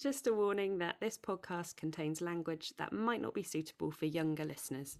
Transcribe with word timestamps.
Just 0.00 0.26
a 0.26 0.32
warning 0.32 0.78
that 0.78 0.96
this 0.98 1.18
podcast 1.18 1.76
contains 1.76 2.22
language 2.22 2.72
that 2.78 2.90
might 2.90 3.20
not 3.20 3.34
be 3.34 3.42
suitable 3.42 3.90
for 3.90 4.06
younger 4.06 4.46
listeners. 4.46 4.96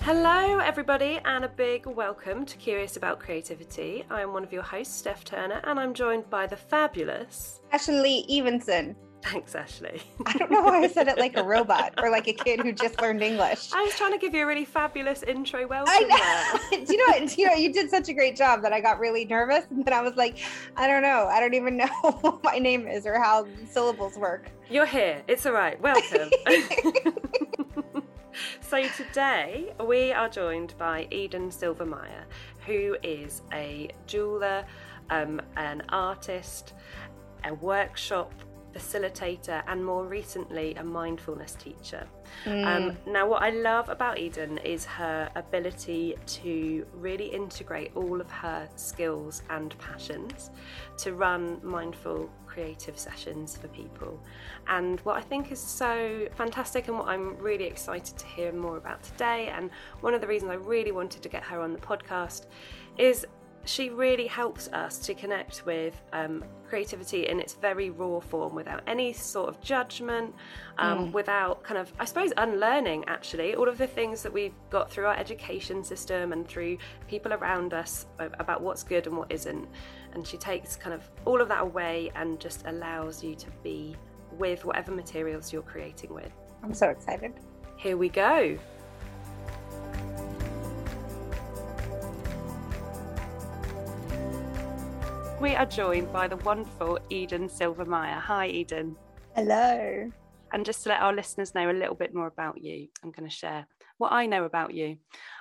Hello, 0.00 0.58
everybody, 0.58 1.20
and 1.24 1.44
a 1.44 1.48
big 1.48 1.86
welcome 1.86 2.44
to 2.46 2.56
Curious 2.56 2.96
About 2.96 3.20
Creativity. 3.20 4.04
I 4.10 4.22
am 4.22 4.32
one 4.32 4.42
of 4.42 4.52
your 4.52 4.64
hosts, 4.64 4.96
Steph 4.96 5.22
Turner, 5.22 5.60
and 5.62 5.78
I'm 5.78 5.94
joined 5.94 6.28
by 6.30 6.48
the 6.48 6.56
fabulous 6.56 7.60
Ashley 7.70 8.26
Evenson. 8.28 8.96
Thanks, 9.24 9.54
Ashley. 9.54 10.02
I 10.26 10.34
don't 10.34 10.50
know 10.50 10.60
why 10.60 10.80
I 10.80 10.86
said 10.86 11.08
it 11.08 11.16
like 11.16 11.38
a 11.38 11.42
robot 11.54 11.94
or 11.96 12.10
like 12.10 12.28
a 12.28 12.34
kid 12.34 12.60
who 12.60 12.72
just 12.72 13.00
learned 13.00 13.22
English. 13.22 13.70
I 13.72 13.82
was 13.82 13.96
trying 13.96 14.12
to 14.12 14.18
give 14.18 14.34
you 14.34 14.42
a 14.42 14.46
really 14.46 14.66
fabulous 14.66 15.22
intro 15.22 15.66
know. 16.08 16.60
do 16.84 16.92
you 16.92 16.98
know 16.98 17.18
what? 17.18 17.28
Do 17.28 17.40
you 17.40 17.48
know 17.48 17.54
you 17.54 17.72
did 17.72 17.88
such 17.88 18.10
a 18.10 18.12
great 18.12 18.36
job 18.36 18.60
that 18.62 18.74
I 18.74 18.80
got 18.80 18.98
really 18.98 19.24
nervous, 19.24 19.64
and 19.70 19.82
then 19.82 19.94
I 19.94 20.02
was 20.02 20.14
like, 20.16 20.38
I 20.76 20.86
don't 20.86 21.00
know. 21.00 21.26
I 21.26 21.40
don't 21.40 21.54
even 21.54 21.76
know 21.78 21.86
what 22.20 22.44
my 22.44 22.58
name 22.58 22.86
is 22.86 23.06
or 23.06 23.18
how 23.18 23.46
syllables 23.66 24.18
work. 24.18 24.50
You're 24.68 24.84
here. 24.84 25.22
It's 25.26 25.46
all 25.46 25.52
right. 25.52 25.80
Welcome. 25.80 26.30
so 28.60 28.86
today 28.88 29.72
we 29.86 30.12
are 30.12 30.28
joined 30.28 30.74
by 30.76 31.08
Eden 31.10 31.48
Silvermeyer, 31.48 32.24
who 32.66 32.94
is 33.02 33.40
a 33.54 33.88
jeweler, 34.06 34.66
um, 35.08 35.40
an 35.56 35.82
artist, 35.88 36.74
a 37.44 37.54
workshop 37.54 38.34
facilitator, 38.74 39.62
and 39.66 39.84
more 39.84 40.04
recently, 40.04 40.74
a 40.74 40.84
mindfulness 40.84 41.54
teacher. 41.54 42.06
Mm. 42.44 42.66
Um, 42.66 42.96
now, 43.06 43.28
what 43.28 43.42
I 43.42 43.50
love 43.50 43.88
about 43.88 44.18
Eden 44.18 44.58
is 44.58 44.84
her 44.84 45.30
ability 45.34 46.16
to 46.26 46.86
really 46.94 47.26
integrate 47.26 47.92
all 47.94 48.20
of 48.20 48.30
her 48.30 48.68
skills 48.76 49.42
and 49.50 49.76
passions 49.78 50.50
to 50.98 51.14
run 51.14 51.60
mindful 51.62 52.30
creative 52.46 52.96
sessions 52.96 53.56
for 53.56 53.68
people. 53.68 54.20
And 54.68 55.00
what 55.00 55.16
I 55.16 55.20
think 55.20 55.50
is 55.50 55.58
so 55.58 56.28
fantastic 56.34 56.88
and 56.88 56.96
what 56.98 57.08
I'm 57.08 57.36
really 57.38 57.64
excited 57.64 58.16
to 58.16 58.26
hear 58.26 58.52
more 58.52 58.76
about 58.76 59.02
today, 59.02 59.48
and 59.48 59.70
one 60.00 60.14
of 60.14 60.20
the 60.20 60.26
reasons 60.26 60.50
I 60.50 60.54
really 60.54 60.92
wanted 60.92 61.22
to 61.22 61.28
get 61.28 61.42
her 61.44 61.60
on 61.60 61.72
the 61.72 61.80
podcast, 61.80 62.46
is 62.96 63.26
she 63.64 63.90
really 63.90 64.26
helps 64.26 64.68
us 64.68 64.98
to 64.98 65.14
connect 65.14 65.64
with 65.64 66.00
um, 66.12 66.44
creativity 66.68 67.28
in 67.28 67.40
its 67.40 67.54
very 67.54 67.90
raw 67.90 68.20
form 68.20 68.54
without 68.54 68.82
any 68.86 69.12
sort 69.12 69.48
of 69.48 69.60
judgment, 69.60 70.34
um, 70.78 71.08
mm. 71.08 71.12
without 71.12 71.62
kind 71.62 71.78
of, 71.78 71.92
I 71.98 72.04
suppose, 72.04 72.32
unlearning 72.36 73.04
actually 73.06 73.54
all 73.54 73.68
of 73.68 73.78
the 73.78 73.86
things 73.86 74.22
that 74.22 74.32
we've 74.32 74.54
got 74.70 74.90
through 74.90 75.06
our 75.06 75.16
education 75.16 75.82
system 75.84 76.32
and 76.32 76.46
through 76.46 76.78
people 77.08 77.32
around 77.32 77.74
us 77.74 78.06
about 78.18 78.60
what's 78.60 78.82
good 78.82 79.06
and 79.06 79.16
what 79.16 79.30
isn't. 79.30 79.68
And 80.14 80.26
she 80.26 80.36
takes 80.36 80.76
kind 80.76 80.94
of 80.94 81.08
all 81.24 81.40
of 81.40 81.48
that 81.48 81.62
away 81.62 82.12
and 82.14 82.38
just 82.38 82.66
allows 82.66 83.22
you 83.22 83.34
to 83.36 83.50
be 83.62 83.96
with 84.32 84.64
whatever 84.64 84.92
materials 84.92 85.52
you're 85.52 85.62
creating 85.62 86.12
with. 86.12 86.32
I'm 86.62 86.74
so 86.74 86.88
excited. 86.88 87.32
Here 87.76 87.96
we 87.96 88.08
go. 88.08 88.58
We 95.44 95.54
are 95.54 95.66
joined 95.66 96.10
by 96.10 96.26
the 96.26 96.38
wonderful 96.38 96.98
Eden 97.10 97.50
Silvermeyer. 97.50 98.18
Hi, 98.18 98.46
Eden. 98.46 98.96
Hello. 99.34 100.10
And 100.54 100.64
just 100.64 100.84
to 100.84 100.88
let 100.88 101.02
our 101.02 101.12
listeners 101.12 101.54
know 101.54 101.70
a 101.70 101.70
little 101.70 101.94
bit 101.94 102.14
more 102.14 102.28
about 102.28 102.64
you, 102.64 102.88
I'm 103.02 103.10
going 103.10 103.28
to 103.28 103.36
share 103.36 103.66
what 103.98 104.12
I 104.12 104.26
know 104.26 104.44
about 104.44 104.74
you. 104.74 104.98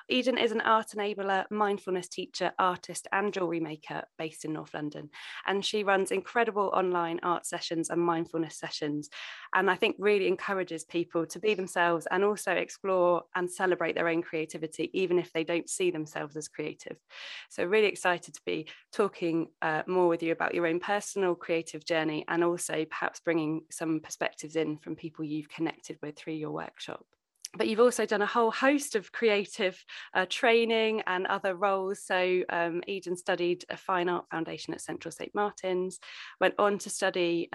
Eden 0.10 0.38
is 0.38 0.52
an 0.52 0.62
art 0.62 0.90
enabler, 0.96 1.46
mindfulness 1.50 2.10
teacher, 2.10 2.52
artist, 2.60 3.08
and 3.12 3.34
jewellery 3.34 3.62
maker 3.62 4.04
based 4.18 4.44
in 4.44 4.54
North 4.54 4.74
London. 4.74 5.10
And 5.48 5.64
she 5.64 5.84
runs 5.84 6.12
incredible 6.12 6.72
online 6.74 7.20
art 7.24 7.46
sessions 7.46 7.90
and 7.90 8.02
mindfulness 8.02 8.58
sessions. 8.58 9.10
And 9.56 9.72
I 9.72 9.76
think 9.76 9.96
really 10.00 10.28
encourages 10.28 10.84
people 10.84 11.26
to 11.28 11.40
be 11.40 11.54
themselves 11.54 12.06
and 12.12 12.24
also 12.24 12.52
explore 12.52 13.24
and 13.34 13.50
celebrate 13.50 13.96
their 13.96 14.10
own 14.10 14.22
creativity, 14.22 14.90
even 14.94 15.20
if 15.20 15.32
they 15.32 15.46
don't 15.46 15.70
see 15.70 15.90
themselves 15.90 16.36
as 16.36 16.50
creative. 16.50 16.98
So, 17.50 17.64
really 17.64 17.88
excited 17.88 18.34
to 18.34 18.42
be 18.46 18.68
talking 18.92 19.48
uh, 19.62 19.84
more 19.88 20.10
with 20.10 20.22
you 20.22 20.34
about 20.34 20.54
your 20.54 20.68
own 20.68 20.80
personal 20.80 21.34
creative 21.34 21.86
journey 21.86 22.26
and 22.28 22.44
also 22.44 22.86
perhaps 22.86 23.22
bringing 23.22 23.62
some 23.72 24.02
perspectives 24.02 24.58
in 24.58 24.78
from 24.78 24.96
people 24.96 25.24
you've 25.24 25.50
connected 25.50 25.98
with 26.02 26.18
through 26.18 26.34
your 26.34 26.52
workshop 26.52 27.06
but 27.58 27.68
you've 27.68 27.80
also 27.80 28.06
done 28.06 28.22
a 28.22 28.28
whole 28.28 28.52
host 28.52 28.96
of 28.96 29.12
creative 29.12 29.84
uh, 30.14 30.26
training 30.30 31.04
and 31.08 31.28
other 31.28 31.56
roles. 31.56 32.04
So 32.04 32.44
um, 32.50 32.82
Eden 32.88 33.16
studied 33.16 33.64
a 33.70 33.78
fine 33.78 34.10
art 34.10 34.26
foundation 34.30 34.74
at 34.74 34.82
Central 34.82 35.12
St 35.12 35.34
Martin's, 35.36 36.00
went 36.42 36.56
on 36.58 36.80
to 36.80 36.90
study 36.90 37.50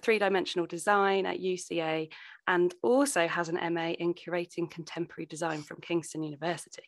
three-dimensional 0.00 0.66
design 0.66 1.26
at 1.26 1.40
UCA, 1.40 2.08
and 2.46 2.74
also 2.82 3.28
has 3.28 3.48
an 3.48 3.74
MA 3.74 3.90
in 3.90 4.14
curating 4.14 4.70
contemporary 4.70 5.26
design 5.26 5.62
from 5.62 5.80
Kingston 5.80 6.22
University. 6.22 6.82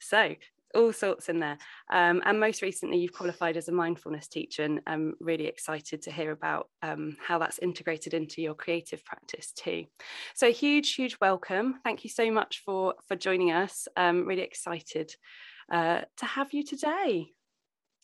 So 0.00 0.34
all 0.74 0.92
sorts 0.92 1.28
in 1.28 1.40
there. 1.40 1.58
Um, 1.90 2.22
and 2.24 2.40
most 2.40 2.62
recently, 2.62 2.98
you've 2.98 3.12
qualified 3.12 3.56
as 3.56 3.68
a 3.68 3.72
mindfulness 3.72 4.28
teacher, 4.28 4.64
and 4.64 4.80
I'm 4.86 5.14
really 5.20 5.46
excited 5.46 6.02
to 6.02 6.12
hear 6.12 6.32
about 6.32 6.68
um, 6.82 7.16
how 7.24 7.38
that's 7.38 7.58
integrated 7.58 8.14
into 8.14 8.42
your 8.42 8.54
creative 8.54 9.04
practice 9.04 9.52
too. 9.52 9.84
So, 10.34 10.52
huge, 10.52 10.94
huge 10.94 11.16
welcome. 11.20 11.80
Thank 11.84 12.04
you 12.04 12.10
so 12.10 12.30
much 12.30 12.62
for 12.64 12.94
for 13.06 13.16
joining 13.16 13.52
us. 13.52 13.88
Um, 13.96 14.26
really 14.26 14.42
excited 14.42 15.14
uh, 15.72 16.02
to 16.18 16.26
have 16.26 16.52
you 16.52 16.64
today. 16.64 17.32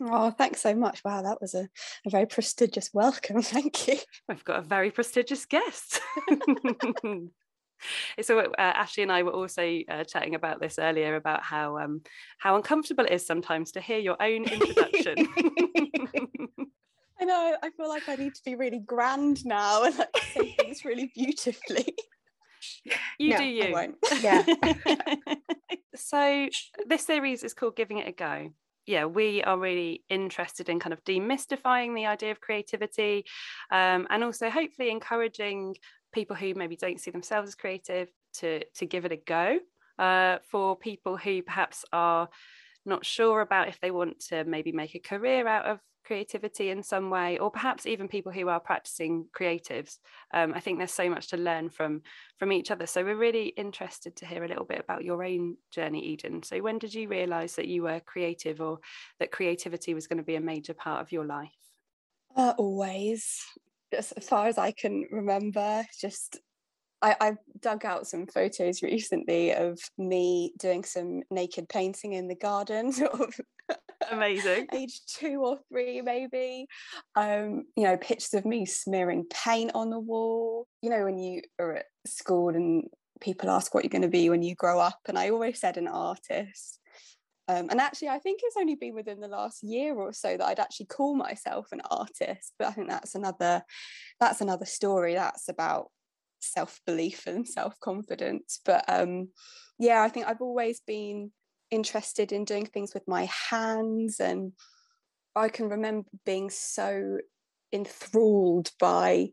Oh, 0.00 0.30
thanks 0.30 0.60
so 0.60 0.74
much. 0.74 1.02
Wow, 1.04 1.22
that 1.22 1.40
was 1.40 1.54
a, 1.54 1.68
a 2.06 2.10
very 2.10 2.26
prestigious 2.26 2.90
welcome. 2.92 3.42
Thank 3.42 3.86
you. 3.86 3.96
We've 4.28 4.44
got 4.44 4.58
a 4.58 4.62
very 4.62 4.90
prestigious 4.90 5.46
guest. 5.46 6.00
so 8.22 8.38
uh, 8.38 8.52
Ashley 8.58 9.02
and 9.02 9.12
I 9.12 9.22
were 9.22 9.32
also 9.32 9.80
uh, 9.88 10.04
chatting 10.04 10.34
about 10.34 10.60
this 10.60 10.78
earlier 10.78 11.16
about 11.16 11.42
how 11.42 11.78
um, 11.78 12.02
how 12.38 12.56
uncomfortable 12.56 13.04
it 13.04 13.12
is 13.12 13.26
sometimes 13.26 13.72
to 13.72 13.80
hear 13.80 13.98
your 13.98 14.20
own 14.20 14.44
introduction. 14.44 15.28
I 17.20 17.24
know. 17.24 17.56
I 17.62 17.70
feel 17.70 17.88
like 17.88 18.08
I 18.08 18.16
need 18.16 18.34
to 18.34 18.44
be 18.44 18.54
really 18.56 18.80
grand 18.80 19.44
now 19.44 19.84
and 19.84 19.96
like 19.96 20.16
say 20.32 20.54
things 20.58 20.84
really 20.84 21.10
beautifully. 21.14 21.94
You 23.18 23.30
no, 23.30 23.38
do 23.38 23.44
you. 23.44 23.94
Yeah. 24.20 24.44
so 25.94 26.48
this 26.86 27.06
series 27.06 27.44
is 27.44 27.54
called 27.54 27.76
Giving 27.76 27.98
It 27.98 28.08
a 28.08 28.12
Go 28.12 28.50
yeah, 28.86 29.06
we 29.06 29.42
are 29.42 29.58
really 29.58 30.04
interested 30.10 30.68
in 30.68 30.78
kind 30.78 30.92
of 30.92 31.02
demystifying 31.04 31.94
the 31.94 32.06
idea 32.06 32.30
of 32.30 32.40
creativity 32.40 33.24
um, 33.70 34.06
and 34.10 34.22
also 34.22 34.50
hopefully 34.50 34.90
encouraging 34.90 35.76
people 36.14 36.36
who 36.36 36.54
maybe 36.54 36.76
don't 36.76 37.00
see 37.00 37.10
themselves 37.10 37.48
as 37.48 37.54
creative 37.54 38.08
to 38.34 38.64
to 38.76 38.86
give 38.86 39.04
it 39.04 39.12
a 39.12 39.16
go. 39.16 39.58
Uh, 39.98 40.38
for 40.50 40.76
people 40.76 41.16
who 41.16 41.42
perhaps 41.42 41.84
are 41.92 42.28
not 42.84 43.06
sure 43.06 43.40
about 43.40 43.68
if 43.68 43.78
they 43.80 43.92
want 43.92 44.18
to 44.18 44.44
maybe 44.44 44.72
make 44.72 44.94
a 44.94 44.98
career 44.98 45.46
out 45.46 45.66
of 45.66 45.78
creativity 46.04 46.68
in 46.68 46.82
some 46.82 47.10
way, 47.10 47.38
or 47.38 47.50
perhaps 47.50 47.86
even 47.86 48.08
people 48.08 48.32
who 48.32 48.48
are 48.48 48.60
practicing 48.60 49.26
creatives. 49.38 49.98
Um, 50.32 50.52
I 50.54 50.60
think 50.60 50.78
there's 50.78 50.92
so 50.92 51.08
much 51.08 51.28
to 51.28 51.36
learn 51.36 51.70
from 51.70 52.02
from 52.38 52.52
each 52.52 52.70
other. 52.70 52.86
So 52.86 53.02
we're 53.04 53.16
really 53.16 53.48
interested 53.56 54.16
to 54.16 54.26
hear 54.26 54.44
a 54.44 54.48
little 54.48 54.66
bit 54.66 54.80
about 54.80 55.04
your 55.04 55.24
own 55.24 55.56
journey, 55.70 56.04
Eden. 56.04 56.42
So 56.42 56.58
when 56.60 56.78
did 56.78 56.92
you 56.92 57.08
realise 57.08 57.54
that 57.54 57.68
you 57.68 57.84
were 57.84 58.00
creative, 58.00 58.60
or 58.60 58.80
that 59.18 59.32
creativity 59.32 59.94
was 59.94 60.06
going 60.06 60.18
to 60.18 60.24
be 60.24 60.36
a 60.36 60.40
major 60.40 60.74
part 60.74 61.00
of 61.00 61.12
your 61.12 61.24
life? 61.24 61.50
Uh, 62.36 62.52
always 62.58 63.40
as 63.94 64.12
far 64.28 64.46
as 64.46 64.58
I 64.58 64.72
can 64.72 65.06
remember, 65.10 65.84
just 66.00 66.38
I, 67.02 67.16
I 67.20 67.32
dug 67.60 67.84
out 67.84 68.06
some 68.06 68.26
photos 68.26 68.82
recently 68.82 69.52
of 69.52 69.78
me 69.98 70.52
doing 70.58 70.84
some 70.84 71.22
naked 71.30 71.68
painting 71.68 72.14
in 72.14 72.28
the 72.28 72.34
garden, 72.34 72.92
sort 72.92 73.12
of 73.20 73.40
amazing. 74.10 74.66
age 74.72 75.00
two 75.06 75.42
or 75.44 75.58
three 75.70 76.00
maybe. 76.02 76.66
Um 77.14 77.64
you 77.76 77.84
know 77.84 77.96
pictures 77.96 78.34
of 78.34 78.44
me 78.44 78.66
smearing 78.66 79.24
paint 79.32 79.72
on 79.74 79.90
the 79.90 79.98
wall. 80.00 80.66
You 80.82 80.90
know 80.90 81.04
when 81.04 81.18
you 81.18 81.42
are 81.58 81.76
at 81.76 81.86
school 82.06 82.50
and 82.50 82.84
people 83.20 83.50
ask 83.50 83.74
what 83.74 83.84
you're 83.84 83.90
going 83.90 84.02
to 84.02 84.08
be 84.08 84.28
when 84.28 84.42
you 84.42 84.54
grow 84.54 84.78
up 84.78 84.98
and 85.08 85.18
i 85.18 85.30
always 85.30 85.58
said 85.60 85.76
an 85.76 85.88
artist 85.88 86.78
um, 87.46 87.68
and 87.70 87.80
actually, 87.80 88.08
I 88.08 88.18
think 88.18 88.40
it's 88.42 88.56
only 88.56 88.74
been 88.74 88.94
within 88.94 89.20
the 89.20 89.28
last 89.28 89.62
year 89.62 89.94
or 89.94 90.12
so 90.12 90.36
that 90.36 90.46
I'd 90.46 90.60
actually 90.60 90.86
call 90.86 91.14
myself 91.14 91.68
an 91.72 91.82
artist. 91.90 92.54
But 92.58 92.68
I 92.68 92.70
think 92.72 92.88
that's 92.88 93.14
another 93.14 93.62
that's 94.18 94.40
another 94.40 94.64
story. 94.64 95.14
That's 95.14 95.48
about 95.48 95.90
self 96.40 96.80
belief 96.86 97.26
and 97.26 97.46
self 97.46 97.78
confidence. 97.80 98.60
But 98.64 98.84
um, 98.88 99.28
yeah, 99.78 100.02
I 100.02 100.08
think 100.08 100.26
I've 100.26 100.40
always 100.40 100.80
been 100.86 101.32
interested 101.70 102.32
in 102.32 102.44
doing 102.44 102.66
things 102.66 102.94
with 102.94 103.06
my 103.06 103.28
hands, 103.50 104.20
and 104.20 104.52
I 105.36 105.48
can 105.50 105.68
remember 105.68 106.08
being 106.24 106.48
so 106.48 107.18
enthralled 107.72 108.70
by 108.80 109.30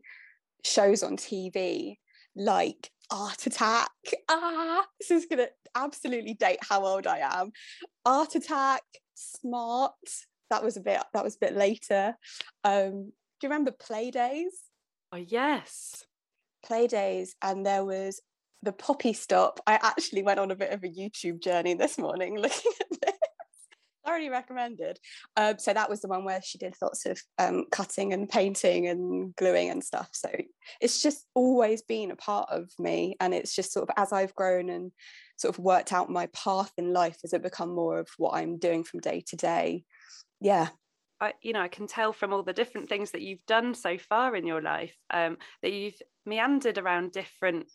shows 0.64 1.02
on 1.02 1.16
TV 1.16 1.96
like 2.36 2.90
Art 3.10 3.46
Attack. 3.46 3.90
Ah, 4.28 4.84
this 5.00 5.10
is 5.10 5.26
to 5.26 5.50
absolutely 5.74 6.34
date 6.34 6.58
how 6.68 6.84
old 6.84 7.06
I 7.06 7.18
am. 7.18 7.52
Art 8.04 8.34
Attack, 8.34 8.82
Smart, 9.14 9.92
that 10.52 10.62
was 10.62 10.76
a 10.76 10.80
bit 10.80 11.02
that 11.14 11.24
was 11.24 11.36
a 11.36 11.38
bit 11.40 11.56
later. 11.56 12.14
Um, 12.62 13.12
do 13.40 13.46
you 13.46 13.48
remember 13.48 13.72
play 13.72 14.10
days? 14.10 14.52
Oh 15.10 15.16
yes. 15.16 16.04
Play 16.64 16.86
days, 16.86 17.34
and 17.42 17.66
there 17.66 17.84
was 17.84 18.20
the 18.62 18.72
poppy 18.72 19.14
stop. 19.14 19.60
I 19.66 19.74
actually 19.82 20.22
went 20.22 20.38
on 20.38 20.50
a 20.50 20.56
bit 20.56 20.70
of 20.72 20.84
a 20.84 20.88
YouTube 20.88 21.42
journey 21.42 21.74
this 21.74 21.98
morning 21.98 22.38
looking 22.38 22.72
at 22.80 23.00
this. 23.00 23.21
Thoroughly 24.04 24.30
recommended. 24.30 24.98
Um, 25.36 25.58
so 25.58 25.72
that 25.72 25.88
was 25.88 26.00
the 26.00 26.08
one 26.08 26.24
where 26.24 26.40
she 26.42 26.58
did 26.58 26.74
lots 26.82 27.06
of 27.06 27.20
um, 27.38 27.66
cutting 27.70 28.12
and 28.12 28.28
painting 28.28 28.88
and 28.88 29.34
gluing 29.36 29.70
and 29.70 29.82
stuff. 29.82 30.08
So 30.12 30.28
it's 30.80 31.00
just 31.00 31.24
always 31.34 31.82
been 31.82 32.10
a 32.10 32.16
part 32.16 32.48
of 32.50 32.68
me, 32.78 33.16
and 33.20 33.32
it's 33.32 33.54
just 33.54 33.72
sort 33.72 33.88
of 33.88 33.94
as 33.96 34.12
I've 34.12 34.34
grown 34.34 34.70
and 34.70 34.90
sort 35.36 35.54
of 35.56 35.64
worked 35.64 35.92
out 35.92 36.10
my 36.10 36.28
path 36.34 36.72
in 36.76 36.92
life, 36.92 37.18
has 37.22 37.32
it 37.32 37.42
become 37.42 37.74
more 37.74 37.98
of 37.98 38.08
what 38.16 38.34
I'm 38.34 38.58
doing 38.58 38.84
from 38.84 39.00
day 39.00 39.22
to 39.28 39.36
day? 39.36 39.84
Yeah, 40.40 40.68
I, 41.22 41.34
you 41.40 41.52
know, 41.52 41.60
I 41.60 41.68
can 41.68 41.86
tell 41.86 42.12
from 42.12 42.32
all 42.32 42.42
the 42.42 42.52
different 42.52 42.88
things 42.88 43.12
that 43.12 43.22
you've 43.22 43.46
done 43.46 43.74
so 43.74 43.96
far 43.96 44.34
in 44.34 44.44
your 44.44 44.60
life 44.60 44.96
um, 45.10 45.38
that 45.62 45.72
you've 45.72 45.94
meandered 46.26 46.78
around 46.78 47.12
different 47.12 47.66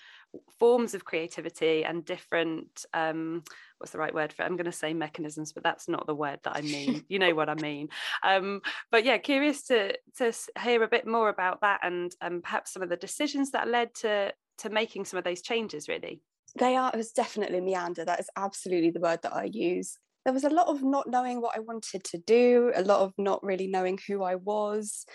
forms 0.60 0.94
of 0.94 1.06
creativity 1.06 1.84
and 1.84 2.06
different 2.06 2.86
um, 2.94 3.44
what's 3.78 3.92
the 3.92 4.00
right 4.00 4.14
word 4.14 4.34
for 4.34 4.44
it? 4.44 4.46
I'm 4.46 4.56
going 4.56 4.66
to 4.66 4.72
say 4.72 4.94
mechanisms, 4.94 5.54
but 5.54 5.64
that's 5.64 5.88
not 5.88 6.08
the 6.08 6.16
word 6.16 6.40
that 6.44 6.56
I 6.56 6.62
mean. 6.62 7.04
you 7.10 7.20
know 7.20 7.34
what 7.36 7.50
I 7.50 7.56
mean. 7.56 7.90
Um, 8.24 8.62
but 8.92 9.06
yeah, 9.06 9.18
curious 9.18 9.64
to 9.68 9.98
to 10.18 10.34
hear 10.62 10.84
a 10.84 10.88
bit 10.88 11.08
more 11.08 11.30
about 11.30 11.62
that 11.62 11.82
and 11.84 12.12
um, 12.22 12.42
perhaps 12.42 12.74
some 12.74 12.82
of 12.82 12.90
the 12.90 12.98
decisions 12.98 13.52
that 13.52 13.68
led 13.68 13.94
to 13.96 14.34
to 14.60 14.70
making 14.70 15.06
some 15.06 15.18
of 15.18 15.24
those 15.24 15.42
changes. 15.42 15.88
Really, 15.88 16.22
they 16.58 16.76
are. 16.76 16.92
It 16.94 16.98
was 16.98 17.12
definitely 17.12 17.62
meander. 17.62 18.06
That 18.06 18.20
is 18.20 18.30
absolutely 18.36 18.92
the 18.92 19.00
word 19.00 19.22
that 19.24 19.36
I 19.36 19.50
use 19.52 19.98
there 20.28 20.34
was 20.34 20.44
a 20.44 20.50
lot 20.50 20.68
of 20.68 20.84
not 20.84 21.10
knowing 21.10 21.40
what 21.40 21.56
I 21.56 21.62
wanted 21.62 22.04
to 22.04 22.18
do, 22.18 22.74
a 22.76 22.82
lot 22.82 23.00
of 23.00 23.14
not 23.18 23.42
really 23.46 23.68
knowing 23.68 23.98
who 24.10 24.24
I 24.24 24.36
was, 24.36 25.06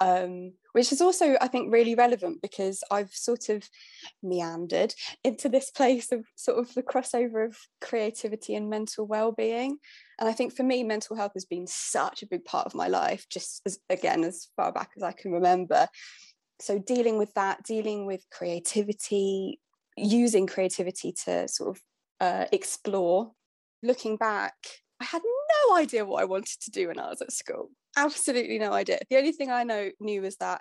um, 0.00 0.52
which 0.72 0.92
is 0.92 1.00
also, 1.00 1.36
I 1.40 1.48
think, 1.48 1.72
really 1.72 1.94
relevant 1.94 2.40
because 2.40 2.82
I've 2.90 3.12
sort 3.12 3.48
of 3.48 3.68
meandered 4.22 4.94
into 5.24 5.48
this 5.48 5.70
place 5.76 6.10
of 6.12 6.24
sort 6.36 6.58
of 6.58 6.72
the 6.74 6.82
crossover 6.82 7.46
of 7.46 7.56
creativity 7.80 8.54
and 8.54 8.70
mental 8.70 9.06
well-being. 9.06 9.78
And 10.18 10.28
I 10.28 10.32
think 10.32 10.54
for 10.54 10.62
me, 10.62 10.82
mental 10.82 11.16
health 11.16 11.32
has 11.34 11.44
been 11.44 11.66
such 11.66 12.22
a 12.22 12.26
big 12.26 12.44
part 12.44 12.66
of 12.66 12.74
my 12.74 12.88
life, 12.88 13.26
just 13.30 13.62
as 13.66 13.78
again 13.88 14.24
as 14.24 14.48
far 14.56 14.72
back 14.72 14.90
as 14.96 15.02
I 15.02 15.12
can 15.12 15.32
remember. 15.32 15.88
So 16.60 16.78
dealing 16.78 17.18
with 17.18 17.32
that, 17.34 17.62
dealing 17.64 18.06
with 18.06 18.24
creativity, 18.30 19.60
using 19.96 20.46
creativity 20.46 21.14
to 21.24 21.48
sort 21.48 21.76
of 21.76 21.82
uh, 22.20 22.44
explore 22.52 23.32
looking 23.82 24.16
back, 24.16 24.54
I 25.00 25.04
had 25.04 25.22
no 25.22 25.76
idea 25.76 26.04
what 26.04 26.22
I 26.22 26.26
wanted 26.26 26.60
to 26.60 26.70
do 26.70 26.88
when 26.88 26.98
I 26.98 27.08
was 27.08 27.22
at 27.22 27.32
school. 27.32 27.70
Absolutely 27.96 28.58
no 28.58 28.72
idea. 28.72 28.98
The 29.10 29.16
only 29.16 29.32
thing 29.32 29.50
I 29.50 29.64
know 29.64 29.90
knew 30.00 30.22
was 30.22 30.36
that 30.36 30.60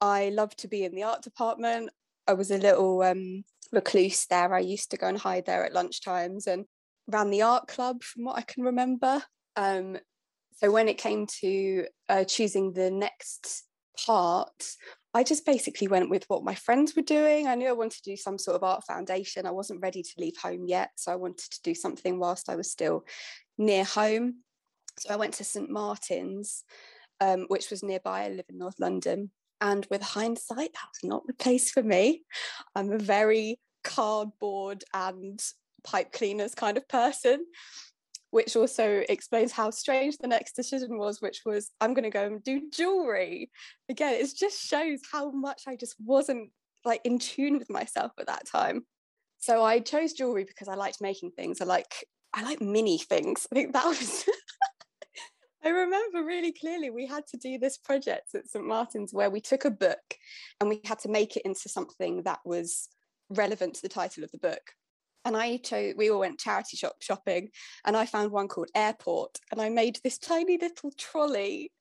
I 0.00 0.30
loved 0.30 0.58
to 0.60 0.68
be 0.68 0.84
in 0.84 0.94
the 0.94 1.04
art 1.04 1.22
department. 1.22 1.90
I 2.26 2.32
was 2.32 2.50
a 2.50 2.58
little 2.58 3.02
um, 3.02 3.44
recluse 3.72 4.26
there. 4.26 4.54
I 4.54 4.60
used 4.60 4.90
to 4.90 4.96
go 4.96 5.08
and 5.08 5.18
hide 5.18 5.46
there 5.46 5.64
at 5.64 5.74
lunchtimes 5.74 6.46
and 6.46 6.64
ran 7.06 7.30
the 7.30 7.42
art 7.42 7.68
club 7.68 8.02
from 8.02 8.24
what 8.24 8.36
I 8.36 8.42
can 8.42 8.64
remember. 8.64 9.22
Um, 9.56 9.98
so 10.56 10.70
when 10.70 10.88
it 10.88 10.98
came 10.98 11.26
to 11.40 11.86
uh, 12.08 12.24
choosing 12.24 12.72
the 12.72 12.90
next 12.90 13.64
part, 14.06 14.76
I 15.12 15.22
just 15.22 15.46
basically 15.46 15.86
went 15.86 16.10
with 16.10 16.24
what 16.28 16.44
my 16.44 16.54
friends 16.54 16.96
were 16.96 17.02
doing. 17.02 17.46
I 17.46 17.54
knew 17.54 17.68
I 17.68 17.72
wanted 17.72 18.02
to 18.02 18.10
do 18.10 18.16
some 18.16 18.38
sort 18.38 18.56
of 18.56 18.64
art 18.64 18.84
foundation. 18.84 19.46
I 19.46 19.52
wasn't 19.52 19.82
ready 19.82 20.02
to 20.02 20.12
leave 20.18 20.36
home 20.36 20.64
yet. 20.66 20.90
So 20.96 21.12
I 21.12 21.16
wanted 21.16 21.50
to 21.50 21.62
do 21.62 21.74
something 21.74 22.18
whilst 22.18 22.48
I 22.48 22.56
was 22.56 22.70
still 22.70 23.04
near 23.58 23.84
home. 23.84 24.43
So 24.98 25.12
I 25.12 25.16
went 25.16 25.34
to 25.34 25.44
St. 25.44 25.70
Martin's, 25.70 26.64
um, 27.20 27.46
which 27.48 27.70
was 27.70 27.82
nearby. 27.82 28.24
I 28.24 28.28
live 28.28 28.46
in 28.48 28.58
North 28.58 28.78
London. 28.78 29.30
And 29.60 29.86
with 29.90 30.02
hindsight, 30.02 30.72
that 30.72 30.88
was 30.92 31.04
not 31.04 31.26
the 31.26 31.34
place 31.34 31.70
for 31.70 31.82
me. 31.82 32.22
I'm 32.74 32.92
a 32.92 32.98
very 32.98 33.60
cardboard 33.82 34.84
and 34.92 35.42
pipe 35.84 36.12
cleaners 36.12 36.54
kind 36.54 36.76
of 36.76 36.88
person 36.88 37.44
which 38.34 38.56
also 38.56 39.04
explains 39.08 39.52
how 39.52 39.70
strange 39.70 40.18
the 40.18 40.26
next 40.26 40.56
decision 40.56 40.98
was, 40.98 41.22
which 41.22 41.42
was 41.46 41.70
I'm 41.80 41.94
going 41.94 42.02
to 42.02 42.10
go 42.10 42.24
and 42.24 42.42
do 42.42 42.68
jewelry. 42.68 43.48
Again, 43.88 44.14
it 44.14 44.28
just 44.36 44.60
shows 44.60 44.98
how 45.12 45.30
much 45.30 45.62
I 45.68 45.76
just 45.76 45.94
wasn't 46.04 46.50
like 46.84 47.00
in 47.04 47.20
tune 47.20 47.60
with 47.60 47.70
myself 47.70 48.10
at 48.18 48.26
that 48.26 48.44
time. 48.44 48.86
So 49.38 49.62
I 49.62 49.78
chose 49.78 50.14
jewelry 50.14 50.42
because 50.42 50.66
I 50.66 50.74
liked 50.74 51.00
making 51.00 51.30
things. 51.36 51.60
I 51.60 51.64
like 51.64 51.94
I 52.34 52.42
like 52.42 52.60
mini 52.60 52.98
things. 52.98 53.46
I 53.52 53.54
think 53.54 53.72
that 53.72 53.84
was 53.86 54.24
I 55.64 55.70
remember 55.70 56.22
really 56.22 56.52
clearly 56.52 56.90
we 56.90 57.06
had 57.06 57.26
to 57.28 57.38
do 57.38 57.58
this 57.58 57.78
project 57.78 58.34
at 58.34 58.48
St. 58.48 58.66
Martin's 58.66 59.14
where 59.14 59.30
we 59.30 59.40
took 59.40 59.64
a 59.64 59.70
book 59.70 60.16
and 60.60 60.68
we 60.68 60.80
had 60.84 60.98
to 61.00 61.08
make 61.08 61.36
it 61.36 61.46
into 61.46 61.68
something 61.68 62.22
that 62.24 62.40
was 62.44 62.88
relevant 63.30 63.74
to 63.74 63.82
the 63.82 63.88
title 63.88 64.24
of 64.24 64.30
the 64.30 64.38
book 64.38 64.72
and 65.24 65.36
I 65.36 65.56
chose 65.56 65.94
we 65.96 66.10
all 66.10 66.20
went 66.20 66.38
charity 66.38 66.76
shop 66.76 66.96
shopping 67.00 67.48
and 67.86 67.96
I 67.96 68.04
found 68.04 68.30
one 68.30 68.48
called 68.48 68.68
Airport 68.74 69.38
and 69.50 69.60
I 69.60 69.70
made 69.70 69.98
this 70.04 70.18
tiny 70.18 70.58
little 70.58 70.92
trolley 70.98 71.72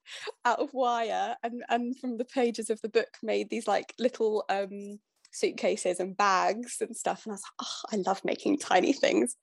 out 0.46 0.60
of 0.60 0.74
wire 0.74 1.36
and 1.44 1.64
and 1.70 2.00
from 2.00 2.18
the 2.18 2.26
pages 2.26 2.70
of 2.70 2.80
the 2.82 2.90
book 2.90 3.10
made 3.22 3.50
these 3.50 3.68
like 3.68 3.94
little 4.00 4.46
um 4.50 5.00
suitcases 5.34 6.00
and 6.00 6.16
bags 6.16 6.78
and 6.82 6.96
stuff 6.96 7.26
and 7.26 7.32
I 7.32 7.36
was 7.36 7.44
like 7.44 7.68
oh 7.68 7.98
I 7.98 8.10
love 8.10 8.22
making 8.24 8.60
tiny 8.60 8.94
things 8.94 9.36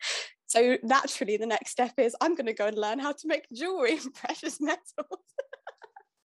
so 0.47 0.77
naturally 0.83 1.37
the 1.37 1.47
next 1.47 1.71
step 1.71 1.93
is 1.99 2.17
I'm 2.21 2.35
going 2.35 2.47
to 2.47 2.53
go 2.53 2.67
and 2.67 2.79
learn 2.79 2.99
how 2.99 3.13
to 3.13 3.27
make 3.29 3.47
jewelry 3.53 3.99
and 3.99 4.15
precious 4.15 4.61
metals 4.61 5.07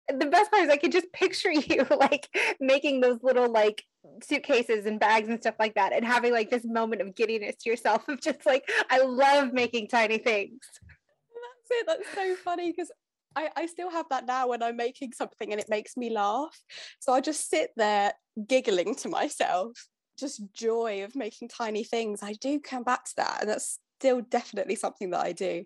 the 0.09 0.25
best 0.25 0.51
part 0.51 0.63
is 0.63 0.69
I 0.69 0.77
could 0.77 0.91
just 0.91 1.11
picture 1.13 1.51
you 1.51 1.85
like 1.89 2.27
making 2.59 3.01
those 3.01 3.19
little 3.23 3.49
like 3.49 3.83
suitcases 4.21 4.85
and 4.85 4.99
bags 4.99 5.29
and 5.29 5.39
stuff 5.39 5.55
like 5.59 5.75
that 5.75 5.93
and 5.93 6.05
having 6.05 6.33
like 6.33 6.49
this 6.49 6.65
moment 6.65 7.01
of 7.01 7.15
giddiness 7.15 7.55
to 7.61 7.69
yourself 7.69 8.07
of 8.07 8.21
just 8.21 8.45
like 8.45 8.69
I 8.89 9.01
love 9.01 9.53
making 9.53 9.87
tiny 9.87 10.17
things. 10.17 10.59
That's 10.81 11.71
it. 11.71 11.85
That's 11.87 12.15
so 12.15 12.35
funny 12.43 12.71
because 12.71 12.91
I, 13.35 13.49
I 13.55 13.65
still 13.65 13.89
have 13.89 14.05
that 14.09 14.25
now 14.25 14.47
when 14.47 14.63
I'm 14.63 14.77
making 14.77 15.13
something 15.13 15.51
and 15.51 15.59
it 15.59 15.69
makes 15.69 15.97
me 15.97 16.09
laugh. 16.09 16.57
So 16.99 17.13
I 17.13 17.21
just 17.21 17.49
sit 17.49 17.71
there 17.75 18.13
giggling 18.47 18.95
to 18.95 19.09
myself, 19.09 19.87
just 20.17 20.41
joy 20.53 21.03
of 21.03 21.15
making 21.15 21.49
tiny 21.49 21.83
things. 21.83 22.21
I 22.23 22.33
do 22.33 22.59
come 22.59 22.83
back 22.83 23.05
to 23.05 23.15
that, 23.17 23.37
and 23.41 23.49
that's 23.49 23.79
still 23.99 24.21
definitely 24.21 24.75
something 24.75 25.11
that 25.11 25.25
I 25.25 25.31
do. 25.31 25.63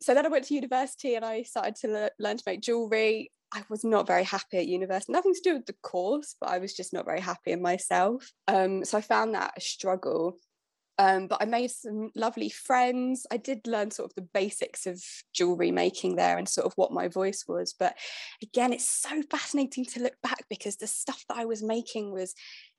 So 0.00 0.14
then 0.14 0.26
I 0.26 0.28
went 0.28 0.44
to 0.46 0.54
university 0.54 1.14
and 1.14 1.24
I 1.24 1.42
started 1.42 1.76
to 1.76 1.88
le- 1.88 2.10
learn 2.18 2.36
to 2.36 2.42
make 2.46 2.60
jewelry. 2.60 3.32
I 3.52 3.64
was 3.68 3.84
not 3.84 4.06
very 4.06 4.24
happy 4.24 4.58
at 4.58 4.66
university. 4.66 5.12
Nothing 5.12 5.34
to 5.34 5.40
do 5.42 5.54
with 5.54 5.66
the 5.66 5.74
course, 5.82 6.36
but 6.40 6.50
I 6.50 6.58
was 6.58 6.74
just 6.74 6.92
not 6.92 7.06
very 7.06 7.20
happy 7.20 7.52
in 7.52 7.62
myself. 7.62 8.30
Um, 8.48 8.84
so 8.84 8.98
I 8.98 9.00
found 9.00 9.34
that 9.34 9.54
a 9.56 9.60
struggle. 9.60 10.36
Um, 10.98 11.26
but 11.26 11.42
I 11.42 11.44
made 11.44 11.70
some 11.70 12.10
lovely 12.14 12.48
friends. 12.48 13.26
I 13.30 13.36
did 13.36 13.66
learn 13.66 13.90
sort 13.90 14.10
of 14.10 14.14
the 14.14 14.28
basics 14.32 14.86
of 14.86 15.02
jewelry 15.34 15.70
making 15.70 16.16
there 16.16 16.38
and 16.38 16.48
sort 16.48 16.66
of 16.66 16.72
what 16.76 16.92
my 16.92 17.08
voice 17.08 17.44
was. 17.46 17.74
But 17.78 17.96
again, 18.42 18.72
it's 18.72 18.88
so 18.88 19.22
fascinating 19.30 19.84
to 19.86 20.02
look 20.02 20.14
back 20.22 20.44
because 20.48 20.76
the 20.76 20.86
stuff 20.86 21.24
that 21.28 21.36
I 21.36 21.44
was 21.44 21.62
making 21.62 22.12
was 22.12 22.34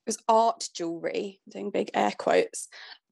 was 0.08 0.18
art 0.28 0.70
jewelry, 0.74 1.42
doing 1.50 1.70
big 1.70 1.92
air 1.94 2.14
quotes, 2.18 2.70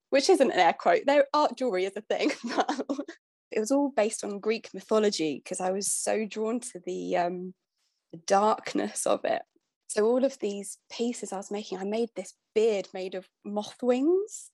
which 0.09 0.29
isn't 0.29 0.51
an 0.51 0.59
air 0.59 0.73
quote. 0.73 1.01
There, 1.05 1.25
art 1.33 1.57
jewelry 1.57 1.85
is 1.85 1.97
a 1.97 2.01
thing, 2.01 2.31
it 3.51 3.59
was 3.59 3.71
all 3.71 3.91
based 3.95 4.23
on 4.23 4.39
Greek 4.39 4.69
mythology 4.73 5.41
because 5.43 5.61
I 5.61 5.71
was 5.71 5.91
so 5.91 6.25
drawn 6.25 6.59
to 6.61 6.79
the 6.85 7.17
um, 7.17 7.53
the 8.11 8.19
darkness 8.25 9.05
of 9.05 9.23
it. 9.23 9.41
So 9.87 10.05
all 10.05 10.25
of 10.25 10.39
these 10.39 10.77
pieces 10.91 11.31
I 11.31 11.37
was 11.37 11.51
making, 11.51 11.77
I 11.77 11.83
made 11.83 12.09
this 12.15 12.33
beard 12.53 12.87
made 12.93 13.15
of 13.15 13.27
moth 13.45 13.77
wings. 13.81 14.51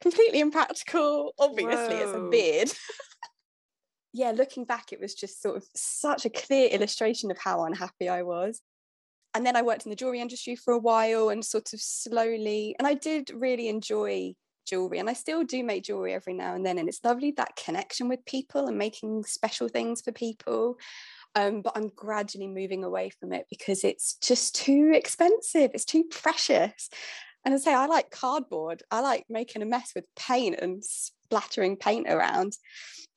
Completely 0.00 0.40
impractical. 0.40 1.32
Obviously, 1.38 1.96
Whoa. 1.96 2.02
it's 2.02 2.12
a 2.12 2.28
beard. 2.30 2.72
yeah, 4.12 4.32
looking 4.32 4.64
back, 4.64 4.92
it 4.92 5.00
was 5.00 5.14
just 5.14 5.42
sort 5.42 5.56
of 5.56 5.64
such 5.74 6.24
a 6.24 6.30
clear 6.30 6.68
illustration 6.68 7.30
of 7.30 7.38
how 7.38 7.64
unhappy 7.64 8.08
I 8.08 8.22
was. 8.22 8.60
And 9.34 9.44
then 9.44 9.56
I 9.56 9.62
worked 9.62 9.84
in 9.84 9.90
the 9.90 9.96
jewelry 9.96 10.20
industry 10.20 10.56
for 10.56 10.72
a 10.72 10.78
while 10.78 11.28
and 11.28 11.44
sort 11.44 11.72
of 11.72 11.80
slowly, 11.80 12.74
and 12.78 12.86
I 12.86 12.94
did 12.94 13.30
really 13.34 13.68
enjoy 13.68 14.34
jewelry 14.66 14.98
and 14.98 15.08
I 15.08 15.14
still 15.14 15.44
do 15.44 15.62
make 15.64 15.84
jewelry 15.84 16.12
every 16.12 16.34
now 16.34 16.54
and 16.54 16.66
then 16.66 16.78
and 16.78 16.88
it's 16.88 17.04
lovely 17.04 17.32
that 17.36 17.56
connection 17.56 18.08
with 18.08 18.24
people 18.26 18.66
and 18.66 18.76
making 18.76 19.24
special 19.24 19.68
things 19.68 20.02
for 20.02 20.12
people 20.12 20.76
um, 21.34 21.62
but 21.62 21.74
I'm 21.76 21.90
gradually 21.94 22.48
moving 22.48 22.82
away 22.82 23.10
from 23.10 23.32
it 23.32 23.46
because 23.48 23.84
it's 23.84 24.16
just 24.16 24.54
too 24.54 24.92
expensive 24.94 25.70
it's 25.72 25.84
too 25.84 26.04
precious 26.10 26.90
and 27.46 27.54
I 27.54 27.58
say 27.58 27.72
I 27.72 27.86
like 27.86 28.10
cardboard. 28.10 28.82
I 28.90 29.00
like 29.00 29.24
making 29.28 29.62
a 29.62 29.66
mess 29.66 29.92
with 29.94 30.04
paint 30.16 30.58
and 30.60 30.84
splattering 30.84 31.76
paint 31.76 32.08
around. 32.08 32.54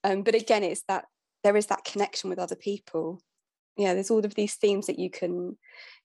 Um, 0.04 0.22
but 0.22 0.36
again 0.36 0.64
it's 0.64 0.84
that 0.88 1.06
there 1.44 1.58
is 1.58 1.66
that 1.68 1.84
connection 1.84 2.30
with 2.30 2.40
other 2.40 2.56
people. 2.56 3.22
Yeah 3.76 3.96
there's 3.96 4.12
all 4.12 4.24
of 4.24 4.36
these 4.36 4.56
themes 4.56 4.86
that 4.86 5.00
you 5.00 5.10
can 5.10 5.58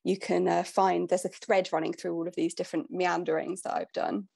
you 0.05 0.19
can 0.19 0.49
uh, 0.49 0.63
find. 0.63 1.09
There's 1.09 1.27
a 1.27 1.29
thread 1.29 1.69
running 1.71 1.93
through 1.93 2.15
all 2.15 2.27
of 2.27 2.35
these 2.35 2.55
different 2.55 2.91
meanderings 2.91 3.63
that 3.63 3.75
I've 3.75 3.93
done. 3.93 4.29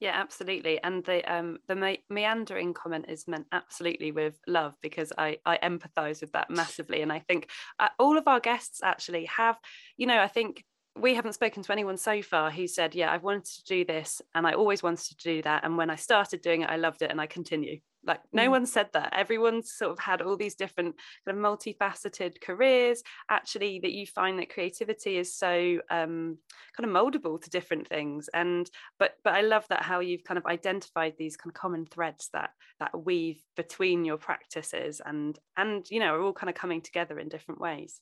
Yeah, 0.00 0.12
absolutely. 0.14 0.82
And 0.82 1.04
the 1.04 1.22
um 1.30 1.58
the 1.68 1.76
me- 1.76 2.04
meandering 2.08 2.72
comment 2.72 3.04
is 3.10 3.28
meant 3.28 3.46
absolutely 3.52 4.12
with 4.12 4.40
love 4.46 4.74
because 4.80 5.12
I 5.18 5.36
I 5.44 5.58
empathize 5.58 6.22
with 6.22 6.32
that 6.32 6.48
massively. 6.48 7.02
And 7.02 7.12
I 7.12 7.18
think 7.18 7.50
uh, 7.78 7.88
all 7.98 8.16
of 8.16 8.26
our 8.26 8.40
guests 8.40 8.80
actually 8.82 9.26
have 9.26 9.58
you 9.98 10.06
know 10.06 10.18
I 10.18 10.28
think 10.28 10.64
we 11.00 11.14
haven't 11.14 11.32
spoken 11.32 11.62
to 11.62 11.72
anyone 11.72 11.96
so 11.96 12.22
far 12.22 12.50
who 12.50 12.66
said, 12.66 12.94
Yeah, 12.94 13.12
I've 13.12 13.22
wanted 13.22 13.44
to 13.46 13.64
do 13.64 13.84
this 13.84 14.20
and 14.34 14.46
I 14.46 14.52
always 14.52 14.82
wanted 14.82 15.08
to 15.08 15.16
do 15.16 15.42
that. 15.42 15.64
And 15.64 15.76
when 15.76 15.90
I 15.90 15.96
started 15.96 16.42
doing 16.42 16.62
it, 16.62 16.70
I 16.70 16.76
loved 16.76 17.02
it 17.02 17.10
and 17.10 17.20
I 17.20 17.26
continue. 17.26 17.80
Like, 18.02 18.20
no 18.32 18.46
mm. 18.46 18.50
one 18.50 18.66
said 18.66 18.88
that. 18.94 19.12
Everyone's 19.14 19.72
sort 19.72 19.92
of 19.92 19.98
had 19.98 20.22
all 20.22 20.36
these 20.36 20.54
different 20.54 20.96
kind 21.26 21.36
of 21.36 21.44
multifaceted 21.44 22.40
careers. 22.40 23.02
Actually, 23.30 23.80
that 23.80 23.92
you 23.92 24.06
find 24.06 24.38
that 24.38 24.52
creativity 24.52 25.18
is 25.18 25.34
so 25.34 25.80
um, 25.90 26.38
kind 26.76 26.88
of 26.88 26.90
moldable 26.90 27.40
to 27.42 27.50
different 27.50 27.88
things. 27.88 28.30
And 28.32 28.70
but 28.98 29.16
but 29.22 29.34
I 29.34 29.42
love 29.42 29.66
that 29.68 29.82
how 29.82 30.00
you've 30.00 30.24
kind 30.24 30.38
of 30.38 30.46
identified 30.46 31.14
these 31.18 31.36
kind 31.36 31.50
of 31.50 31.60
common 31.60 31.86
threads 31.86 32.30
that 32.32 32.50
that 32.78 33.04
weave 33.04 33.42
between 33.56 34.04
your 34.04 34.16
practices 34.16 35.02
and 35.04 35.38
and 35.56 35.88
you 35.90 36.00
know 36.00 36.14
are 36.14 36.22
all 36.22 36.32
kind 36.32 36.48
of 36.48 36.56
coming 36.56 36.80
together 36.80 37.18
in 37.18 37.28
different 37.28 37.60
ways. 37.60 38.00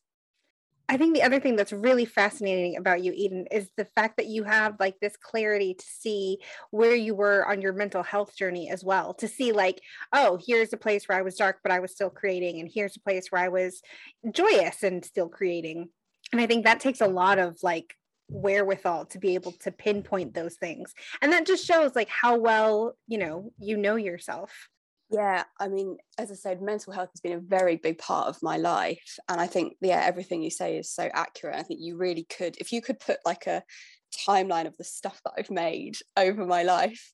I 0.90 0.96
think 0.96 1.14
the 1.14 1.22
other 1.22 1.38
thing 1.38 1.54
that's 1.54 1.72
really 1.72 2.06
fascinating 2.06 2.76
about 2.76 3.04
you, 3.04 3.12
Eden, 3.14 3.46
is 3.50 3.68
the 3.76 3.84
fact 3.84 4.16
that 4.16 4.26
you 4.26 4.44
have 4.44 4.76
like 4.80 4.98
this 5.00 5.16
clarity 5.16 5.74
to 5.74 5.84
see 5.86 6.38
where 6.70 6.94
you 6.94 7.14
were 7.14 7.46
on 7.46 7.60
your 7.60 7.74
mental 7.74 8.02
health 8.02 8.34
journey 8.34 8.70
as 8.70 8.82
well. 8.82 9.12
To 9.14 9.28
see, 9.28 9.52
like, 9.52 9.80
oh, 10.14 10.38
here's 10.46 10.72
a 10.72 10.78
place 10.78 11.06
where 11.06 11.18
I 11.18 11.22
was 11.22 11.36
dark, 11.36 11.58
but 11.62 11.72
I 11.72 11.80
was 11.80 11.92
still 11.92 12.10
creating, 12.10 12.58
and 12.60 12.70
here's 12.72 12.96
a 12.96 13.00
place 13.00 13.26
where 13.30 13.42
I 13.42 13.48
was 13.48 13.82
joyous 14.30 14.82
and 14.82 15.04
still 15.04 15.28
creating. 15.28 15.90
And 16.32 16.40
I 16.40 16.46
think 16.46 16.64
that 16.64 16.80
takes 16.80 17.02
a 17.02 17.06
lot 17.06 17.38
of 17.38 17.58
like 17.62 17.94
wherewithal 18.30 19.06
to 19.06 19.18
be 19.18 19.34
able 19.34 19.52
to 19.52 19.72
pinpoint 19.72 20.34
those 20.34 20.56
things. 20.56 20.94
And 21.20 21.32
that 21.32 21.46
just 21.46 21.66
shows 21.66 21.94
like 21.94 22.08
how 22.08 22.38
well, 22.38 22.94
you 23.06 23.18
know, 23.18 23.52
you 23.58 23.76
know 23.76 23.96
yourself. 23.96 24.68
Yeah, 25.10 25.44
I 25.58 25.68
mean, 25.68 25.96
as 26.18 26.30
I 26.30 26.34
said, 26.34 26.60
mental 26.60 26.92
health 26.92 27.08
has 27.14 27.20
been 27.20 27.32
a 27.32 27.40
very 27.40 27.76
big 27.76 27.96
part 27.96 28.28
of 28.28 28.42
my 28.42 28.58
life. 28.58 29.18
And 29.28 29.40
I 29.40 29.46
think, 29.46 29.74
yeah, 29.80 30.02
everything 30.04 30.42
you 30.42 30.50
say 30.50 30.76
is 30.76 30.90
so 30.90 31.08
accurate. 31.14 31.56
I 31.56 31.62
think 31.62 31.80
you 31.82 31.96
really 31.96 32.24
could, 32.24 32.56
if 32.58 32.72
you 32.72 32.82
could 32.82 33.00
put 33.00 33.18
like 33.24 33.46
a 33.46 33.62
timeline 34.28 34.66
of 34.66 34.76
the 34.76 34.84
stuff 34.84 35.20
that 35.24 35.32
I've 35.38 35.50
made 35.50 35.96
over 36.16 36.44
my 36.44 36.62
life, 36.62 37.12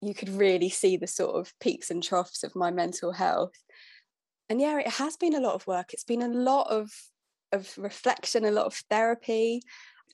you 0.00 0.14
could 0.14 0.30
really 0.30 0.68
see 0.68 0.96
the 0.96 1.06
sort 1.06 1.36
of 1.36 1.52
peaks 1.60 1.90
and 1.90 2.02
troughs 2.02 2.42
of 2.42 2.56
my 2.56 2.72
mental 2.72 3.12
health. 3.12 3.54
And 4.48 4.60
yeah, 4.60 4.78
it 4.78 4.88
has 4.88 5.16
been 5.16 5.34
a 5.34 5.40
lot 5.40 5.54
of 5.54 5.66
work. 5.66 5.92
It's 5.92 6.04
been 6.04 6.22
a 6.22 6.28
lot 6.28 6.70
of 6.70 6.90
of 7.50 7.72
reflection, 7.78 8.44
a 8.44 8.50
lot 8.50 8.66
of 8.66 8.74
therapy. 8.90 9.62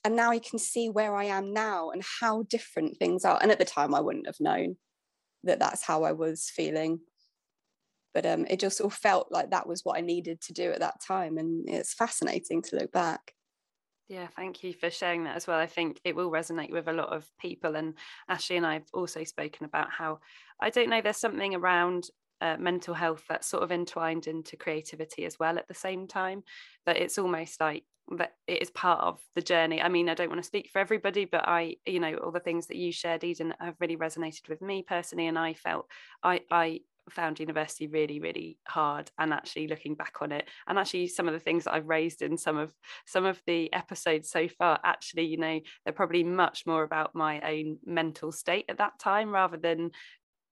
And 0.04 0.14
now 0.14 0.30
I 0.30 0.38
can 0.38 0.58
see 0.58 0.88
where 0.88 1.16
I 1.16 1.24
am 1.24 1.52
now 1.52 1.90
and 1.90 2.02
how 2.20 2.42
different 2.44 2.96
things 2.98 3.24
are. 3.24 3.38
And 3.40 3.50
at 3.50 3.58
the 3.58 3.64
time, 3.64 3.94
I 3.94 4.00
wouldn't 4.00 4.26
have 4.26 4.38
known 4.38 4.76
that 5.42 5.58
that's 5.58 5.82
how 5.82 6.04
I 6.04 6.12
was 6.12 6.50
feeling 6.54 7.00
but 8.14 8.24
um, 8.24 8.46
it 8.48 8.60
just 8.60 8.80
all 8.80 8.90
felt 8.90 9.28
like 9.30 9.50
that 9.50 9.66
was 9.66 9.84
what 9.84 9.98
I 9.98 10.00
needed 10.00 10.40
to 10.42 10.52
do 10.52 10.70
at 10.70 10.80
that 10.80 11.00
time, 11.06 11.36
and 11.36 11.68
it's 11.68 11.92
fascinating 11.92 12.62
to 12.62 12.76
look 12.76 12.92
back. 12.92 13.34
Yeah, 14.08 14.26
thank 14.36 14.62
you 14.62 14.74
for 14.74 14.90
sharing 14.90 15.24
that 15.24 15.36
as 15.36 15.46
well. 15.46 15.58
I 15.58 15.66
think 15.66 16.00
it 16.04 16.14
will 16.14 16.30
resonate 16.30 16.70
with 16.70 16.88
a 16.88 16.92
lot 16.92 17.08
of 17.08 17.26
people. 17.40 17.74
And 17.74 17.94
Ashley 18.28 18.56
and 18.56 18.66
I 18.66 18.74
have 18.74 18.88
also 18.92 19.24
spoken 19.24 19.64
about 19.64 19.90
how 19.90 20.20
I 20.60 20.70
don't 20.70 20.90
know, 20.90 21.00
there's 21.00 21.16
something 21.16 21.54
around 21.54 22.08
uh, 22.40 22.56
mental 22.58 22.92
health 22.92 23.24
that's 23.28 23.48
sort 23.48 23.62
of 23.62 23.72
entwined 23.72 24.26
into 24.26 24.56
creativity 24.56 25.24
as 25.24 25.38
well 25.38 25.58
at 25.58 25.68
the 25.68 25.74
same 25.74 26.06
time. 26.06 26.42
That 26.84 26.98
it's 26.98 27.18
almost 27.18 27.60
like 27.60 27.84
that 28.18 28.34
it 28.46 28.60
is 28.60 28.70
part 28.70 29.00
of 29.00 29.20
the 29.34 29.40
journey. 29.40 29.80
I 29.80 29.88
mean, 29.88 30.10
I 30.10 30.14
don't 30.14 30.28
want 30.28 30.42
to 30.42 30.46
speak 30.46 30.68
for 30.70 30.80
everybody, 30.80 31.24
but 31.24 31.48
I, 31.48 31.76
you 31.86 32.00
know, 32.00 32.14
all 32.16 32.30
the 32.30 32.40
things 32.40 32.66
that 32.66 32.76
you 32.76 32.92
shared, 32.92 33.24
Eden, 33.24 33.54
have 33.58 33.76
really 33.80 33.96
resonated 33.96 34.50
with 34.50 34.60
me 34.60 34.84
personally. 34.86 35.28
And 35.28 35.38
I 35.38 35.54
felt 35.54 35.86
I, 36.22 36.42
I 36.50 36.80
found 37.10 37.40
university 37.40 37.86
really 37.86 38.20
really 38.20 38.58
hard 38.66 39.10
and 39.18 39.32
actually 39.32 39.68
looking 39.68 39.94
back 39.94 40.14
on 40.20 40.32
it 40.32 40.48
and 40.66 40.78
actually 40.78 41.06
some 41.06 41.28
of 41.28 41.34
the 41.34 41.40
things 41.40 41.64
that 41.64 41.74
I've 41.74 41.88
raised 41.88 42.22
in 42.22 42.36
some 42.38 42.56
of 42.56 42.72
some 43.06 43.24
of 43.24 43.40
the 43.46 43.72
episodes 43.72 44.30
so 44.30 44.48
far 44.48 44.80
actually 44.84 45.26
you 45.26 45.36
know 45.36 45.60
they're 45.84 45.92
probably 45.92 46.24
much 46.24 46.66
more 46.66 46.82
about 46.82 47.14
my 47.14 47.40
own 47.40 47.78
mental 47.84 48.32
state 48.32 48.64
at 48.68 48.78
that 48.78 48.98
time 48.98 49.30
rather 49.30 49.56
than 49.56 49.90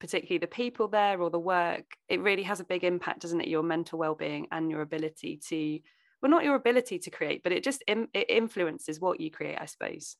particularly 0.02 0.38
the 0.38 0.48
people 0.48 0.88
there 0.88 1.20
or 1.22 1.30
the 1.30 1.38
work. 1.38 1.84
It 2.08 2.20
really 2.20 2.42
has 2.42 2.58
a 2.58 2.64
big 2.64 2.82
impact 2.82 3.20
doesn't 3.20 3.40
it? 3.40 3.46
Your 3.46 3.62
mental 3.62 4.00
well-being 4.00 4.48
and 4.50 4.68
your 4.68 4.80
ability 4.80 5.40
to 5.48 5.78
well 6.20 6.30
not 6.30 6.44
your 6.44 6.56
ability 6.56 6.98
to 7.00 7.10
create 7.10 7.42
but 7.42 7.52
it 7.52 7.64
just 7.64 7.84
it 7.86 8.08
influences 8.28 9.00
what 9.00 9.20
you 9.20 9.30
create 9.30 9.58
I 9.60 9.66
suppose 9.66 10.16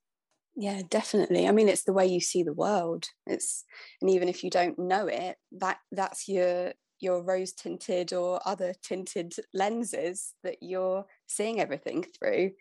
yeah 0.55 0.83
definitely. 0.89 1.47
I 1.49 1.53
mean 1.53 1.69
it's 1.69 1.85
the 1.85 1.93
way 1.93 2.07
you 2.07 2.21
see 2.21 2.43
the 2.43 2.53
world. 2.53 3.07
It's 3.27 3.65
and 4.01 4.11
even 4.11 4.29
if 4.29 4.45
you 4.45 4.51
don't 4.51 4.79
know 4.79 5.07
it 5.07 5.37
that 5.53 5.79
that's 5.91 6.29
your 6.29 6.75
your 7.01 7.23
rose 7.23 7.53
tinted 7.53 8.13
or 8.13 8.41
other 8.47 8.75
tinted 8.83 9.35
lenses 9.53 10.35
that 10.45 10.59
you're 10.61 11.07
seeing 11.27 11.61
everything 11.61 12.05
through. 12.05 12.53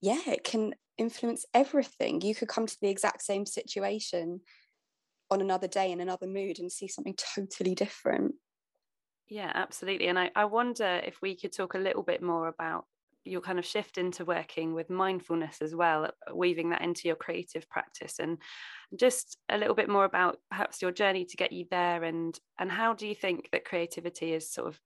Yeah 0.00 0.22
it 0.26 0.44
can 0.44 0.74
influence 0.98 1.44
everything. 1.54 2.20
You 2.20 2.34
could 2.34 2.48
come 2.48 2.66
to 2.66 2.76
the 2.80 2.88
exact 2.88 3.22
same 3.22 3.46
situation 3.46 4.40
on 5.30 5.40
another 5.40 5.68
day 5.68 5.92
in 5.92 6.00
another 6.00 6.26
mood 6.26 6.58
and 6.58 6.72
see 6.72 6.88
something 6.88 7.16
totally 7.16 7.74
different. 7.74 8.36
Yeah 9.28 9.52
absolutely. 9.54 10.08
And 10.08 10.18
I, 10.18 10.30
I 10.34 10.44
wonder 10.46 11.00
if 11.04 11.22
we 11.22 11.36
could 11.36 11.52
talk 11.52 11.74
a 11.74 11.78
little 11.78 12.02
bit 12.02 12.22
more 12.22 12.48
about 12.48 12.86
your 13.24 13.40
kind 13.40 13.58
of 13.58 13.66
shift 13.66 13.98
into 13.98 14.24
working 14.24 14.74
with 14.74 14.90
mindfulness 14.90 15.60
as 15.60 15.74
well, 15.74 16.04
uh, 16.06 16.34
weaving 16.34 16.70
that 16.70 16.82
into 16.82 17.08
your 17.08 17.16
creative 17.16 17.68
practice, 17.68 18.18
and 18.18 18.38
just 18.96 19.38
a 19.48 19.58
little 19.58 19.74
bit 19.74 19.88
more 19.88 20.04
about 20.04 20.38
perhaps 20.50 20.82
your 20.82 20.92
journey 20.92 21.24
to 21.24 21.36
get 21.36 21.52
you 21.52 21.66
there, 21.70 22.02
and 22.04 22.38
and 22.58 22.70
how 22.70 22.94
do 22.94 23.06
you 23.06 23.14
think 23.14 23.48
that 23.52 23.64
creativity 23.64 24.32
is 24.32 24.50
sort 24.50 24.68
of 24.68 24.80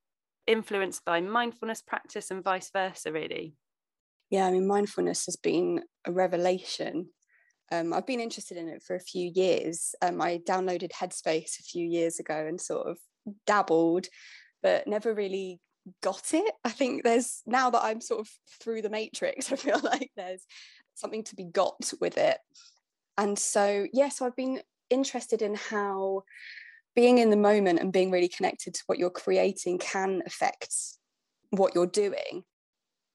influenced 0.47 1.05
by 1.05 1.21
mindfulness 1.21 1.83
practice 1.83 2.31
and 2.31 2.45
vice 2.45 2.71
versa, 2.71 3.13
really? 3.13 3.57
Yeah, 4.31 4.47
I 4.47 4.51
mean, 4.51 4.67
mindfulness 4.67 5.27
has 5.27 5.37
been 5.37 5.83
a 6.05 6.13
revelation. 6.13 7.11
Um, 7.73 7.93
I've 7.93 8.07
been 8.07 8.21
interested 8.21 8.57
in 8.57 8.69
it 8.69 8.83
for 8.83 8.97
a 8.97 9.01
few 9.01 9.31
years. 9.35 9.95
Um, 10.03 10.21
I 10.21 10.39
downloaded 10.39 10.93
Headspace 10.93 11.59
a 11.59 11.63
few 11.63 11.87
years 11.87 12.19
ago 12.19 12.47
and 12.47 12.61
sort 12.61 12.87
of 12.89 12.99
dabbled, 13.47 14.07
but 14.63 14.87
never 14.87 15.15
really 15.15 15.61
got 16.03 16.33
it. 16.33 16.55
I 16.65 16.71
think 16.71 17.03
there's 17.03 17.43
now 17.47 17.71
that 17.71 17.83
I'm 17.83 18.01
sort 18.01 18.21
of 18.21 18.31
through 18.61 18.83
the 18.83 18.91
matrix, 18.91 19.53
I 19.53 19.57
feel 19.57 19.81
like 19.83 20.11
there's 20.17 20.47
something 20.95 21.25
to 21.25 21.37
be 21.37 21.45
got 21.45 21.93
with 22.01 22.19
it. 22.19 22.39
And 23.17 23.39
so, 23.39 23.87
yeah, 23.93 24.09
so 24.09 24.27
I've 24.27 24.37
been 24.37 24.61
interested 24.91 25.43
in 25.43 25.55
how 25.55 26.23
being 26.95 27.19
in 27.19 27.31
the 27.31 27.37
moment 27.37 27.81
and 27.81 27.93
being 27.93 28.11
really 28.11 28.29
connected 28.29 28.75
to 28.75 28.83
what 28.87 28.99
you're 28.99 29.11
creating 29.11 29.79
can 29.79 30.23
affect 30.27 30.73
what 31.51 31.75
you're 31.75 31.87
doing. 31.87 32.45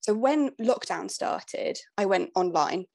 So 0.02 0.14
when 0.14 0.52
lockdown 0.62 1.12
started, 1.12 1.78
I 1.98 2.06
went 2.06 2.32
online 2.36 2.86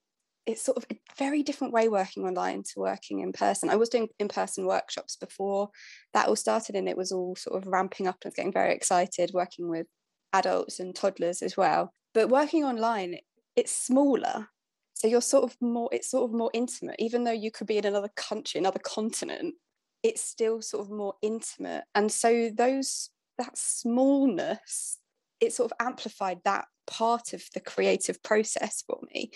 it's 0.47 0.63
sort 0.63 0.77
of 0.77 0.85
a 0.91 0.99
very 1.17 1.43
different 1.43 1.73
way 1.73 1.89
working 1.89 2.25
online 2.25 2.63
to 2.63 2.73
working 2.77 3.21
in 3.21 3.33
person. 3.33 3.71
I 3.71 3.77
was 3.77 3.89
doing 3.89 4.09
in 4.19 4.29
person 4.29 4.67
workshops 4.67 5.17
before 5.17 5.71
that 6.13 6.29
all 6.29 6.37
started, 6.37 6.75
and 6.75 6.89
it 6.89 6.97
was 6.97 7.13
all 7.13 7.37
sort 7.37 7.61
of 7.61 7.69
ramping 7.69 8.07
up 8.07 8.19
and 8.25 8.35
getting 8.35 8.53
very 8.53 8.75
excited 8.75 9.31
working 9.33 9.69
with 9.69 9.87
adults 10.33 10.81
and 10.81 10.95
toddlers 10.95 11.43
as 11.43 11.57
well. 11.57 11.93
But 12.13 12.29
working 12.29 12.65
online, 12.65 13.17
it's 13.57 13.73
smaller. 13.73 14.49
So 14.95 15.09
you're 15.09 15.21
sort 15.21 15.45
of 15.45 15.57
more, 15.61 15.89
it's 15.93 16.11
sort 16.11 16.31
of 16.31 16.37
more 16.37 16.51
intimate, 16.53 16.97
even 16.99 17.25
though 17.25 17.33
you 17.33 17.51
could 17.51 17.67
be 17.67 17.79
in 17.79 17.87
another 17.87 18.11
country, 18.17 18.59
another 18.59 18.79
continent, 18.79 19.55
it's 20.03 20.23
still 20.23 20.61
sort 20.63 20.85
of 20.85 20.91
more 20.91 21.15
intimate. 21.23 21.85
And 21.95 22.13
so 22.13 22.51
those, 22.55 23.11
that 23.39 23.57
smallness, 23.57 24.99
it 25.41 25.53
sort 25.53 25.73
of 25.73 25.77
amplified 25.85 26.39
that 26.45 26.67
part 26.87 27.33
of 27.33 27.43
the 27.55 27.61
creative 27.61 28.23
process 28.23 28.85
for 28.87 29.01
me 29.13 29.31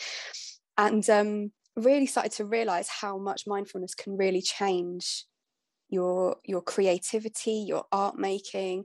and 0.78 1.08
um, 1.10 1.52
really 1.76 2.06
started 2.06 2.32
to 2.32 2.46
realize 2.46 2.88
how 2.88 3.18
much 3.18 3.46
mindfulness 3.46 3.94
can 3.94 4.16
really 4.16 4.40
change 4.40 5.24
your 5.90 6.36
your 6.44 6.60
creativity 6.60 7.64
your 7.66 7.84
art 7.92 8.18
making 8.18 8.84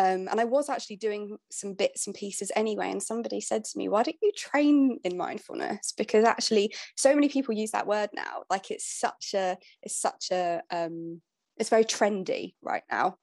um, 0.00 0.28
and 0.30 0.40
I 0.40 0.44
was 0.44 0.70
actually 0.70 0.96
doing 0.96 1.36
some 1.50 1.74
bits 1.74 2.06
and 2.06 2.16
pieces 2.16 2.50
anyway. 2.56 2.90
And 2.90 3.02
somebody 3.02 3.38
said 3.38 3.64
to 3.64 3.76
me, 3.76 3.88
Why 3.90 4.02
don't 4.02 4.16
you 4.22 4.32
train 4.34 4.98
in 5.04 5.18
mindfulness? 5.18 5.92
Because 5.94 6.24
actually, 6.24 6.74
so 6.96 7.14
many 7.14 7.28
people 7.28 7.54
use 7.54 7.72
that 7.72 7.86
word 7.86 8.08
now. 8.14 8.44
Like 8.48 8.70
it's 8.70 8.86
such 8.98 9.34
a, 9.34 9.58
it's 9.82 10.00
such 10.00 10.30
a, 10.32 10.62
um, 10.70 11.20
it's 11.58 11.68
very 11.68 11.84
trendy 11.84 12.54
right 12.62 12.84
now. 12.90 13.16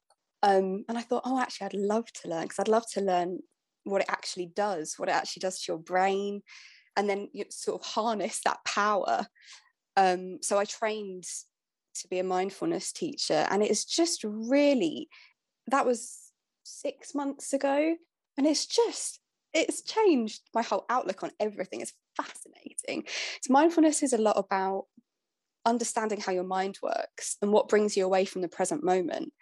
Um, 0.44 0.84
and 0.88 0.96
I 0.96 1.00
thought, 1.00 1.22
Oh, 1.24 1.40
actually, 1.40 1.64
I'd 1.64 1.74
love 1.74 2.12
to 2.22 2.28
learn 2.28 2.42
because 2.42 2.60
I'd 2.60 2.68
love 2.68 2.88
to 2.92 3.00
learn 3.00 3.40
what 3.82 4.02
it 4.02 4.08
actually 4.08 4.52
does, 4.54 4.94
what 4.98 5.08
it 5.08 5.16
actually 5.16 5.40
does 5.40 5.60
to 5.60 5.72
your 5.72 5.78
brain, 5.78 6.42
and 6.98 7.08
then 7.08 7.28
you 7.32 7.44
sort 7.48 7.80
of 7.80 7.86
harness 7.86 8.40
that 8.44 8.58
power. 8.64 9.26
Um, 9.96 10.38
so 10.42 10.58
I 10.58 10.64
trained 10.64 11.24
to 11.94 12.08
be 12.08 12.18
a 12.18 12.24
mindfulness 12.24 12.92
teacher, 12.92 13.46
and 13.50 13.62
it's 13.62 13.84
just 13.84 14.24
really 14.24 15.08
that 15.68 15.86
was 15.86 16.32
six 16.64 17.14
months 17.14 17.52
ago, 17.54 17.94
and 18.36 18.46
it's 18.46 18.66
just 18.66 19.20
it's 19.54 19.82
changed 19.82 20.42
my 20.54 20.62
whole 20.62 20.84
outlook 20.90 21.22
on 21.22 21.30
everything. 21.40 21.80
It's 21.80 21.94
fascinating. 22.16 23.06
So 23.42 23.52
mindfulness 23.52 24.02
is 24.02 24.12
a 24.12 24.18
lot 24.18 24.36
about 24.36 24.86
understanding 25.64 26.20
how 26.20 26.32
your 26.32 26.44
mind 26.44 26.78
works 26.82 27.36
and 27.40 27.52
what 27.52 27.68
brings 27.68 27.96
you 27.96 28.04
away 28.04 28.24
from 28.24 28.42
the 28.42 28.48
present 28.48 28.82
moment. 28.82 29.32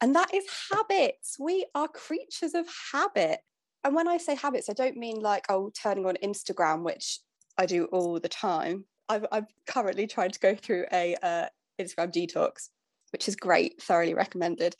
And 0.00 0.16
that 0.16 0.34
is 0.34 0.44
habits. 0.72 1.36
We 1.38 1.66
are 1.74 1.88
creatures 1.88 2.54
of 2.54 2.66
habit. 2.92 3.40
And 3.84 3.94
when 3.94 4.08
I 4.08 4.16
say 4.18 4.34
habits, 4.34 4.70
I 4.70 4.74
don't 4.74 4.96
mean 4.96 5.20
like, 5.20 5.46
oh, 5.48 5.70
turning 5.70 6.06
on 6.06 6.16
Instagram, 6.22 6.82
which 6.82 7.18
I 7.58 7.66
do 7.66 7.86
all 7.86 8.20
the 8.20 8.28
time. 8.28 8.84
I've, 9.08 9.26
I'm 9.32 9.46
currently 9.66 10.06
trying 10.06 10.30
to 10.30 10.38
go 10.38 10.54
through 10.54 10.86
a 10.92 11.16
uh, 11.22 11.46
Instagram 11.80 12.12
detox, 12.12 12.68
which 13.12 13.28
is 13.28 13.36
great, 13.36 13.82
thoroughly 13.82 14.14
recommended. 14.14 14.76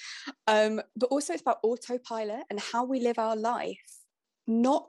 Um, 0.46 0.80
but 0.96 1.08
also, 1.10 1.32
it's 1.32 1.42
about 1.42 1.58
autopilot 1.62 2.44
and 2.48 2.60
how 2.60 2.84
we 2.84 3.00
live 3.00 3.18
our 3.18 3.36
life, 3.36 3.76
not 4.46 4.86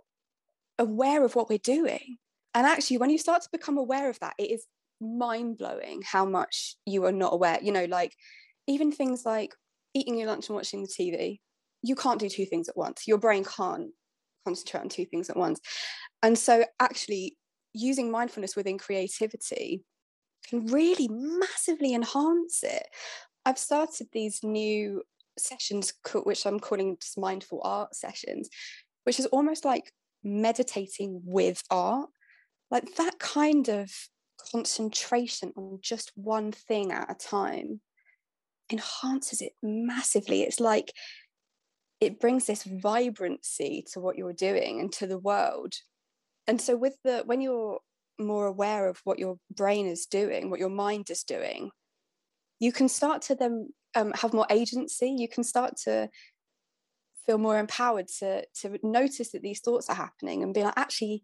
aware 0.77 1.25
of 1.25 1.35
what 1.35 1.49
we're 1.49 1.57
doing. 1.57 2.17
And 2.53 2.67
actually, 2.67 2.97
when 2.97 3.09
you 3.09 3.17
start 3.17 3.41
to 3.41 3.49
become 3.51 3.77
aware 3.77 4.09
of 4.09 4.19
that, 4.19 4.35
it 4.37 4.51
is 4.51 4.65
mind 5.01 5.57
blowing 5.57 6.01
how 6.05 6.23
much 6.23 6.75
you 6.85 7.03
are 7.05 7.11
not 7.11 7.33
aware. 7.33 7.57
You 7.61 7.71
know, 7.71 7.85
like 7.85 8.13
even 8.67 8.91
things 8.91 9.23
like 9.25 9.53
eating 9.95 10.17
your 10.17 10.27
lunch 10.27 10.49
and 10.49 10.55
watching 10.55 10.83
the 10.83 10.87
TV, 10.87 11.39
you 11.81 11.95
can't 11.95 12.19
do 12.19 12.29
two 12.29 12.45
things 12.45 12.69
at 12.69 12.77
once. 12.77 13.07
Your 13.07 13.17
brain 13.17 13.43
can't 13.43 13.89
concentrate 14.43 14.81
on 14.81 14.89
two 14.89 15.05
things 15.05 15.29
at 15.29 15.37
once. 15.37 15.59
And 16.21 16.37
so, 16.37 16.65
actually, 16.79 17.37
using 17.73 18.11
mindfulness 18.11 18.55
within 18.55 18.77
creativity 18.77 19.83
can 20.49 20.67
really 20.67 21.07
massively 21.09 21.93
enhance 21.93 22.63
it. 22.63 22.87
I've 23.45 23.57
started 23.57 24.07
these 24.11 24.41
new 24.43 25.01
sessions, 25.37 25.93
which 26.13 26.45
I'm 26.45 26.59
calling 26.59 26.97
just 27.01 27.17
mindful 27.17 27.61
art 27.63 27.95
sessions, 27.95 28.49
which 29.03 29.19
is 29.19 29.25
almost 29.27 29.65
like 29.65 29.91
meditating 30.23 31.21
with 31.25 31.63
art. 31.69 32.09
Like 32.71 32.95
that 32.95 33.19
kind 33.19 33.67
of 33.69 33.91
concentration 34.51 35.53
on 35.55 35.79
just 35.81 36.11
one 36.15 36.51
thing 36.51 36.91
at 36.91 37.11
a 37.11 37.15
time 37.15 37.81
enhances 38.71 39.41
it 39.41 39.53
massively. 39.61 40.41
It's 40.41 40.59
like 40.59 40.93
it 42.03 42.19
brings 42.19 42.45
this 42.45 42.63
vibrancy 42.63 43.85
to 43.93 43.99
what 43.99 44.17
you're 44.17 44.33
doing 44.33 44.79
and 44.79 44.91
to 44.93 45.07
the 45.07 45.17
world. 45.17 45.73
And 46.47 46.59
so 46.59 46.75
with 46.75 46.95
the 47.03 47.23
when 47.25 47.41
you're 47.41 47.79
more 48.19 48.45
aware 48.45 48.87
of 48.87 48.99
what 49.03 49.19
your 49.19 49.37
brain 49.49 49.87
is 49.87 50.05
doing, 50.05 50.49
what 50.49 50.59
your 50.59 50.69
mind 50.69 51.09
is 51.09 51.23
doing, 51.23 51.71
you 52.59 52.71
can 52.71 52.89
start 52.89 53.21
to 53.23 53.35
then 53.35 53.69
um, 53.95 54.11
have 54.15 54.33
more 54.33 54.47
agency. 54.49 55.15
You 55.17 55.27
can 55.27 55.43
start 55.43 55.77
to 55.85 56.09
feel 57.25 57.37
more 57.37 57.57
empowered 57.57 58.07
to 58.19 58.45
to 58.61 58.77
notice 58.83 59.31
that 59.31 59.41
these 59.41 59.61
thoughts 59.61 59.89
are 59.89 59.95
happening 59.95 60.43
and 60.43 60.53
be 60.53 60.63
like, 60.63 60.73
actually, 60.75 61.23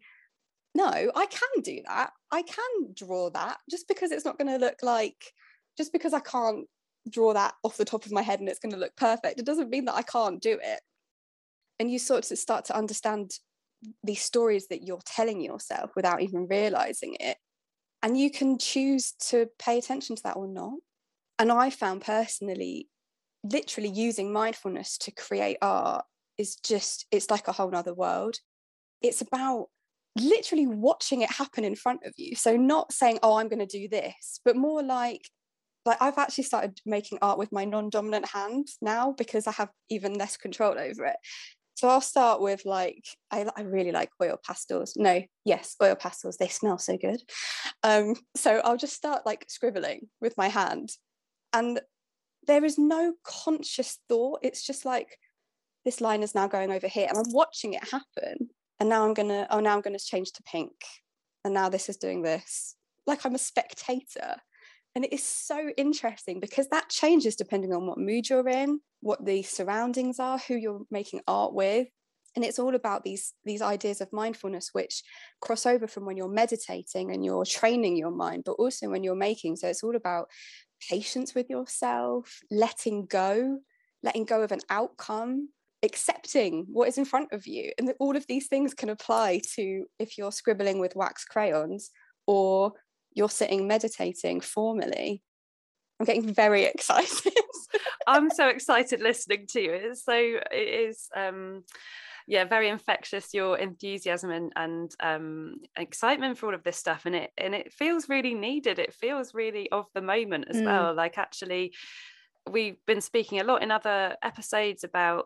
no, 0.73 0.87
I 0.87 1.25
can 1.25 1.61
do 1.61 1.81
that. 1.87 2.11
I 2.31 2.41
can 2.43 2.93
draw 2.93 3.29
that 3.31 3.57
just 3.69 3.87
because 3.87 4.11
it's 4.11 4.25
not 4.25 4.37
going 4.37 4.51
to 4.51 4.65
look 4.65 4.77
like, 4.81 5.33
just 5.77 5.91
because 5.91 6.13
I 6.13 6.19
can't 6.19 6.67
draw 7.09 7.33
that 7.33 7.53
off 7.63 7.77
the 7.77 7.85
top 7.85 8.05
of 8.05 8.11
my 8.11 8.21
head 8.21 8.39
and 8.39 8.49
it's 8.49 8.59
going 8.59 8.71
to 8.71 8.77
look 8.77 8.95
perfect, 8.95 9.39
it 9.39 9.45
doesn't 9.45 9.69
mean 9.69 9.85
that 9.85 9.95
I 9.95 10.01
can't 10.01 10.41
do 10.41 10.59
it. 10.61 10.81
And 11.79 11.91
you 11.91 11.99
sort 11.99 12.29
of 12.31 12.37
start 12.37 12.65
to 12.65 12.75
understand 12.75 13.31
these 14.03 14.21
stories 14.21 14.67
that 14.67 14.83
you're 14.83 14.99
telling 15.05 15.41
yourself 15.41 15.91
without 15.95 16.21
even 16.21 16.47
realizing 16.47 17.15
it. 17.19 17.37
And 18.03 18.17
you 18.17 18.31
can 18.31 18.57
choose 18.57 19.13
to 19.29 19.47
pay 19.57 19.77
attention 19.77 20.15
to 20.17 20.23
that 20.23 20.37
or 20.37 20.47
not. 20.47 20.73
And 21.37 21.51
I 21.51 21.69
found 21.69 22.01
personally, 22.01 22.89
literally 23.43 23.89
using 23.89 24.33
mindfulness 24.33 24.97
to 24.99 25.11
create 25.11 25.57
art 25.61 26.05
is 26.37 26.55
just, 26.57 27.05
it's 27.11 27.29
like 27.29 27.47
a 27.47 27.53
whole 27.53 27.71
nother 27.71 27.93
world. 27.93 28.35
It's 29.01 29.21
about 29.21 29.67
literally 30.17 30.67
watching 30.67 31.21
it 31.21 31.31
happen 31.31 31.63
in 31.63 31.75
front 31.75 32.01
of 32.05 32.13
you. 32.17 32.35
So 32.35 32.57
not 32.57 32.91
saying, 32.91 33.19
oh, 33.23 33.37
I'm 33.37 33.47
going 33.47 33.65
to 33.65 33.65
do 33.65 33.87
this, 33.87 34.41
but 34.43 34.57
more 34.57 34.83
like, 34.83 35.21
like 35.89 36.01
I've 36.01 36.17
actually 36.17 36.45
started 36.45 36.79
making 36.85 37.19
art 37.21 37.37
with 37.37 37.51
my 37.51 37.65
non-dominant 37.65 38.29
hand 38.29 38.67
now 38.81 39.13
because 39.17 39.47
I 39.47 39.51
have 39.53 39.69
even 39.89 40.13
less 40.13 40.37
control 40.37 40.77
over 40.77 41.05
it. 41.05 41.17
So 41.75 41.87
I'll 41.87 42.01
start 42.01 42.41
with 42.41 42.65
like 42.65 43.05
I, 43.31 43.45
I 43.55 43.61
really 43.61 43.91
like 43.91 44.09
oil 44.21 44.37
pastels. 44.45 44.93
No, 44.97 45.21
yes, 45.45 45.75
oil 45.81 45.95
pastels. 45.95 46.37
They 46.37 46.47
smell 46.47 46.77
so 46.77 46.97
good. 46.97 47.21
Um, 47.83 48.15
so 48.35 48.61
I'll 48.63 48.77
just 48.77 48.95
start 48.95 49.25
like 49.25 49.45
scribbling 49.47 50.07
with 50.21 50.37
my 50.37 50.47
hand, 50.49 50.91
and 51.53 51.79
there 52.47 52.65
is 52.65 52.77
no 52.77 53.13
conscious 53.23 53.99
thought. 54.09 54.39
It's 54.43 54.65
just 54.65 54.85
like 54.85 55.17
this 55.85 56.01
line 56.01 56.23
is 56.23 56.35
now 56.35 56.47
going 56.47 56.71
over 56.71 56.87
here, 56.87 57.07
and 57.09 57.17
I'm 57.17 57.31
watching 57.33 57.73
it 57.73 57.83
happen 57.89 58.49
and 58.79 58.89
now 58.89 59.05
i'm 59.05 59.13
gonna 59.13 59.47
oh 59.49 59.59
now 59.59 59.75
i'm 59.75 59.81
gonna 59.81 59.99
change 59.99 60.31
to 60.31 60.43
pink 60.43 60.71
and 61.43 61.53
now 61.53 61.69
this 61.69 61.89
is 61.89 61.97
doing 61.97 62.21
this 62.21 62.75
like 63.05 63.25
i'm 63.25 63.35
a 63.35 63.39
spectator 63.39 64.35
and 64.95 65.05
it 65.05 65.13
is 65.13 65.23
so 65.23 65.69
interesting 65.77 66.39
because 66.39 66.67
that 66.69 66.89
changes 66.89 67.35
depending 67.35 67.73
on 67.73 67.85
what 67.85 67.97
mood 67.97 68.29
you're 68.29 68.47
in 68.47 68.79
what 69.01 69.25
the 69.25 69.43
surroundings 69.43 70.19
are 70.19 70.37
who 70.37 70.55
you're 70.55 70.81
making 70.91 71.21
art 71.27 71.53
with 71.53 71.87
and 72.35 72.45
it's 72.45 72.59
all 72.59 72.75
about 72.75 73.03
these 73.03 73.33
these 73.45 73.61
ideas 73.61 74.01
of 74.01 74.11
mindfulness 74.13 74.69
which 74.73 75.03
cross 75.41 75.65
over 75.65 75.87
from 75.87 76.05
when 76.05 76.17
you're 76.17 76.29
meditating 76.29 77.11
and 77.11 77.23
you're 77.23 77.45
training 77.45 77.95
your 77.95 78.11
mind 78.11 78.43
but 78.45 78.53
also 78.53 78.89
when 78.89 79.03
you're 79.03 79.15
making 79.15 79.55
so 79.55 79.67
it's 79.67 79.83
all 79.83 79.95
about 79.95 80.27
patience 80.89 81.33
with 81.35 81.49
yourself 81.49 82.39
letting 82.51 83.05
go 83.05 83.59
letting 84.03 84.25
go 84.25 84.41
of 84.41 84.51
an 84.51 84.61
outcome 84.69 85.49
accepting 85.83 86.65
what 86.71 86.87
is 86.87 86.97
in 86.97 87.05
front 87.05 87.31
of 87.31 87.47
you. 87.47 87.71
And 87.77 87.93
all 87.99 88.15
of 88.15 88.25
these 88.27 88.47
things 88.47 88.73
can 88.73 88.89
apply 88.89 89.41
to 89.55 89.85
if 89.97 90.17
you're 90.17 90.31
scribbling 90.31 90.79
with 90.79 90.95
wax 90.95 91.25
crayons 91.25 91.91
or 92.27 92.73
you're 93.19 93.29
sitting 93.29 93.67
meditating 93.67 94.41
formally. 94.41 95.21
I'm 95.99 96.05
getting 96.05 96.33
very 96.33 96.63
excited. 96.73 97.33
I'm 98.07 98.31
so 98.31 98.47
excited 98.47 99.01
listening 99.01 99.45
to 99.49 99.61
you. 99.61 99.73
It's 99.73 100.03
so 100.03 100.13
it 100.15 100.55
is 100.55 101.07
um 101.15 101.63
yeah, 102.29 102.45
very 102.45 102.69
infectious 102.69 103.33
your 103.33 103.57
enthusiasm 103.57 104.29
and, 104.29 104.53
and 104.55 104.91
um, 104.99 105.55
excitement 105.75 106.37
for 106.37 106.45
all 106.45 106.53
of 106.53 106.63
this 106.63 106.77
stuff. 106.77 107.07
And 107.07 107.15
it 107.15 107.31
and 107.39 107.55
it 107.55 107.73
feels 107.73 108.07
really 108.07 108.35
needed. 108.35 108.77
It 108.77 108.93
feels 108.93 109.33
really 109.33 109.67
of 109.71 109.87
the 109.95 110.01
moment 110.01 110.45
as 110.47 110.57
mm. 110.57 110.65
well. 110.65 110.93
Like 110.93 111.17
actually 111.17 111.73
we've 112.47 112.77
been 112.85 113.01
speaking 113.01 113.39
a 113.39 113.43
lot 113.43 113.63
in 113.63 113.71
other 113.71 114.15
episodes 114.21 114.83
about 114.83 115.25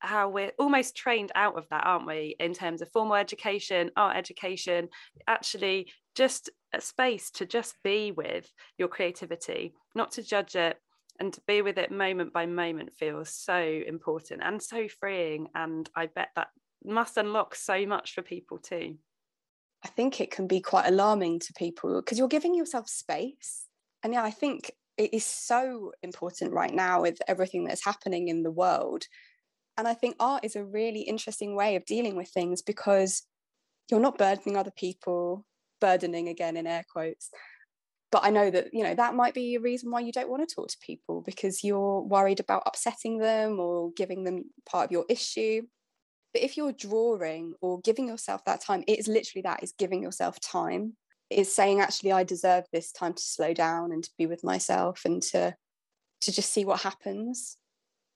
how 0.00 0.28
we're 0.28 0.52
almost 0.58 0.96
trained 0.96 1.30
out 1.34 1.56
of 1.56 1.68
that, 1.70 1.86
aren't 1.86 2.06
we, 2.06 2.36
in 2.40 2.52
terms 2.52 2.82
of 2.82 2.90
formal 2.90 3.14
education, 3.14 3.90
art 3.96 4.16
education, 4.16 4.88
actually 5.28 5.90
just 6.14 6.50
a 6.72 6.80
space 6.80 7.30
to 7.32 7.46
just 7.46 7.76
be 7.84 8.12
with 8.12 8.50
your 8.78 8.88
creativity, 8.88 9.74
not 9.94 10.12
to 10.12 10.22
judge 10.22 10.56
it 10.56 10.76
and 11.18 11.32
to 11.34 11.40
be 11.46 11.62
with 11.62 11.78
it 11.78 11.90
moment 11.90 12.32
by 12.32 12.46
moment 12.46 12.94
feels 12.94 13.30
so 13.30 13.80
important 13.86 14.40
and 14.42 14.62
so 14.62 14.88
freeing. 14.88 15.48
And 15.54 15.88
I 15.94 16.06
bet 16.06 16.30
that 16.36 16.48
must 16.84 17.16
unlock 17.16 17.54
so 17.54 17.84
much 17.86 18.14
for 18.14 18.22
people 18.22 18.58
too. 18.58 18.96
I 19.84 19.88
think 19.88 20.20
it 20.20 20.30
can 20.30 20.46
be 20.46 20.60
quite 20.60 20.86
alarming 20.86 21.40
to 21.40 21.52
people 21.54 22.00
because 22.00 22.18
you're 22.18 22.28
giving 22.28 22.54
yourself 22.54 22.88
space. 22.88 23.66
And 24.02 24.14
yeah, 24.14 24.24
I 24.24 24.30
think 24.30 24.72
it 24.96 25.14
is 25.14 25.24
so 25.24 25.92
important 26.02 26.52
right 26.52 26.72
now 26.72 27.02
with 27.02 27.18
everything 27.26 27.64
that's 27.64 27.84
happening 27.84 28.28
in 28.28 28.42
the 28.42 28.50
world 28.50 29.04
and 29.76 29.88
I 29.88 29.94
think 29.94 30.16
art 30.20 30.44
is 30.44 30.56
a 30.56 30.64
really 30.64 31.00
interesting 31.00 31.56
way 31.56 31.76
of 31.76 31.84
dealing 31.84 32.16
with 32.16 32.28
things 32.28 32.62
because 32.62 33.22
you're 33.90 34.00
not 34.00 34.18
burdening 34.18 34.56
other 34.56 34.70
people, 34.70 35.44
burdening 35.80 36.28
again 36.28 36.56
in 36.56 36.66
air 36.66 36.84
quotes. 36.90 37.30
But 38.12 38.24
I 38.24 38.30
know 38.30 38.50
that, 38.50 38.68
you 38.72 38.82
know, 38.82 38.94
that 38.94 39.14
might 39.14 39.34
be 39.34 39.54
a 39.54 39.60
reason 39.60 39.90
why 39.90 40.00
you 40.00 40.12
don't 40.12 40.28
want 40.28 40.46
to 40.46 40.54
talk 40.54 40.68
to 40.68 40.76
people 40.84 41.22
because 41.22 41.62
you're 41.62 42.00
worried 42.02 42.40
about 42.40 42.64
upsetting 42.66 43.18
them 43.18 43.60
or 43.60 43.92
giving 43.96 44.24
them 44.24 44.50
part 44.68 44.86
of 44.86 44.92
your 44.92 45.04
issue. 45.08 45.62
But 46.34 46.42
if 46.42 46.56
you're 46.56 46.72
drawing 46.72 47.54
or 47.60 47.80
giving 47.80 48.08
yourself 48.08 48.44
that 48.44 48.62
time, 48.62 48.84
it 48.86 48.98
is 48.98 49.08
literally 49.08 49.42
that 49.42 49.62
is 49.62 49.72
giving 49.78 50.02
yourself 50.02 50.40
time. 50.40 50.96
Is 51.30 51.54
saying 51.54 51.80
actually 51.80 52.10
I 52.10 52.24
deserve 52.24 52.64
this 52.72 52.90
time 52.90 53.14
to 53.14 53.22
slow 53.22 53.54
down 53.54 53.92
and 53.92 54.02
to 54.02 54.10
be 54.18 54.26
with 54.26 54.42
myself 54.42 55.02
and 55.04 55.22
to 55.22 55.54
to 56.22 56.32
just 56.32 56.52
see 56.52 56.64
what 56.64 56.80
happens 56.80 57.56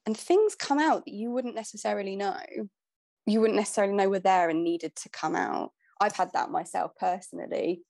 and 0.07 0.17
things 0.17 0.55
come 0.55 0.79
out 0.79 1.05
that 1.05 1.15
you 1.15 1.31
wouldn't 1.31 1.55
necessarily 1.55 2.17
know. 2.17 2.43
You 3.27 3.41
wouldn't 3.41 3.59
necessarily 3.59 3.95
know 3.95 4.09
were 4.09 4.19
there 4.19 4.51
and 4.51 4.63
needed 4.63 4.95
to 4.97 5.09
come 5.09 5.35
out. 5.35 5.73
I've 6.01 6.17
had 6.17 6.33
that 6.35 6.51
myself 6.51 6.93
personally. 6.99 7.83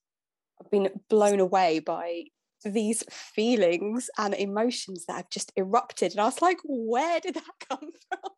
I've 0.61 0.71
been 0.71 0.89
blown 1.09 1.39
away 1.39 1.79
by 1.79 2.25
these 2.63 3.03
feelings 3.11 4.09
and 4.17 4.33
emotions 4.33 5.05
that 5.05 5.17
have 5.17 5.29
just 5.29 5.51
erupted 5.55 6.11
and 6.11 6.19
i 6.19 6.25
was 6.25 6.41
like 6.41 6.57
where 6.63 7.19
did 7.19 7.35
that 7.35 7.43
come 7.69 7.91
from? 8.09 8.31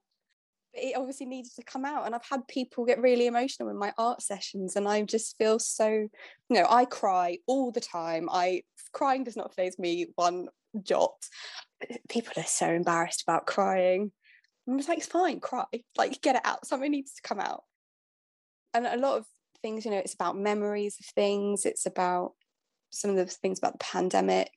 It 0.73 0.97
obviously 0.97 1.27
needed 1.27 1.53
to 1.55 1.63
come 1.63 1.85
out 1.85 2.05
and 2.05 2.13
i've 2.13 2.25
had 2.29 2.45
people 2.47 2.83
get 2.83 2.99
really 2.99 3.27
emotional 3.27 3.69
in 3.69 3.77
my 3.77 3.93
art 3.97 4.21
sessions 4.21 4.75
and 4.75 4.85
i 4.85 5.01
just 5.03 5.37
feel 5.37 5.59
so 5.59 5.87
you 5.87 6.09
know 6.49 6.65
i 6.69 6.83
cry 6.83 7.37
all 7.47 7.71
the 7.71 7.79
time. 7.79 8.27
I 8.29 8.63
crying 8.91 9.23
does 9.23 9.37
not 9.37 9.55
phase 9.55 9.77
me 9.79 10.07
one 10.15 10.49
jot 10.83 11.13
people 12.09 12.33
are 12.37 12.45
so 12.45 12.69
embarrassed 12.69 13.23
about 13.23 13.45
crying. 13.45 14.11
I 14.69 14.75
was 14.75 14.89
like, 14.89 14.97
it's 14.97 15.07
fine, 15.07 15.39
cry, 15.39 15.65
like 15.97 16.21
get 16.21 16.35
it 16.35 16.41
out. 16.43 16.65
Something 16.65 16.91
needs 16.91 17.13
to 17.13 17.21
come 17.21 17.39
out. 17.39 17.63
And 18.73 18.85
a 18.85 18.97
lot 18.97 19.17
of 19.17 19.25
things, 19.61 19.85
you 19.85 19.91
know, 19.91 19.97
it's 19.97 20.13
about 20.13 20.37
memories 20.37 20.97
of 20.99 21.05
things. 21.05 21.65
It's 21.65 21.85
about 21.85 22.33
some 22.89 23.11
of 23.11 23.17
the 23.17 23.25
things 23.25 23.59
about 23.59 23.73
the 23.73 23.85
pandemic. 23.85 24.51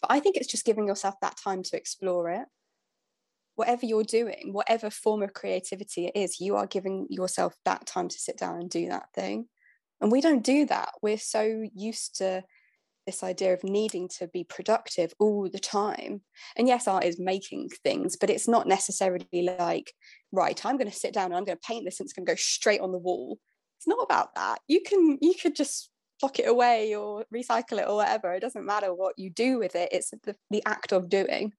But 0.00 0.12
I 0.12 0.20
think 0.20 0.36
it's 0.36 0.46
just 0.46 0.64
giving 0.64 0.86
yourself 0.86 1.16
that 1.20 1.36
time 1.42 1.64
to 1.64 1.76
explore 1.76 2.30
it. 2.30 2.46
Whatever 3.56 3.86
you're 3.86 4.04
doing, 4.04 4.50
whatever 4.52 4.88
form 4.88 5.22
of 5.24 5.34
creativity 5.34 6.06
it 6.06 6.16
is, 6.16 6.38
you 6.38 6.54
are 6.54 6.68
giving 6.68 7.08
yourself 7.10 7.56
that 7.64 7.86
time 7.86 8.06
to 8.08 8.18
sit 8.18 8.38
down 8.38 8.60
and 8.60 8.70
do 8.70 8.88
that 8.88 9.08
thing. 9.14 9.48
And 10.00 10.12
we 10.12 10.20
don't 10.20 10.44
do 10.44 10.64
that. 10.66 10.90
We're 11.02 11.18
so 11.18 11.64
used 11.74 12.18
to 12.18 12.44
this 13.08 13.22
idea 13.22 13.54
of 13.54 13.64
needing 13.64 14.06
to 14.18 14.28
be 14.28 14.44
productive 14.44 15.14
all 15.18 15.48
the 15.50 15.58
time. 15.58 16.20
And 16.56 16.68
yes, 16.68 16.86
art 16.86 17.04
is 17.04 17.18
making 17.18 17.70
things, 17.82 18.16
but 18.20 18.28
it's 18.28 18.46
not 18.46 18.66
necessarily 18.66 19.24
like, 19.32 19.94
right, 20.30 20.64
I'm 20.66 20.76
going 20.76 20.90
to 20.90 20.96
sit 20.96 21.14
down 21.14 21.26
and 21.26 21.36
I'm 21.36 21.44
going 21.44 21.56
to 21.56 21.66
paint 21.66 21.86
this 21.86 21.98
and 21.98 22.06
it's 22.06 22.12
going 22.12 22.26
to 22.26 22.32
go 22.32 22.36
straight 22.36 22.82
on 22.82 22.92
the 22.92 22.98
wall. 22.98 23.38
It's 23.78 23.88
not 23.88 24.02
about 24.02 24.34
that. 24.34 24.58
You 24.68 24.82
can, 24.82 25.16
you 25.22 25.32
could 25.40 25.56
just 25.56 25.88
lock 26.22 26.38
it 26.38 26.48
away 26.48 26.94
or 26.94 27.24
recycle 27.34 27.78
it 27.78 27.88
or 27.88 27.96
whatever. 27.96 28.34
It 28.34 28.40
doesn't 28.40 28.66
matter 28.66 28.92
what 28.92 29.14
you 29.16 29.30
do 29.30 29.58
with 29.58 29.74
it, 29.74 29.88
it's 29.90 30.10
the, 30.10 30.36
the 30.50 30.62
act 30.66 30.92
of 30.92 31.08
doing. 31.08 31.54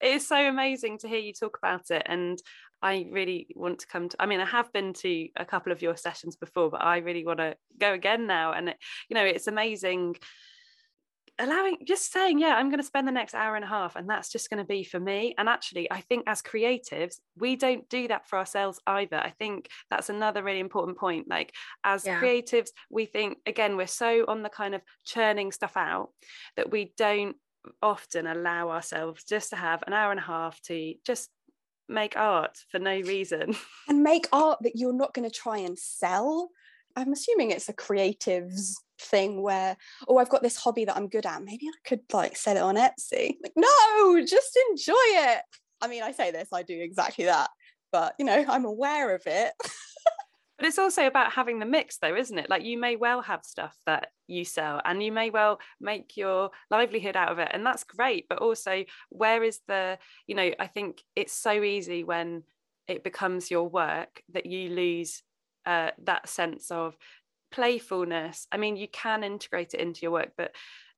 It 0.00 0.14
is 0.14 0.28
so 0.28 0.36
amazing 0.36 0.98
to 0.98 1.08
hear 1.08 1.18
you 1.18 1.32
talk 1.32 1.58
about 1.62 1.90
it. 1.90 2.02
And 2.06 2.40
I 2.82 3.06
really 3.10 3.48
want 3.54 3.80
to 3.80 3.86
come 3.86 4.08
to, 4.08 4.16
I 4.20 4.26
mean, 4.26 4.40
I 4.40 4.46
have 4.46 4.72
been 4.72 4.92
to 4.94 5.28
a 5.36 5.44
couple 5.44 5.72
of 5.72 5.82
your 5.82 5.96
sessions 5.96 6.36
before, 6.36 6.70
but 6.70 6.82
I 6.82 6.98
really 6.98 7.24
want 7.24 7.38
to 7.38 7.56
go 7.78 7.92
again 7.92 8.26
now. 8.26 8.52
And, 8.52 8.70
it, 8.70 8.76
you 9.08 9.14
know, 9.14 9.24
it's 9.24 9.46
amazing 9.46 10.16
allowing 11.38 11.76
just 11.86 12.12
saying 12.12 12.38
yeah 12.38 12.54
i'm 12.56 12.68
going 12.68 12.80
to 12.80 12.86
spend 12.86 13.06
the 13.06 13.12
next 13.12 13.34
hour 13.34 13.54
and 13.54 13.64
a 13.64 13.68
half 13.68 13.96
and 13.96 14.08
that's 14.08 14.30
just 14.30 14.50
going 14.50 14.58
to 14.58 14.66
be 14.66 14.82
for 14.82 14.98
me 14.98 15.34
and 15.38 15.48
actually 15.48 15.90
i 15.90 16.00
think 16.00 16.24
as 16.26 16.42
creatives 16.42 17.16
we 17.36 17.54
don't 17.54 17.88
do 17.88 18.08
that 18.08 18.26
for 18.28 18.38
ourselves 18.38 18.80
either 18.86 19.16
i 19.16 19.30
think 19.38 19.68
that's 19.90 20.08
another 20.08 20.42
really 20.42 20.58
important 20.58 20.98
point 20.98 21.28
like 21.28 21.54
as 21.84 22.04
yeah. 22.04 22.20
creatives 22.20 22.68
we 22.90 23.06
think 23.06 23.38
again 23.46 23.76
we're 23.76 23.86
so 23.86 24.24
on 24.26 24.42
the 24.42 24.48
kind 24.48 24.74
of 24.74 24.82
churning 25.04 25.52
stuff 25.52 25.76
out 25.76 26.10
that 26.56 26.70
we 26.70 26.92
don't 26.96 27.36
often 27.82 28.26
allow 28.26 28.70
ourselves 28.70 29.24
just 29.24 29.50
to 29.50 29.56
have 29.56 29.82
an 29.86 29.92
hour 29.92 30.10
and 30.10 30.20
a 30.20 30.24
half 30.24 30.60
to 30.62 30.94
just 31.06 31.28
make 31.88 32.16
art 32.16 32.58
for 32.70 32.78
no 32.78 33.00
reason. 33.00 33.56
And 33.88 34.02
make 34.02 34.26
art 34.32 34.58
that 34.62 34.76
you're 34.76 34.92
not 34.92 35.14
going 35.14 35.28
to 35.28 35.34
try 35.34 35.58
and 35.58 35.78
sell. 35.78 36.50
I'm 36.94 37.12
assuming 37.12 37.50
it's 37.50 37.68
a 37.68 37.72
creative's 37.72 38.80
thing 39.00 39.42
where 39.42 39.76
oh 40.08 40.18
i've 40.18 40.28
got 40.28 40.42
this 40.42 40.56
hobby 40.56 40.84
that 40.84 40.96
i'm 40.96 41.08
good 41.08 41.24
at. 41.24 41.42
Maybe 41.42 41.66
i 41.66 41.88
could 41.88 42.00
like 42.12 42.36
sell 42.36 42.56
it 42.56 42.60
on 42.60 42.76
etsy. 42.76 43.36
Like 43.42 43.52
no 43.56 44.20
just 44.26 44.58
enjoy 44.70 44.92
it. 44.94 45.42
I 45.80 45.88
mean 45.88 46.02
i 46.02 46.12
say 46.12 46.30
this 46.32 46.48
i 46.52 46.62
do 46.62 46.78
exactly 46.78 47.26
that 47.26 47.48
but 47.92 48.14
you 48.18 48.24
know 48.24 48.44
i'm 48.48 48.64
aware 48.64 49.14
of 49.14 49.22
it 49.26 49.52
but 50.58 50.66
it's 50.66 50.78
also 50.78 51.06
about 51.06 51.32
having 51.32 51.58
the 51.58 51.66
mix 51.66 51.98
though 51.98 52.16
isn't 52.16 52.38
it? 52.38 52.50
Like 52.50 52.64
you 52.64 52.78
may 52.78 52.96
well 52.96 53.22
have 53.22 53.44
stuff 53.44 53.76
that 53.86 54.08
you 54.26 54.44
sell 54.44 54.80
and 54.84 55.02
you 55.02 55.12
may 55.12 55.30
well 55.30 55.60
make 55.80 56.16
your 56.16 56.50
livelihood 56.70 57.16
out 57.16 57.32
of 57.32 57.38
it 57.38 57.50
and 57.52 57.64
that's 57.64 57.84
great 57.84 58.26
but 58.28 58.38
also 58.38 58.84
where 59.08 59.42
is 59.42 59.60
the 59.66 59.98
you 60.26 60.34
know 60.34 60.50
i 60.60 60.66
think 60.66 61.02
it's 61.16 61.32
so 61.32 61.62
easy 61.62 62.04
when 62.04 62.42
it 62.86 63.04
becomes 63.04 63.50
your 63.50 63.68
work 63.68 64.22
that 64.32 64.46
you 64.46 64.70
lose 64.70 65.22
uh, 65.66 65.90
that 66.04 66.28
sense 66.28 66.70
of 66.70 66.96
playfulness. 67.50 68.46
I 68.50 68.56
mean 68.56 68.76
you 68.76 68.88
can 68.88 69.22
integrate 69.22 69.74
it 69.74 69.80
into 69.80 70.00
your 70.02 70.12
work 70.12 70.32
but 70.36 70.52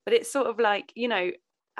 but 0.05 0.15
it's 0.15 0.33
sort 0.33 0.47
of 0.47 0.59
like 0.59 0.93
you 0.95 1.09
know 1.09 1.31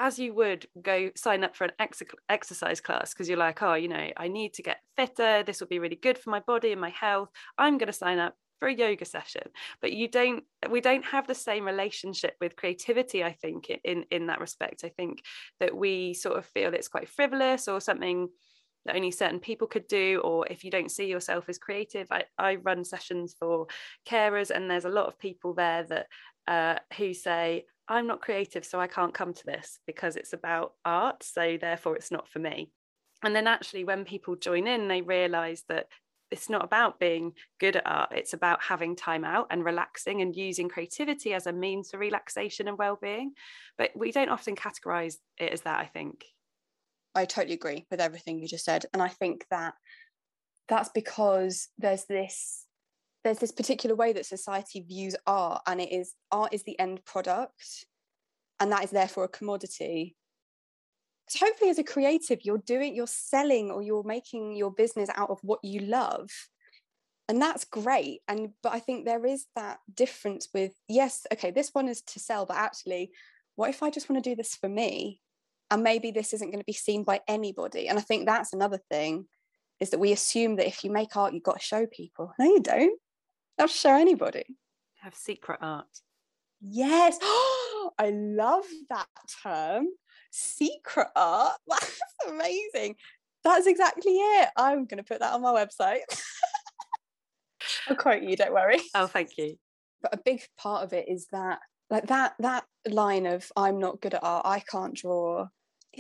as 0.01 0.19
you 0.19 0.35
would 0.35 0.67
go 0.83 1.11
sign 1.15 1.45
up 1.45 1.55
for 1.55 1.65
an 1.65 1.73
ex- 1.79 2.03
exercise 2.29 2.81
class 2.81 3.13
because 3.13 3.29
you're 3.29 3.39
like 3.39 3.63
oh 3.63 3.75
you 3.75 3.87
know 3.87 4.09
i 4.17 4.27
need 4.27 4.53
to 4.55 4.63
get 4.63 4.79
fitter 4.97 5.45
this 5.45 5.61
will 5.61 5.69
be 5.69 5.79
really 5.79 5.95
good 5.95 6.19
for 6.19 6.31
my 6.31 6.41
body 6.41 6.73
and 6.73 6.81
my 6.81 6.91
health 6.91 7.29
i'm 7.59 7.79
going 7.79 7.87
to 7.87 7.93
sign 7.93 8.19
up 8.19 8.35
for 8.61 8.69
a 8.69 8.75
yoga 8.75 9.07
session. 9.07 9.43
But 9.81 9.93
you 9.93 10.07
don't 10.07 10.45
we 10.71 10.81
don't 10.81 11.05
have 11.07 11.27
the 11.27 11.35
same 11.35 11.65
relationship 11.65 12.35
with 12.41 12.57
creativity 12.57 13.25
i 13.25 13.33
think 13.33 13.71
in 13.85 14.05
in 14.11 14.27
that 14.27 14.41
respect. 14.41 14.85
I 14.85 14.91
think 14.91 15.23
that 15.59 15.75
we 15.75 16.15
sort 16.15 16.37
of 16.37 16.47
feel 16.47 16.75
it's 16.75 16.89
quite 16.89 17.09
frivolous 17.09 17.67
or 17.67 17.81
something 17.81 18.29
that 18.87 18.97
only 18.97 19.11
certain 19.11 19.41
people 19.41 19.67
could 19.67 19.89
do 19.89 20.21
or 20.25 20.47
if 20.47 20.65
you 20.65 20.71
don't 20.71 20.91
see 20.91 21.07
yourself 21.07 21.49
as 21.49 21.59
creative. 21.59 22.07
I, 22.11 22.25
I 22.39 22.57
run 22.57 22.85
sessions 22.85 23.35
for 23.39 23.67
carers 24.09 24.51
and 24.51 24.71
there's 24.71 24.87
a 24.87 24.91
lot 24.91 25.07
of 25.07 25.19
people 25.19 25.53
there 25.53 25.85
that 25.85 26.07
uh, 26.49 26.79
who 26.97 27.13
say 27.13 27.65
i'm 27.91 28.07
not 28.07 28.23
creative 28.23 28.65
so 28.65 28.81
i 28.81 28.87
can't 28.87 29.15
come 29.15 29.35
to 29.35 29.45
this 29.45 29.79
because 29.87 30.17
it's 30.17 30.33
about 30.33 30.73
art 30.85 31.23
so 31.23 31.59
therefore 31.61 31.97
it's 31.97 32.11
not 32.11 32.29
for 32.29 32.39
me 32.39 32.71
and 33.23 33.37
then 33.37 33.47
actually 33.47 33.85
when 33.85 34.05
people 34.05 34.37
join 34.37 34.67
in 34.67 34.89
they 34.89 35.03
realize 35.03 35.65
that 35.69 35.87
it's 36.31 36.49
not 36.49 36.65
about 36.65 37.01
being 37.01 37.33
good 37.59 37.77
at 37.77 37.87
art 37.87 38.13
it's 38.13 38.33
about 38.33 38.63
having 38.63 38.97
time 38.97 39.25
out 39.25 39.49
and 39.51 39.65
relaxing 39.65 40.23
and 40.23 40.35
using 40.35 40.69
creativity 40.69 41.35
as 41.35 41.47
a 41.47 41.53
means 41.53 41.91
for 41.91 41.99
relaxation 41.99 42.69
and 42.69 42.79
well-being 42.79 43.33
but 43.77 43.91
we 43.95 44.13
don't 44.13 44.31
often 44.31 44.57
categorize 44.57 45.17
it 45.39 45.53
as 45.53 45.63
that 45.63 45.81
i 45.81 45.85
think 45.85 46.25
I 47.15 47.25
totally 47.25 47.55
agree 47.55 47.87
with 47.91 48.01
everything 48.01 48.39
you 48.39 48.47
just 48.47 48.65
said. 48.65 48.87
And 48.93 49.03
I 49.03 49.09
think 49.09 49.47
that 49.51 49.75
that's 50.69 50.91
because 50.91 51.69
there's 51.79 52.05
this 52.05 52.67
there's 53.23 53.39
this 53.39 53.53
particular 53.53 53.95
way 53.95 54.13
that 54.13 54.27
society 54.27 54.81
views 54.81 55.15
art 55.27 55.63
and 55.67 55.81
it 55.81 55.93
is 55.93 56.15
art 56.33 56.55
is 56.55 56.63
the 56.63 56.79
end 56.79 57.05
product 57.05 57.87
and 58.59 58.73
that 58.73 58.85
is 58.85 58.91
therefore 58.91 59.25
a 59.25 59.29
commodity. 59.29 60.17
So 61.29 61.47
hopefully 61.47 61.71
as 61.71 61.79
a 61.79 61.85
creative 61.85 62.41
you're 62.43 62.59
doing 62.59 62.95
you're 62.95 63.07
selling 63.07 63.71
or 63.71 63.83
you're 63.83 64.03
making 64.05 64.57
your 64.57 64.71
business 64.71 65.11
out 65.15 65.31
of 65.31 65.39
what 65.43 65.61
you 65.63 65.81
love 65.81 66.31
and 67.29 67.41
that's 67.41 67.65
great. 67.65 68.21
And 68.27 68.51
but 68.63 68.73
i 68.73 68.81
think 68.81 69.05
there 69.05 69.27
is 69.27 69.47
that 69.55 69.79
difference 69.95 70.49
with 70.55 70.73
yes 70.89 71.27
okay 71.33 71.51
this 71.51 71.71
one 71.73 71.89
is 71.89 72.03
to 72.03 72.21
sell 72.21 72.47
but 72.47 72.57
actually 72.57 73.13
what 73.57 73.71
if 73.71 73.83
i 73.83 73.91
just 73.91 74.09
want 74.09 74.23
to 74.23 74.31
do 74.31 74.37
this 74.37 74.57
for 74.57 74.69
me? 74.69 75.21
And 75.73 75.85
maybe 75.85 76.11
this 76.11 76.33
isn't 76.33 76.51
going 76.51 76.59
to 76.59 76.65
be 76.65 76.73
seen 76.73 77.05
by 77.05 77.21
anybody. 77.29 77.89
And 77.89 77.99
i 77.99 78.03
think 78.03 78.27
that's 78.27 78.55
another 78.55 78.81
thing 78.91 79.27
is 79.79 79.91
that 79.91 80.01
we 80.01 80.13
assume 80.13 80.57
that 80.57 80.67
if 80.67 80.85
you 80.85 80.91
make 80.91 81.17
art 81.17 81.35
you've 81.35 81.43
got 81.43 81.61
to 81.61 81.65
show 81.65 81.87
people. 81.87 82.33
No 82.39 82.47
you 82.47 82.61
don't 82.61 82.99
not 83.59 83.71
show 83.71 83.95
anybody. 83.95 84.45
Have 85.03 85.15
secret 85.15 85.59
art. 85.61 85.87
Yes. 86.61 87.19
I 87.99 88.11
love 88.11 88.65
that 88.89 89.09
term. 89.43 89.87
Secret 90.31 91.09
art. 91.17 91.57
That's 91.69 92.01
amazing. 92.29 92.97
That's 93.43 93.67
exactly 93.67 94.13
it. 94.13 94.49
I'm 94.57 94.85
going 94.85 94.99
to 94.99 95.05
put 95.05 95.21
that 95.21 95.33
on 95.33 95.43
my 95.43 95.53
website. 95.53 96.01
I'll 97.89 97.97
quote 97.97 98.23
you 98.23 98.37
don't 98.37 98.53
worry. 98.53 98.81
Oh 98.95 99.07
thank 99.07 99.37
you. 99.39 99.57
But 100.03 100.15
a 100.15 100.21
big 100.25 100.43
part 100.59 100.85
of 100.85 100.93
it 100.93 101.07
is 101.09 101.27
that 101.33 101.59
like 101.91 102.07
that 102.07 102.35
that 102.39 102.65
line 102.89 103.27
of 103.27 103.51
i'm 103.57 103.79
not 103.79 104.01
good 104.01 104.15
at 104.15 104.25
art. 104.25 104.47
I 104.47 104.61
can't 104.61 104.95
draw 104.95 105.47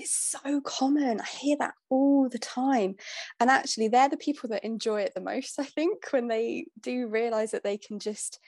it's 0.01 0.15
so 0.15 0.61
common. 0.61 1.21
I 1.21 1.25
hear 1.25 1.57
that 1.59 1.75
all 1.89 2.29
the 2.29 2.39
time. 2.39 2.97
And 3.39 3.51
actually, 3.51 3.89
they're 3.89 4.09
the 4.09 4.17
people 4.17 4.49
that 4.51 4.65
enjoy 4.65 5.03
it 5.03 5.13
the 5.15 5.21
most, 5.21 5.59
I 5.59 5.65
think, 5.65 6.05
when 6.11 6.29
they 6.29 6.67
do 6.81 7.07
realize 7.07 7.51
that 7.53 7.65
they 7.65 7.79
can 7.79 7.99
just 7.99 8.39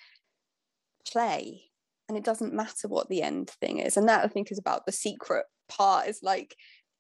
play 1.11 1.63
and 2.09 2.19
it 2.19 2.25
doesn't 2.25 2.55
matter 2.55 2.89
what 2.89 3.09
the 3.09 3.23
end 3.23 3.51
thing 3.51 3.79
is. 3.79 3.97
And 3.97 4.09
that 4.09 4.25
I 4.25 4.29
think 4.29 4.51
is 4.51 4.59
about 4.59 4.87
the 4.87 4.93
secret 4.93 5.45
part 5.69 6.09
is 6.09 6.21
like, 6.23 6.57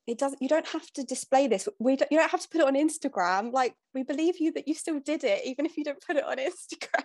it 0.06 0.18
doesn't 0.18 0.42
you 0.42 0.48
don't 0.48 0.66
have 0.66 0.90
to 0.92 1.04
display 1.04 1.46
this 1.46 1.68
we 1.78 1.94
don't, 1.94 2.10
you 2.10 2.18
don't 2.18 2.30
have 2.30 2.40
to 2.40 2.48
put 2.48 2.60
it 2.60 2.66
on 2.66 2.74
instagram 2.74 3.52
like 3.52 3.72
we 3.94 4.02
believe 4.02 4.34
you 4.40 4.52
that 4.52 4.66
you 4.66 4.74
still 4.74 4.98
did 4.98 5.22
it 5.22 5.46
even 5.46 5.64
if 5.64 5.76
you 5.76 5.84
don't 5.84 6.04
put 6.04 6.16
it 6.16 6.24
on 6.24 6.36
instagram 6.38 7.04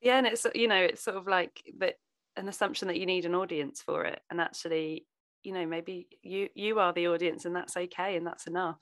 yeah 0.00 0.18
and 0.18 0.26
it's 0.26 0.46
you 0.54 0.68
know 0.68 0.76
it's 0.76 1.02
sort 1.02 1.16
of 1.16 1.26
like 1.26 1.60
that 1.78 1.96
an 2.36 2.48
assumption 2.48 2.86
that 2.88 2.98
you 2.98 3.06
need 3.06 3.24
an 3.24 3.34
audience 3.34 3.82
for 3.82 4.04
it 4.04 4.20
and 4.30 4.40
actually 4.40 5.04
you 5.42 5.52
know 5.52 5.66
maybe 5.66 6.08
you 6.22 6.48
you 6.54 6.78
are 6.78 6.92
the 6.92 7.08
audience 7.08 7.44
and 7.44 7.54
that's 7.54 7.76
okay 7.76 8.16
and 8.16 8.26
that's 8.26 8.46
enough. 8.46 8.80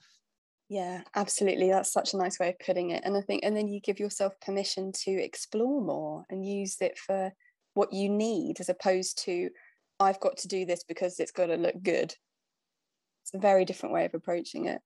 Yeah 0.67 1.01
absolutely. 1.15 1.69
That's 1.69 1.91
such 1.91 2.13
a 2.13 2.17
nice 2.17 2.39
way 2.39 2.49
of 2.49 2.59
putting 2.59 2.91
it. 2.91 3.03
And 3.05 3.15
i 3.17 3.21
think 3.21 3.43
and 3.43 3.55
then 3.55 3.67
you 3.67 3.79
give 3.79 3.99
yourself 3.99 4.33
permission 4.39 4.91
to 5.03 5.11
explore 5.11 5.81
more 5.81 6.25
and 6.29 6.45
use 6.45 6.77
it 6.81 6.97
for 6.97 7.31
what 7.73 7.93
you 7.93 8.09
need 8.09 8.59
as 8.59 8.69
opposed 8.69 9.23
to 9.25 9.49
i've 9.99 10.19
got 10.19 10.37
to 10.37 10.47
do 10.47 10.65
this 10.65 10.83
because 10.83 11.19
it's 11.19 11.31
got 11.31 11.47
to 11.47 11.55
look 11.55 11.81
good. 11.83 12.13
It's 13.23 13.33
a 13.33 13.39
very 13.39 13.65
different 13.65 13.93
way 13.93 14.05
of 14.05 14.13
approaching 14.13 14.65
it. 14.65 14.81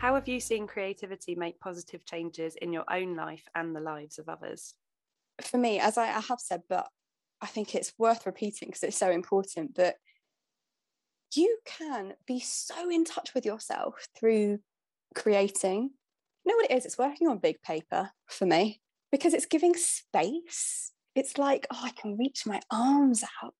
How 0.00 0.14
have 0.14 0.28
you 0.28 0.40
seen 0.40 0.66
creativity 0.66 1.34
make 1.34 1.60
positive 1.60 2.06
changes 2.06 2.56
in 2.56 2.72
your 2.72 2.84
own 2.90 3.16
life 3.16 3.46
and 3.54 3.76
the 3.76 3.80
lives 3.80 4.18
of 4.18 4.30
others? 4.30 4.74
For 5.44 5.58
me, 5.58 5.78
as 5.78 5.98
I, 5.98 6.08
I 6.08 6.20
have 6.20 6.40
said, 6.40 6.62
but 6.68 6.88
I 7.40 7.46
think 7.46 7.74
it's 7.74 7.92
worth 7.98 8.26
repeating 8.26 8.68
because 8.68 8.82
it's 8.82 8.98
so 8.98 9.10
important 9.10 9.76
that 9.76 9.96
you 11.34 11.58
can 11.64 12.14
be 12.26 12.40
so 12.40 12.90
in 12.90 13.04
touch 13.04 13.34
with 13.34 13.44
yourself 13.44 14.06
through 14.18 14.58
creating. 15.14 15.90
You 16.44 16.52
know 16.52 16.56
what 16.56 16.70
it 16.70 16.76
is? 16.76 16.86
It's 16.86 16.98
working 16.98 17.28
on 17.28 17.38
big 17.38 17.62
paper 17.62 18.10
for 18.26 18.46
me 18.46 18.80
because 19.12 19.34
it's 19.34 19.46
giving 19.46 19.74
space. 19.74 20.92
It's 21.14 21.38
like, 21.38 21.66
oh, 21.70 21.80
I 21.82 21.90
can 21.90 22.16
reach 22.16 22.46
my 22.46 22.60
arms 22.70 23.24
out. 23.42 23.54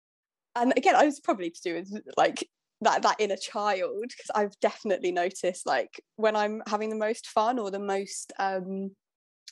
And 0.56 0.72
again, 0.76 0.96
I 0.96 1.04
was 1.04 1.20
probably 1.20 1.50
to 1.50 1.60
do 1.62 1.74
with 1.74 2.02
like 2.16 2.48
that 2.80 3.02
that 3.02 3.20
inner 3.20 3.36
child 3.36 4.02
because 4.08 4.30
I've 4.34 4.58
definitely 4.60 5.12
noticed 5.12 5.66
like 5.66 6.02
when 6.16 6.34
I'm 6.34 6.62
having 6.66 6.90
the 6.90 6.96
most 6.96 7.26
fun 7.26 7.58
or 7.58 7.70
the 7.70 7.78
most 7.78 8.32
um 8.38 8.90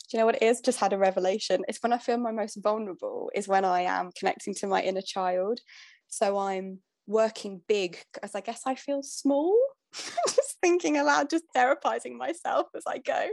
do 0.09 0.17
you 0.17 0.19
know 0.21 0.27
what 0.27 0.37
it 0.37 0.43
is? 0.43 0.61
Just 0.61 0.79
had 0.79 0.93
a 0.93 0.99
revelation. 0.99 1.65
It's 1.69 1.83
when 1.83 1.93
I 1.93 1.99
feel 1.99 2.17
my 2.19 2.33
most 2.33 2.57
vulnerable 2.63 3.31
is 3.35 3.49
when 3.49 3.65
I 3.65 3.83
am 3.83 4.11
connecting 4.19 4.55
to 4.55 4.67
my 4.67 4.83
inner 4.83 5.03
child. 5.03 5.61
So 6.09 6.39
I'm 6.39 6.79
working 7.07 7.61
big 7.69 7.99
as 8.23 8.35
I 8.35 8.41
guess 8.41 8.63
I 8.67 8.75
feel 8.75 9.03
small. 9.03 9.59
Just 9.95 10.57
thinking 10.61 10.99
aloud 10.99 11.31
just 11.31 11.45
therapizing 11.57 12.17
myself 12.17 12.67
as 12.77 12.83
I 12.87 12.99
go. 12.99 13.29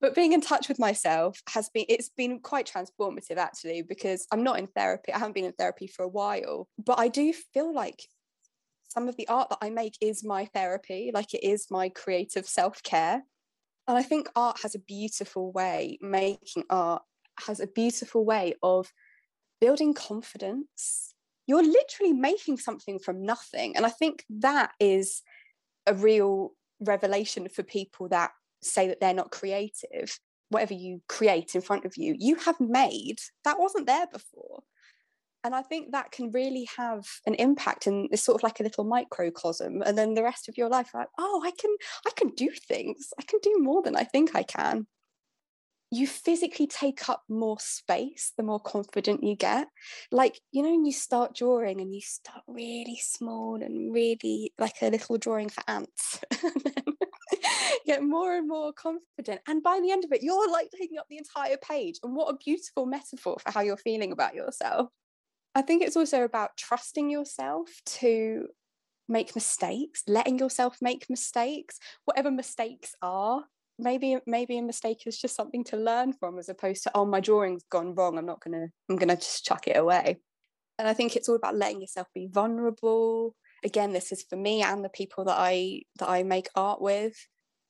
But 0.00 0.14
being 0.14 0.32
in 0.32 0.40
touch 0.40 0.68
with 0.68 0.78
myself 0.78 1.40
has 1.48 1.70
been 1.70 1.86
it's 1.88 2.10
been 2.10 2.40
quite 2.40 2.70
transformative 2.72 3.36
actually 3.36 3.82
because 3.82 4.26
i'm 4.30 4.44
not 4.44 4.58
in 4.58 4.68
therapy. 4.68 5.12
I 5.12 5.18
haven't 5.18 5.34
been 5.34 5.44
in 5.44 5.52
therapy 5.52 5.86
for 5.88 6.04
a 6.04 6.08
while 6.08 6.68
but 6.84 6.98
i 6.98 7.08
do 7.08 7.32
feel 7.32 7.74
like 7.74 8.00
some 8.88 9.08
of 9.08 9.16
the 9.16 9.26
art 9.28 9.50
that 9.50 9.58
i 9.60 9.70
make 9.70 9.96
is 10.00 10.24
my 10.24 10.44
therapy 10.46 11.10
like 11.12 11.34
it 11.34 11.44
is 11.44 11.66
my 11.70 11.88
creative 11.88 12.46
self-care 12.46 13.22
and 13.88 13.98
i 13.98 14.02
think 14.02 14.28
art 14.36 14.60
has 14.62 14.74
a 14.74 14.80
beautiful 14.80 15.50
way 15.50 15.98
making 16.00 16.62
art 16.70 17.02
has 17.46 17.60
a 17.60 17.66
beautiful 17.66 18.24
way 18.24 18.54
of 18.62 18.92
building 19.60 19.94
confidence. 19.94 21.14
You're 21.46 21.62
literally 21.62 22.12
making 22.12 22.58
something 22.58 22.98
from 22.98 23.24
nothing. 23.24 23.76
And 23.76 23.86
i 23.86 23.90
think 23.90 24.24
that 24.28 24.72
is 24.80 25.22
a 25.86 25.94
real 25.94 26.52
revelation 26.80 27.48
for 27.48 27.62
people 27.62 28.08
that 28.08 28.30
say 28.62 28.88
that 28.88 29.00
they're 29.00 29.14
not 29.14 29.30
creative. 29.30 30.18
Whatever 30.50 30.74
you 30.74 31.02
create 31.08 31.54
in 31.54 31.60
front 31.60 31.84
of 31.84 31.96
you 31.96 32.14
you 32.18 32.36
have 32.36 32.60
made. 32.60 33.18
That 33.44 33.58
wasn't 33.58 33.86
there 33.86 34.06
before 34.06 34.62
and 35.44 35.54
i 35.54 35.62
think 35.62 35.92
that 35.92 36.10
can 36.10 36.30
really 36.30 36.68
have 36.76 37.06
an 37.26 37.34
impact 37.34 37.86
and 37.86 38.08
it's 38.12 38.22
sort 38.22 38.36
of 38.36 38.42
like 38.42 38.60
a 38.60 38.62
little 38.62 38.84
microcosm 38.84 39.82
and 39.82 39.96
then 39.96 40.14
the 40.14 40.22
rest 40.22 40.48
of 40.48 40.56
your 40.56 40.68
life 40.68 40.90
like 40.94 41.08
oh 41.18 41.42
i 41.44 41.50
can 41.58 41.74
i 42.06 42.10
can 42.16 42.28
do 42.30 42.50
things. 42.50 43.12
I 43.18 43.22
can 43.22 43.40
do 43.42 43.56
more 43.58 43.82
than 43.82 43.96
i 43.96 44.04
think 44.04 44.34
i 44.34 44.42
can. 44.42 44.86
You 45.90 46.06
physically 46.06 46.66
take 46.66 47.08
up 47.08 47.22
more 47.30 47.56
space 47.60 48.34
the 48.36 48.42
more 48.42 48.60
confident 48.60 49.24
you 49.24 49.34
get. 49.34 49.68
Like 50.12 50.38
you 50.52 50.62
know 50.62 50.70
when 50.70 50.84
you 50.84 50.92
start 50.92 51.34
drawing 51.34 51.80
and 51.80 51.94
you 51.94 52.02
start 52.02 52.42
really 52.46 52.98
small 53.00 53.62
and 53.62 53.92
really 53.92 54.52
like 54.58 54.76
a 54.82 54.90
little 54.90 55.16
drawing 55.16 55.48
for 55.48 55.62
ants 55.66 56.20
get 57.86 58.02
more 58.02 58.36
and 58.36 58.48
more 58.48 58.72
confident 58.72 59.40
and 59.46 59.62
by 59.62 59.80
the 59.80 59.90
end 59.90 60.04
of 60.04 60.12
it 60.12 60.22
you're 60.22 60.50
like 60.50 60.70
taking 60.78 60.98
up 60.98 61.06
the 61.08 61.18
entire 61.18 61.56
page. 61.56 61.96
And 62.02 62.14
what 62.14 62.32
a 62.32 62.36
beautiful 62.36 62.84
metaphor 62.84 63.38
for 63.38 63.50
how 63.50 63.62
you're 63.62 63.76
feeling 63.78 64.12
about 64.12 64.34
yourself 64.34 64.90
i 65.54 65.62
think 65.62 65.82
it's 65.82 65.96
also 65.96 66.24
about 66.24 66.56
trusting 66.56 67.10
yourself 67.10 67.68
to 67.84 68.46
make 69.08 69.34
mistakes 69.34 70.02
letting 70.06 70.38
yourself 70.38 70.76
make 70.80 71.08
mistakes 71.08 71.78
whatever 72.04 72.30
mistakes 72.30 72.94
are. 73.02 73.44
Maybe 73.80 74.18
maybe 74.26 74.58
a 74.58 74.62
mistake 74.62 75.06
is 75.06 75.18
just 75.18 75.36
something 75.36 75.62
to 75.64 75.76
learn 75.76 76.12
from 76.12 76.38
as 76.38 76.48
opposed 76.48 76.82
to 76.82 76.90
oh 76.94 77.04
my 77.06 77.20
drawing's 77.20 77.64
gone 77.70 77.94
wrong. 77.94 78.18
I'm 78.18 78.26
not 78.26 78.40
gonna 78.40 78.66
i'm 78.88 78.96
gonna 78.96 79.16
just 79.16 79.44
chuck 79.44 79.68
it 79.68 79.76
away. 79.76 80.18
And 80.78 80.88
i 80.88 80.94
think 80.94 81.14
it's 81.14 81.28
all 81.28 81.36
about 81.36 81.56
letting 81.56 81.80
yourself 81.80 82.08
be 82.12 82.28
vulnerable. 82.30 83.36
Again 83.64 83.92
this 83.92 84.10
is 84.10 84.24
for 84.28 84.36
me 84.36 84.62
and 84.62 84.84
the 84.84 84.88
people 84.88 85.24
that 85.24 85.36
i 85.38 85.82
that 86.00 86.08
i 86.08 86.22
make 86.24 86.48
art 86.56 86.80
with. 86.80 87.14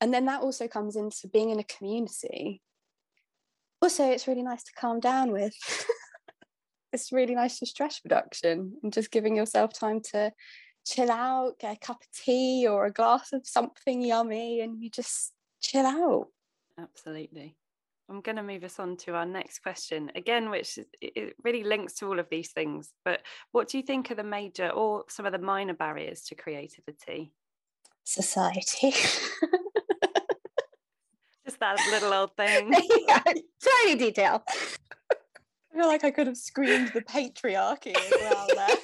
And 0.01 0.15
then 0.15 0.27
that 0.27 0.43
also 0.43 0.67
comes 0.67 0.97
into 0.97 1.29
being 1.29 1.51
in 1.51 1.59
a 1.59 1.65
community. 1.65 2.63
Also 3.83 4.11
it's 4.11 4.27
really 4.27 4.43
nice 4.43 4.65
to 4.65 4.73
calm 4.79 5.01
down 5.01 5.31
with 5.31 5.53
it's 6.93 7.13
really 7.13 7.35
nice 7.35 7.59
for 7.59 7.67
stress 7.67 8.01
reduction 8.05 8.75
and 8.83 8.93
just 8.93 9.11
giving 9.11 9.37
yourself 9.37 9.73
time 9.73 10.01
to 10.13 10.33
chill 10.87 11.11
out 11.11 11.59
get 11.59 11.77
a 11.77 11.79
cup 11.79 12.01
of 12.01 12.11
tea 12.13 12.67
or 12.67 12.87
a 12.87 12.93
glass 12.93 13.33
of 13.33 13.47
something 13.47 14.01
yummy 14.01 14.61
and 14.61 14.83
you 14.83 14.91
just 14.91 15.33
chill 15.61 15.87
out. 15.87 16.29
Absolutely. 16.79 17.57
I'm 18.11 18.23
going 18.23 18.37
to 18.37 18.43
move 18.43 18.65
us 18.65 18.79
on 18.79 18.97
to 18.99 19.15
our 19.15 19.27
next 19.27 19.59
question 19.59 20.11
again, 20.15 20.49
which 20.49 20.79
it 21.03 21.35
really 21.45 21.63
links 21.63 21.93
to 21.95 22.07
all 22.07 22.19
of 22.19 22.31
these 22.31 22.53
things. 22.53 22.91
But 23.05 23.21
what 23.53 23.69
do 23.69 23.77
you 23.77 23.83
think 23.83 24.11
are 24.11 24.15
the 24.15 24.25
major 24.25 24.71
or 24.71 25.05
some 25.09 25.27
of 25.27 25.33
the 25.33 25.39
minor 25.39 25.75
barriers 25.75 26.23
to 26.25 26.35
creativity? 26.35 27.33
Society. 28.05 28.93
Just 31.45 31.61
that 31.61 31.79
little 31.91 32.15
old 32.15 32.35
thing. 32.35 32.73
yeah, 33.09 33.23
tiny 33.25 33.97
detail. 33.97 34.43
Feel 35.79 35.87
like 35.87 36.03
I 36.03 36.11
could 36.11 36.27
have 36.27 36.37
screamed 36.37 36.89
the 36.89 37.03
patriarchy 37.03 37.97
as 37.97 38.13
well 38.21 38.49
there. 38.57 38.77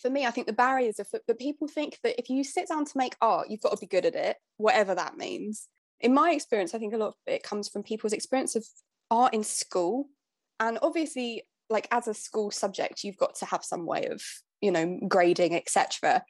For 0.00 0.10
me, 0.10 0.24
I 0.24 0.30
think 0.30 0.46
the 0.46 0.52
barriers 0.52 1.00
are 1.00 1.20
that 1.26 1.38
people 1.40 1.66
think 1.66 1.98
that 2.04 2.20
if 2.20 2.30
you 2.30 2.44
sit 2.44 2.68
down 2.68 2.84
to 2.84 2.92
make 2.96 3.16
art, 3.20 3.50
you've 3.50 3.62
got 3.62 3.72
to 3.72 3.80
be 3.80 3.88
good 3.88 4.06
at 4.06 4.14
it 4.14 4.36
whatever 4.58 4.94
that 4.94 5.16
means. 5.16 5.66
In 5.98 6.14
my 6.14 6.30
experience, 6.30 6.72
I 6.72 6.78
think 6.78 6.94
a 6.94 6.98
lot 6.98 7.08
of 7.08 7.14
it 7.26 7.42
comes 7.42 7.68
from 7.68 7.82
people's 7.82 8.12
experience 8.12 8.54
of 8.54 8.64
art 9.10 9.34
in 9.34 9.42
school. 9.42 10.06
And 10.60 10.78
obviously, 10.82 11.42
like 11.68 11.88
as 11.90 12.06
a 12.06 12.14
school 12.14 12.52
subject, 12.52 13.02
you've 13.02 13.16
got 13.16 13.34
to 13.36 13.46
have 13.46 13.64
some 13.64 13.84
way 13.84 14.06
of, 14.06 14.22
you 14.60 14.70
know, 14.70 15.00
grading, 15.08 15.56
etc. 15.56 16.22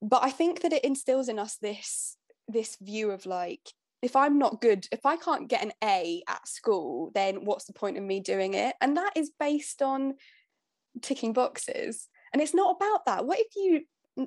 But 0.00 0.22
I 0.22 0.30
think 0.30 0.60
that 0.60 0.72
it 0.72 0.84
instills 0.84 1.28
in 1.28 1.40
us 1.40 1.56
this 1.56 2.16
this 2.46 2.76
view 2.80 3.10
of 3.10 3.26
like, 3.26 3.72
if 4.02 4.16
I'm 4.16 4.38
not 4.38 4.60
good, 4.60 4.86
if 4.90 5.06
I 5.06 5.16
can't 5.16 5.48
get 5.48 5.62
an 5.62 5.72
A 5.82 6.22
at 6.28 6.46
school, 6.48 7.12
then 7.14 7.44
what's 7.44 7.66
the 7.66 7.72
point 7.72 7.96
of 7.96 8.02
me 8.02 8.20
doing 8.20 8.54
it? 8.54 8.74
And 8.80 8.96
that 8.96 9.12
is 9.16 9.30
based 9.38 9.80
on 9.80 10.14
ticking 11.00 11.32
boxes. 11.32 12.08
And 12.32 12.42
it's 12.42 12.54
not 12.54 12.76
about 12.76 13.06
that. 13.06 13.24
What 13.24 13.38
if 13.38 13.54
you 13.54 13.82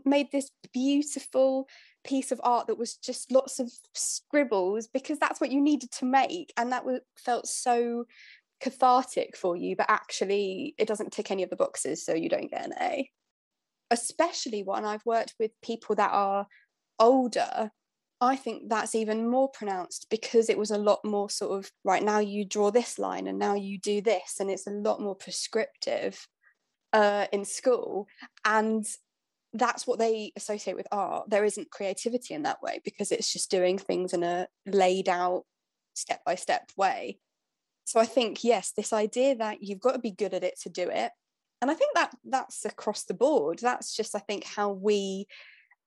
made 0.05 0.31
this 0.31 0.49
beautiful 0.73 1.67
piece 2.05 2.31
of 2.31 2.39
art 2.43 2.67
that 2.67 2.77
was 2.77 2.95
just 2.95 3.31
lots 3.31 3.59
of 3.59 3.71
scribbles 3.93 4.87
because 4.87 5.19
that's 5.19 5.41
what 5.41 5.51
you 5.51 5.61
needed 5.61 5.91
to 5.91 6.05
make 6.05 6.53
and 6.57 6.71
that 6.71 6.85
was, 6.85 7.01
felt 7.17 7.47
so 7.47 8.05
cathartic 8.61 9.35
for 9.35 9.55
you 9.55 9.75
but 9.75 9.85
actually 9.89 10.73
it 10.77 10.87
doesn't 10.87 11.11
tick 11.11 11.29
any 11.29 11.43
of 11.43 11.49
the 11.49 11.55
boxes 11.55 12.03
so 12.03 12.13
you 12.13 12.29
don't 12.29 12.49
get 12.49 12.65
an 12.65 12.73
A 12.81 13.09
especially 13.91 14.63
when 14.63 14.85
I've 14.85 15.05
worked 15.05 15.35
with 15.39 15.51
people 15.61 15.95
that 15.95 16.11
are 16.11 16.47
older 16.99 17.71
I 18.25 18.35
think 18.35 18.69
that's 18.69 18.95
even 18.95 19.29
more 19.29 19.49
pronounced 19.49 20.07
because 20.09 20.49
it 20.49 20.57
was 20.57 20.71
a 20.71 20.77
lot 20.77 20.99
more 21.03 21.29
sort 21.29 21.57
of 21.57 21.71
right 21.83 22.03
now 22.03 22.19
you 22.19 22.45
draw 22.45 22.71
this 22.71 22.99
line 22.99 23.27
and 23.27 23.39
now 23.39 23.55
you 23.55 23.79
do 23.79 24.01
this 24.01 24.37
and 24.39 24.49
it's 24.49 24.67
a 24.67 24.71
lot 24.71 25.01
more 25.01 25.15
prescriptive 25.15 26.27
uh, 26.93 27.27
in 27.31 27.45
school 27.45 28.07
and 28.43 28.85
that's 29.53 29.87
what 29.87 29.99
they 29.99 30.31
associate 30.35 30.75
with 30.75 30.87
art. 30.91 31.29
There 31.29 31.45
isn't 31.45 31.71
creativity 31.71 32.33
in 32.33 32.43
that 32.43 32.61
way 32.61 32.81
because 32.83 33.11
it's 33.11 33.31
just 33.31 33.49
doing 33.49 33.77
things 33.77 34.13
in 34.13 34.23
a 34.23 34.47
laid 34.65 35.07
out, 35.07 35.43
step 35.93 36.21
by 36.25 36.35
step 36.35 36.69
way. 36.77 37.19
So 37.85 37.99
I 37.99 38.05
think, 38.05 38.43
yes, 38.43 38.73
this 38.75 38.91
idea 38.91 39.35
that 39.35 39.61
you've 39.61 39.79
got 39.79 39.93
to 39.93 39.99
be 39.99 40.11
good 40.11 40.33
at 40.33 40.43
it 40.43 40.59
to 40.61 40.69
do 40.69 40.89
it. 40.89 41.11
And 41.61 41.71
I 41.71 41.73
think 41.73 41.91
that 41.95 42.11
that's 42.25 42.65
across 42.65 43.03
the 43.03 43.13
board. 43.13 43.59
That's 43.59 43.95
just, 43.95 44.15
I 44.15 44.19
think, 44.19 44.43
how 44.43 44.71
we 44.71 45.27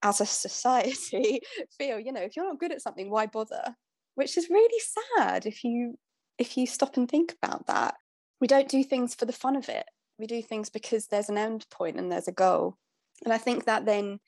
as 0.02 0.20
a 0.20 0.26
society 0.26 1.40
feel, 1.78 1.98
you 1.98 2.12
know, 2.12 2.20
if 2.20 2.36
you're 2.36 2.46
not 2.46 2.58
good 2.58 2.72
at 2.72 2.82
something, 2.82 3.10
why 3.10 3.26
bother? 3.26 3.74
Which 4.14 4.36
is 4.36 4.50
really 4.50 4.80
sad 5.14 5.46
if 5.46 5.64
you 5.64 5.98
if 6.38 6.56
you 6.56 6.66
stop 6.66 6.96
and 6.96 7.08
think 7.08 7.34
about 7.42 7.66
that. 7.66 7.94
We 8.40 8.46
don't 8.46 8.68
do 8.68 8.84
things 8.84 9.14
for 9.14 9.24
the 9.24 9.32
fun 9.32 9.56
of 9.56 9.68
it. 9.68 9.84
We 10.18 10.26
do 10.26 10.40
things 10.40 10.70
because 10.70 11.06
there's 11.06 11.28
an 11.28 11.38
end 11.38 11.66
point 11.70 11.98
and 11.98 12.10
there's 12.10 12.28
a 12.28 12.32
goal. 12.32 12.76
And 13.24 13.32
I 13.32 13.38
think 13.38 13.64
that 13.64 13.84
then 13.84 14.20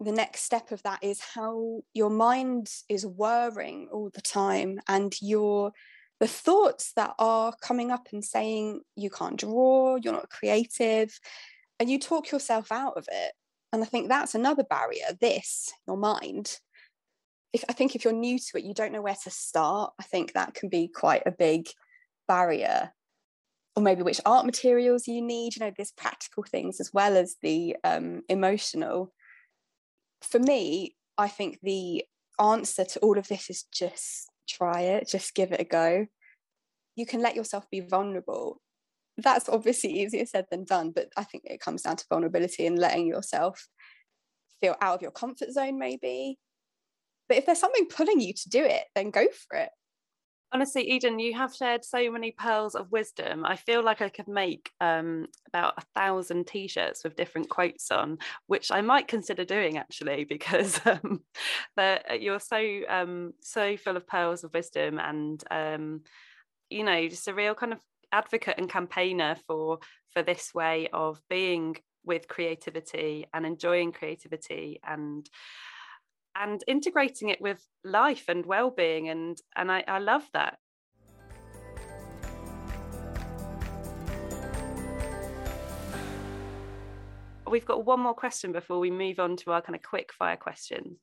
the 0.00 0.12
next 0.12 0.42
step 0.42 0.72
of 0.72 0.82
that 0.82 0.98
is 1.02 1.20
how 1.20 1.82
your 1.94 2.10
mind 2.10 2.68
is 2.88 3.06
whirring 3.06 3.88
all 3.92 4.10
the 4.12 4.20
time 4.20 4.80
and 4.88 5.14
your 5.20 5.72
the 6.20 6.28
thoughts 6.28 6.92
that 6.94 7.14
are 7.18 7.52
coming 7.60 7.90
up 7.90 8.08
and 8.12 8.24
saying 8.24 8.80
you 8.94 9.10
can't 9.10 9.36
draw, 9.36 9.96
you're 9.96 10.12
not 10.12 10.30
creative, 10.30 11.18
and 11.80 11.90
you 11.90 11.98
talk 11.98 12.30
yourself 12.30 12.70
out 12.70 12.96
of 12.96 13.08
it. 13.10 13.32
And 13.72 13.82
I 13.82 13.86
think 13.86 14.08
that's 14.08 14.34
another 14.34 14.64
barrier, 14.64 15.06
this, 15.20 15.72
your 15.86 15.96
mind. 15.96 16.58
If 17.52 17.64
I 17.68 17.72
think 17.72 17.94
if 17.94 18.04
you're 18.04 18.12
new 18.12 18.38
to 18.38 18.58
it, 18.58 18.64
you 18.64 18.74
don't 18.74 18.92
know 18.92 19.02
where 19.02 19.16
to 19.24 19.30
start. 19.30 19.92
I 19.98 20.02
think 20.02 20.32
that 20.32 20.54
can 20.54 20.68
be 20.68 20.88
quite 20.88 21.22
a 21.26 21.30
big 21.30 21.68
barrier 22.28 22.92
or 23.74 23.82
maybe 23.82 24.02
which 24.02 24.20
art 24.26 24.46
materials 24.46 25.08
you 25.08 25.22
need 25.22 25.56
you 25.56 25.64
know 25.64 25.72
there's 25.76 25.92
practical 25.92 26.42
things 26.42 26.80
as 26.80 26.90
well 26.92 27.16
as 27.16 27.36
the 27.42 27.76
um, 27.84 28.22
emotional 28.28 29.12
for 30.20 30.38
me 30.38 30.94
i 31.18 31.28
think 31.28 31.58
the 31.62 32.04
answer 32.40 32.84
to 32.84 32.98
all 33.00 33.18
of 33.18 33.28
this 33.28 33.50
is 33.50 33.64
just 33.72 34.30
try 34.48 34.80
it 34.80 35.08
just 35.08 35.34
give 35.34 35.52
it 35.52 35.60
a 35.60 35.64
go 35.64 36.06
you 36.96 37.06
can 37.06 37.20
let 37.20 37.36
yourself 37.36 37.64
be 37.70 37.80
vulnerable 37.80 38.60
that's 39.22 39.48
obviously 39.48 39.90
easier 39.90 40.26
said 40.26 40.46
than 40.50 40.64
done 40.64 40.90
but 40.90 41.08
i 41.16 41.24
think 41.24 41.44
it 41.46 41.60
comes 41.60 41.82
down 41.82 41.96
to 41.96 42.04
vulnerability 42.08 42.66
and 42.66 42.78
letting 42.78 43.06
yourself 43.06 43.68
feel 44.60 44.76
out 44.80 44.96
of 44.96 45.02
your 45.02 45.10
comfort 45.10 45.50
zone 45.50 45.78
maybe 45.78 46.38
but 47.28 47.38
if 47.38 47.46
there's 47.46 47.58
something 47.60 47.86
pulling 47.86 48.20
you 48.20 48.32
to 48.32 48.48
do 48.48 48.62
it 48.62 48.84
then 48.94 49.10
go 49.10 49.26
for 49.48 49.58
it 49.58 49.70
Honestly, 50.54 50.82
Eden, 50.90 51.18
you 51.18 51.34
have 51.34 51.54
shared 51.54 51.82
so 51.82 52.10
many 52.10 52.30
pearls 52.30 52.74
of 52.74 52.92
wisdom. 52.92 53.42
I 53.46 53.56
feel 53.56 53.82
like 53.82 54.02
I 54.02 54.10
could 54.10 54.28
make 54.28 54.70
um, 54.82 55.26
about 55.48 55.74
a 55.78 55.98
thousand 55.98 56.46
t-shirts 56.46 57.02
with 57.02 57.16
different 57.16 57.48
quotes 57.48 57.90
on, 57.90 58.18
which 58.48 58.70
I 58.70 58.82
might 58.82 59.08
consider 59.08 59.46
doing 59.46 59.78
actually, 59.78 60.24
because 60.28 60.78
um, 60.84 61.22
you're 62.20 62.38
so 62.38 62.80
um, 62.86 63.32
so 63.40 63.78
full 63.78 63.96
of 63.96 64.06
pearls 64.06 64.44
of 64.44 64.52
wisdom, 64.52 64.98
and 64.98 65.42
um, 65.50 66.02
you 66.68 66.84
know, 66.84 67.08
just 67.08 67.28
a 67.28 67.34
real 67.34 67.54
kind 67.54 67.72
of 67.72 67.80
advocate 68.12 68.54
and 68.58 68.68
campaigner 68.68 69.36
for 69.46 69.78
for 70.12 70.22
this 70.22 70.52
way 70.54 70.88
of 70.92 71.20
being 71.28 71.76
with 72.04 72.28
creativity 72.28 73.26
and 73.32 73.46
enjoying 73.46 73.92
creativity 73.92 74.80
and 74.86 75.28
and 76.34 76.64
integrating 76.66 77.28
it 77.28 77.40
with 77.40 77.66
life 77.84 78.24
and 78.28 78.46
well-being. 78.46 79.08
And 79.08 79.38
and 79.56 79.70
I, 79.70 79.84
I 79.86 79.98
love 79.98 80.28
that. 80.32 80.58
We've 87.46 87.66
got 87.66 87.84
one 87.84 88.00
more 88.00 88.14
question 88.14 88.50
before 88.52 88.78
we 88.78 88.90
move 88.90 89.18
on 89.18 89.36
to 89.38 89.52
our 89.52 89.60
kind 89.60 89.76
of 89.76 89.82
quick 89.82 90.10
fire 90.10 90.38
questions. 90.38 90.98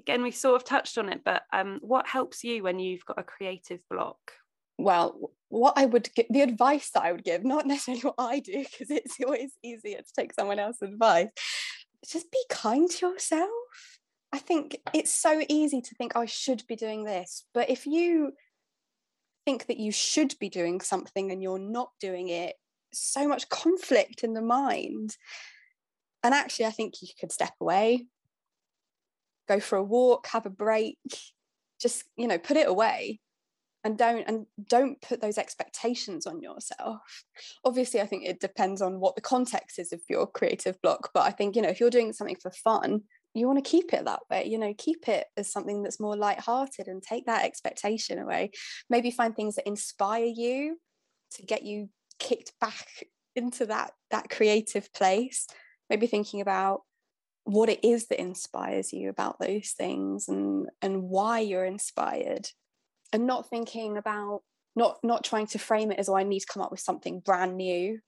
Again 0.00 0.22
we 0.22 0.30
sort 0.30 0.56
of 0.56 0.64
touched 0.64 0.98
on 0.98 1.08
it 1.08 1.22
but 1.24 1.42
um, 1.52 1.78
what 1.80 2.06
helps 2.06 2.44
you 2.44 2.62
when 2.62 2.78
you've 2.78 3.06
got 3.06 3.18
a 3.18 3.22
creative 3.22 3.80
block 3.90 4.32
well 4.78 5.32
what 5.48 5.74
i 5.76 5.84
would 5.84 6.08
give 6.14 6.26
the 6.30 6.40
advice 6.40 6.90
that 6.90 7.02
i 7.02 7.12
would 7.12 7.24
give 7.24 7.44
not 7.44 7.66
necessarily 7.72 8.00
what 8.02 8.14
i 8.18 8.38
do 8.38 8.64
because 8.70 8.90
it's 8.90 9.16
always 9.24 9.52
easier 9.62 9.98
to 9.98 10.12
take 10.16 10.32
someone 10.32 10.58
else's 10.58 10.90
advice 10.90 11.28
just 12.08 12.30
be 12.30 12.42
kind 12.48 12.88
to 12.88 13.08
yourself 13.08 13.50
I 14.32 14.38
think 14.38 14.76
it's 14.92 15.14
so 15.14 15.42
easy 15.48 15.80
to 15.80 15.94
think, 15.94 16.12
oh, 16.14 16.20
I 16.20 16.26
should 16.26 16.62
be 16.66 16.76
doing 16.76 17.04
this. 17.04 17.44
But 17.54 17.70
if 17.70 17.86
you 17.86 18.32
think 19.46 19.66
that 19.66 19.78
you 19.78 19.90
should 19.90 20.34
be 20.38 20.50
doing 20.50 20.80
something 20.80 21.32
and 21.32 21.42
you're 21.42 21.58
not 21.58 21.90
doing 22.00 22.28
it, 22.28 22.56
so 22.92 23.26
much 23.26 23.48
conflict 23.48 24.24
in 24.24 24.34
the 24.34 24.42
mind. 24.42 25.16
And 26.22 26.34
actually, 26.34 26.66
I 26.66 26.70
think 26.70 27.00
you 27.00 27.08
could 27.18 27.32
step 27.32 27.54
away, 27.60 28.06
go 29.48 29.60
for 29.60 29.76
a 29.76 29.82
walk, 29.82 30.26
have 30.28 30.44
a 30.44 30.50
break, 30.50 30.98
just, 31.80 32.04
you 32.16 32.26
know, 32.26 32.38
put 32.38 32.56
it 32.56 32.68
away 32.68 33.20
and 33.88 33.96
don't 33.96 34.24
and 34.28 34.44
don't 34.68 35.00
put 35.00 35.22
those 35.22 35.38
expectations 35.38 36.26
on 36.26 36.42
yourself. 36.42 37.24
Obviously 37.64 38.00
i 38.02 38.06
think 38.06 38.24
it 38.24 38.38
depends 38.38 38.82
on 38.82 39.00
what 39.00 39.16
the 39.16 39.22
context 39.22 39.78
is 39.78 39.92
of 39.92 40.00
your 40.10 40.26
creative 40.26 40.80
block 40.82 41.10
but 41.14 41.22
i 41.22 41.30
think 41.30 41.56
you 41.56 41.62
know 41.62 41.70
if 41.70 41.80
you're 41.80 41.88
doing 41.88 42.12
something 42.12 42.36
for 42.36 42.50
fun 42.50 43.02
you 43.34 43.46
want 43.46 43.62
to 43.62 43.70
keep 43.70 43.92
it 43.94 44.04
that 44.04 44.20
way 44.30 44.44
you 44.46 44.58
know 44.58 44.74
keep 44.76 45.08
it 45.08 45.26
as 45.36 45.50
something 45.50 45.82
that's 45.82 46.00
more 46.00 46.16
light-hearted 46.16 46.86
and 46.86 47.02
take 47.02 47.26
that 47.26 47.44
expectation 47.44 48.18
away. 48.18 48.50
Maybe 48.90 49.10
find 49.10 49.34
things 49.34 49.54
that 49.56 49.66
inspire 49.66 50.24
you 50.24 50.78
to 51.36 51.42
get 51.42 51.62
you 51.62 51.88
kicked 52.18 52.52
back 52.60 52.86
into 53.34 53.66
that 53.66 53.92
that 54.10 54.28
creative 54.28 54.92
place. 54.92 55.46
Maybe 55.88 56.06
thinking 56.06 56.40
about 56.40 56.82
what 57.44 57.70
it 57.70 57.82
is 57.82 58.08
that 58.08 58.20
inspires 58.20 58.92
you 58.92 59.08
about 59.08 59.38
those 59.38 59.70
things 59.70 60.28
and 60.28 60.68
and 60.82 61.04
why 61.04 61.40
you're 61.40 61.64
inspired 61.64 62.50
and 63.12 63.26
not 63.26 63.48
thinking 63.48 63.96
about 63.96 64.42
not 64.76 64.98
not 65.02 65.24
trying 65.24 65.46
to 65.48 65.58
frame 65.58 65.90
it 65.90 65.98
as 65.98 66.08
oh 66.08 66.16
i 66.16 66.22
need 66.22 66.40
to 66.40 66.46
come 66.46 66.62
up 66.62 66.70
with 66.70 66.80
something 66.80 67.20
brand 67.20 67.56
new. 67.56 67.98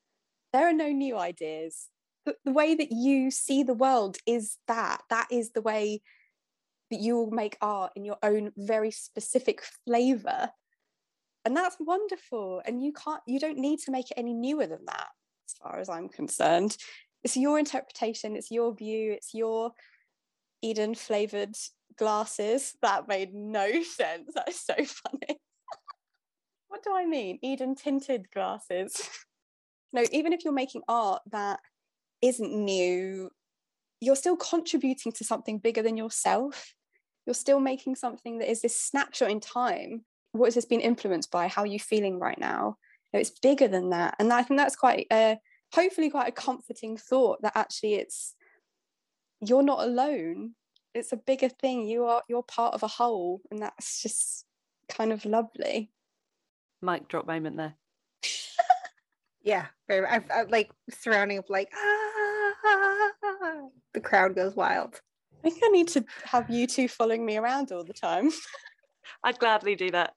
There 0.52 0.68
are 0.68 0.72
no 0.72 0.88
new 0.88 1.16
ideas. 1.16 1.88
The, 2.26 2.34
the 2.44 2.52
way 2.52 2.74
that 2.74 2.90
you 2.90 3.30
see 3.30 3.62
the 3.62 3.74
world 3.74 4.16
is 4.26 4.56
that. 4.66 5.02
That 5.08 5.28
is 5.30 5.52
the 5.52 5.62
way 5.62 6.02
that 6.90 7.00
you 7.00 7.16
will 7.16 7.30
make 7.30 7.56
art 7.60 7.92
in 7.94 8.04
your 8.04 8.18
own 8.22 8.50
very 8.56 8.90
specific 8.90 9.62
flavor. 9.86 10.50
And 11.44 11.56
that's 11.56 11.76
wonderful. 11.78 12.62
And 12.64 12.82
you 12.82 12.92
can't 12.92 13.22
you 13.26 13.38
don't 13.38 13.58
need 13.58 13.78
to 13.80 13.92
make 13.92 14.10
it 14.10 14.18
any 14.18 14.34
newer 14.34 14.66
than 14.66 14.84
that 14.86 15.08
as 15.48 15.54
far 15.62 15.78
as 15.78 15.88
i'm 15.88 16.08
concerned. 16.08 16.76
It's 17.22 17.36
your 17.36 17.58
interpretation. 17.58 18.36
It's 18.36 18.50
your 18.50 18.74
view. 18.74 19.12
It's 19.12 19.34
your 19.34 19.72
eden 20.62 20.94
flavored 20.94 21.56
glasses 21.98 22.74
that 22.82 23.08
made 23.08 23.34
no 23.34 23.82
sense 23.82 24.32
that's 24.34 24.64
so 24.64 24.74
funny 24.74 25.38
what 26.68 26.82
do 26.82 26.94
i 26.94 27.04
mean 27.04 27.38
eden 27.42 27.74
tinted 27.74 28.30
glasses 28.32 29.08
no 29.92 30.02
even 30.12 30.32
if 30.32 30.44
you're 30.44 30.52
making 30.52 30.82
art 30.88 31.22
that 31.30 31.60
isn't 32.22 32.52
new, 32.52 33.30
you're 34.00 34.16
still 34.16 34.36
contributing 34.36 35.12
to 35.12 35.24
something 35.24 35.58
bigger 35.58 35.82
than 35.82 35.96
yourself. 35.96 36.74
You're 37.26 37.34
still 37.34 37.60
making 37.60 37.96
something 37.96 38.38
that 38.38 38.50
is 38.50 38.62
this 38.62 38.78
snapshot 38.78 39.30
in 39.30 39.40
time. 39.40 40.04
What 40.32 40.46
has 40.46 40.54
this 40.54 40.64
been 40.64 40.80
influenced 40.80 41.30
by? 41.30 41.48
How 41.48 41.62
are 41.62 41.66
you 41.66 41.80
feeling 41.80 42.18
right 42.18 42.38
now? 42.38 42.76
it's 43.12 43.40
bigger 43.40 43.66
than 43.66 43.90
that. 43.90 44.14
And 44.20 44.32
I 44.32 44.44
think 44.44 44.60
that's 44.60 44.76
quite 44.76 45.08
a, 45.12 45.36
hopefully 45.74 46.10
quite 46.10 46.28
a 46.28 46.32
comforting 46.32 46.96
thought 46.96 47.42
that 47.42 47.56
actually 47.56 47.94
it's 47.94 48.36
you're 49.40 49.64
not 49.64 49.82
alone. 49.82 50.52
It's 50.94 51.12
a 51.12 51.16
bigger 51.16 51.48
thing. 51.48 51.86
You 51.86 52.04
are 52.04 52.22
you're 52.28 52.42
part 52.42 52.74
of 52.74 52.82
a 52.82 52.88
whole. 52.88 53.40
And 53.50 53.62
that's 53.62 54.02
just 54.02 54.44
kind 54.88 55.12
of 55.12 55.24
lovely. 55.24 55.90
Mic 56.82 57.08
drop 57.08 57.26
moment 57.26 57.56
there. 57.56 57.74
Yeah, 59.42 59.66
very. 59.88 60.06
I've, 60.06 60.30
I've 60.30 60.50
like 60.50 60.70
surrounding 60.90 61.38
of 61.38 61.46
like 61.48 61.70
ah, 61.74 62.52
the 63.94 64.00
crowd 64.00 64.34
goes 64.34 64.54
wild. 64.54 65.00
I 65.42 65.48
think 65.48 65.62
I 65.64 65.68
need 65.68 65.88
to 65.88 66.04
have 66.24 66.50
you 66.50 66.66
two 66.66 66.88
following 66.88 67.24
me 67.24 67.38
around 67.38 67.72
all 67.72 67.84
the 67.84 67.94
time. 67.94 68.30
I'd 69.24 69.38
gladly 69.38 69.74
do 69.76 69.90
that. 69.92 70.12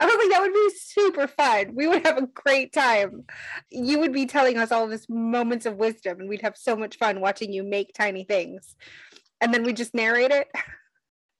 I 0.00 0.06
don't 0.06 0.18
think 0.18 0.32
that 0.32 0.42
would 0.42 0.52
be 0.52 0.70
super 0.76 1.26
fun. 1.28 1.74
We 1.74 1.86
would 1.86 2.04
have 2.04 2.18
a 2.18 2.26
great 2.26 2.72
time. 2.72 3.24
You 3.70 4.00
would 4.00 4.12
be 4.12 4.26
telling 4.26 4.58
us 4.58 4.72
all 4.72 4.88
this 4.88 5.06
moments 5.08 5.64
of 5.64 5.76
wisdom, 5.76 6.20
and 6.20 6.28
we'd 6.28 6.42
have 6.42 6.56
so 6.56 6.76
much 6.76 6.98
fun 6.98 7.20
watching 7.20 7.52
you 7.52 7.62
make 7.62 7.94
tiny 7.94 8.24
things. 8.24 8.74
And 9.40 9.54
then 9.54 9.62
we 9.64 9.72
just 9.72 9.94
narrate 9.94 10.30
it. 10.30 10.48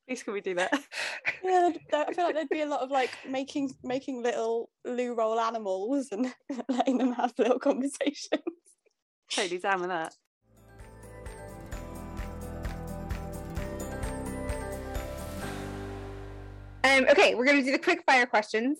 Please 0.09 0.23
can 0.23 0.33
we 0.33 0.41
do 0.41 0.55
that? 0.57 0.73
yeah, 1.45 1.71
I 1.93 2.13
feel 2.13 2.25
like 2.25 2.35
there'd 2.35 2.49
be 2.49 2.63
a 2.63 2.67
lot 2.67 2.81
of 2.81 2.91
like 2.91 3.11
making 3.29 3.73
making 3.85 4.23
little 4.23 4.71
loo 4.85 5.15
roll 5.15 5.39
animals 5.39 6.09
and 6.11 6.35
letting 6.69 6.99
them 6.99 7.13
have 7.13 7.33
little 7.39 7.61
conversations. 7.61 8.43
Totally 9.31 9.59
down 9.59 9.81
with 9.81 9.91
that. 9.91 10.15
Um, 16.83 17.07
okay, 17.09 17.37
we're 17.37 17.45
going 17.45 17.59
to 17.59 17.65
do 17.65 17.71
the 17.71 17.79
quick 17.79 18.03
fire 18.05 18.27
questions. 18.27 18.79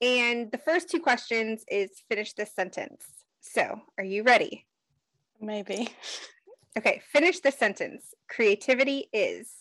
And 0.00 0.52
the 0.52 0.58
first 0.58 0.88
two 0.88 1.00
questions 1.00 1.64
is 1.68 1.90
finish 2.08 2.34
this 2.34 2.54
sentence. 2.54 3.04
So, 3.40 3.80
are 3.96 4.04
you 4.04 4.22
ready? 4.22 4.66
Maybe. 5.40 5.88
Okay, 6.78 7.02
finish 7.12 7.40
the 7.40 7.50
sentence. 7.50 8.14
Creativity 8.30 9.08
is 9.12 9.52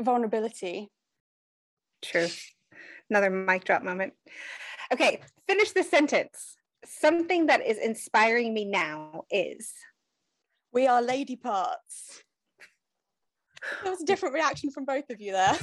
vulnerability. 0.00 0.88
True. 2.00 2.28
Another 3.10 3.28
mic 3.28 3.64
drop 3.64 3.82
moment. 3.82 4.14
Okay, 4.90 5.20
finish 5.46 5.72
the 5.72 5.82
sentence. 5.82 6.56
Something 6.86 7.46
that 7.46 7.66
is 7.66 7.76
inspiring 7.76 8.54
me 8.54 8.64
now 8.64 9.24
is 9.30 9.70
we 10.72 10.86
are 10.86 11.02
lady 11.02 11.36
parts. 11.36 12.22
There 13.82 13.92
was 13.92 14.00
a 14.00 14.06
different 14.06 14.34
reaction 14.34 14.70
from 14.70 14.86
both 14.86 15.10
of 15.10 15.20
you 15.20 15.32
there. 15.32 15.58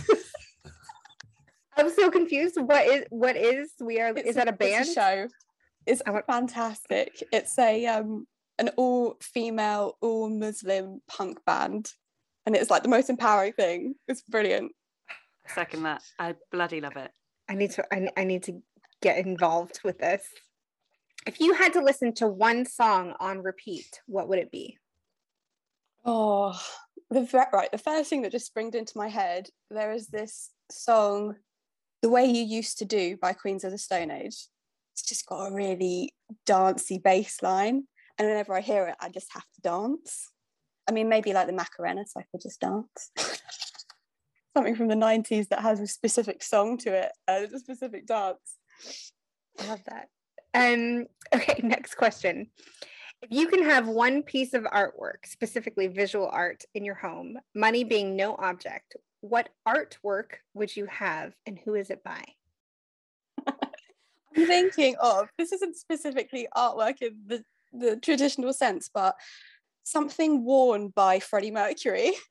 I'm 1.75 1.89
so 1.89 2.11
confused. 2.11 2.57
What 2.59 2.85
is 2.85 3.05
what 3.09 3.35
is 3.35 3.71
we 3.79 3.99
are 3.99 4.09
it's 4.15 4.29
is 4.29 4.35
that 4.35 4.47
a 4.47 4.51
band 4.51 4.87
it's 4.87 4.91
a 4.91 4.93
show? 4.93 5.27
It's 5.87 6.01
fantastic. 6.27 7.23
It's 7.31 7.57
a 7.57 7.87
um 7.87 8.27
an 8.61 8.69
all 8.77 9.17
female, 9.21 9.97
all 10.01 10.29
Muslim 10.29 11.01
punk 11.09 11.43
band 11.45 11.91
and 12.45 12.55
it's 12.55 12.69
like 12.69 12.83
the 12.83 12.89
most 12.89 13.09
empowering 13.09 13.53
thing. 13.53 13.95
It's 14.07 14.21
brilliant. 14.23 14.71
Second 15.47 15.83
that. 15.83 16.01
I 16.19 16.35
bloody 16.51 16.81
love 16.81 16.97
it. 16.97 17.11
I 17.49 17.55
need 17.55 17.71
to 17.71 17.85
I, 17.93 18.09
I 18.17 18.23
need 18.23 18.43
to 18.43 18.61
get 19.01 19.25
involved 19.25 19.81
with 19.83 19.99
this. 19.99 20.23
If 21.27 21.39
you 21.39 21.53
had 21.53 21.73
to 21.73 21.83
listen 21.83 22.13
to 22.15 22.27
one 22.27 22.65
song 22.65 23.13
on 23.19 23.43
repeat, 23.43 24.01
what 24.07 24.27
would 24.27 24.39
it 24.39 24.51
be? 24.51 24.77
Oh, 26.03 26.59
the 27.11 27.27
right. 27.53 27.71
The 27.71 27.77
first 27.77 28.09
thing 28.09 28.23
that 28.23 28.31
just 28.31 28.47
springs 28.47 28.73
into 28.73 28.97
my 28.97 29.07
head, 29.07 29.49
there 29.69 29.91
is 29.91 30.07
this 30.07 30.49
song, 30.71 31.35
"The 32.01 32.09
Way 32.09 32.25
You 32.25 32.43
Used 32.43 32.79
to 32.79 32.85
Do" 32.85 33.17
by 33.17 33.33
Queens 33.33 33.63
of 33.63 33.71
the 33.71 33.77
Stone 33.77 34.09
Age. 34.09 34.47
It's 34.93 35.03
just 35.03 35.27
got 35.27 35.45
a 35.45 35.53
really 35.53 36.13
dancey 36.45 36.97
bass 36.97 37.43
line, 37.43 37.87
and 38.21 38.29
whenever 38.29 38.53
I 38.53 38.61
hear 38.61 38.85
it, 38.85 38.95
I 38.99 39.09
just 39.09 39.33
have 39.33 39.45
to 39.55 39.61
dance. 39.61 40.29
I 40.87 40.91
mean, 40.91 41.09
maybe 41.09 41.33
like 41.33 41.47
the 41.47 41.53
Macarena, 41.53 42.05
so 42.05 42.19
I 42.19 42.25
could 42.31 42.41
just 42.41 42.61
dance. 42.61 43.09
Something 44.55 44.75
from 44.75 44.89
the 44.89 44.95
90s 44.95 45.47
that 45.47 45.61
has 45.61 45.79
a 45.79 45.87
specific 45.87 46.43
song 46.43 46.77
to 46.79 46.93
it, 46.93 47.11
uh, 47.27 47.47
a 47.51 47.57
specific 47.57 48.05
dance. 48.05 48.59
I 49.59 49.67
love 49.69 49.81
that. 49.85 50.09
Um, 50.53 51.07
okay, 51.33 51.61
next 51.63 51.95
question. 51.95 52.51
If 53.23 53.31
you 53.31 53.47
can 53.47 53.63
have 53.63 53.87
one 53.87 54.21
piece 54.21 54.53
of 54.53 54.65
artwork, 54.65 55.25
specifically 55.25 55.87
visual 55.87 56.29
art, 56.31 56.63
in 56.75 56.85
your 56.85 56.95
home, 56.95 57.39
money 57.55 57.83
being 57.83 58.15
no 58.15 58.35
object, 58.35 58.97
what 59.21 59.49
artwork 59.67 60.33
would 60.53 60.75
you 60.75 60.85
have 60.85 61.33
and 61.47 61.57
who 61.65 61.73
is 61.73 61.89
it 61.89 62.03
by? 62.03 62.23
I'm 63.47 64.45
thinking 64.45 64.95
of 65.01 65.27
this 65.39 65.51
isn't 65.53 65.75
specifically 65.75 66.47
artwork 66.55 67.01
in 67.01 67.17
the, 67.25 67.43
the 67.71 67.97
traditional 67.97 68.53
sense, 68.53 68.89
but 68.93 69.15
something 69.83 70.43
worn 70.43 70.89
by 70.89 71.19
Freddie 71.19 71.51
Mercury. 71.51 72.13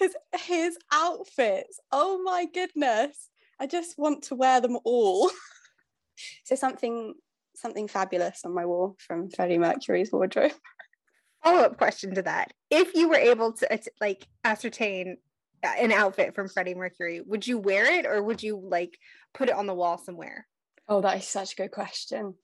Because 0.00 0.14
his 0.46 0.78
outfits, 0.92 1.80
oh 1.90 2.22
my 2.22 2.46
goodness, 2.54 3.30
I 3.58 3.66
just 3.66 3.98
want 3.98 4.22
to 4.24 4.36
wear 4.36 4.60
them 4.60 4.78
all. 4.84 5.28
so 6.44 6.54
something 6.54 7.14
something 7.56 7.88
fabulous 7.88 8.42
on 8.44 8.54
my 8.54 8.64
wall 8.64 8.96
from 8.98 9.28
Freddie 9.28 9.58
Mercury's 9.58 10.12
wardrobe. 10.12 10.52
Follow-up 11.44 11.78
question 11.78 12.14
to 12.14 12.22
that. 12.22 12.52
If 12.70 12.94
you 12.94 13.08
were 13.08 13.16
able 13.16 13.52
to 13.54 13.80
like 14.00 14.26
ascertain 14.44 15.16
uh, 15.64 15.72
an 15.76 15.90
outfit 15.90 16.34
from 16.34 16.48
Freddie 16.48 16.74
Mercury, 16.74 17.20
would 17.20 17.44
you 17.44 17.58
wear 17.58 17.92
it 17.98 18.06
or 18.06 18.22
would 18.22 18.42
you 18.42 18.60
like 18.62 18.96
put 19.34 19.48
it 19.48 19.54
on 19.56 19.66
the 19.66 19.74
wall 19.74 19.98
somewhere? 19.98 20.46
Oh, 20.88 21.00
that 21.00 21.18
is 21.18 21.26
such 21.26 21.54
a 21.54 21.56
good 21.56 21.72
question. 21.72 22.34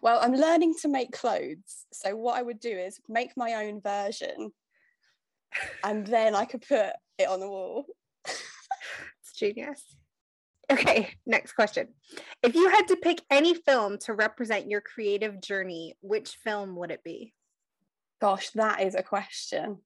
Well, 0.00 0.20
I'm 0.22 0.34
learning 0.34 0.76
to 0.82 0.88
make 0.88 1.12
clothes. 1.12 1.86
So 1.92 2.16
what 2.16 2.38
I 2.38 2.42
would 2.42 2.60
do 2.60 2.70
is 2.70 3.00
make 3.08 3.36
my 3.36 3.54
own 3.54 3.80
version 3.80 4.52
and 5.84 6.06
then 6.06 6.34
I 6.34 6.44
could 6.44 6.66
put 6.66 6.92
it 7.18 7.28
on 7.28 7.40
the 7.40 7.48
wall. 7.48 7.86
it's 8.24 9.32
genius. 9.36 9.82
Okay, 10.70 11.10
next 11.26 11.52
question. 11.52 11.88
If 12.42 12.54
you 12.54 12.70
had 12.70 12.88
to 12.88 12.96
pick 12.96 13.20
any 13.30 13.54
film 13.54 13.98
to 13.98 14.14
represent 14.14 14.70
your 14.70 14.80
creative 14.80 15.40
journey, 15.40 15.96
which 16.00 16.38
film 16.42 16.76
would 16.76 16.90
it 16.90 17.04
be? 17.04 17.34
Gosh, 18.20 18.50
that 18.50 18.80
is 18.82 18.94
a 18.94 19.02
question. 19.02 19.78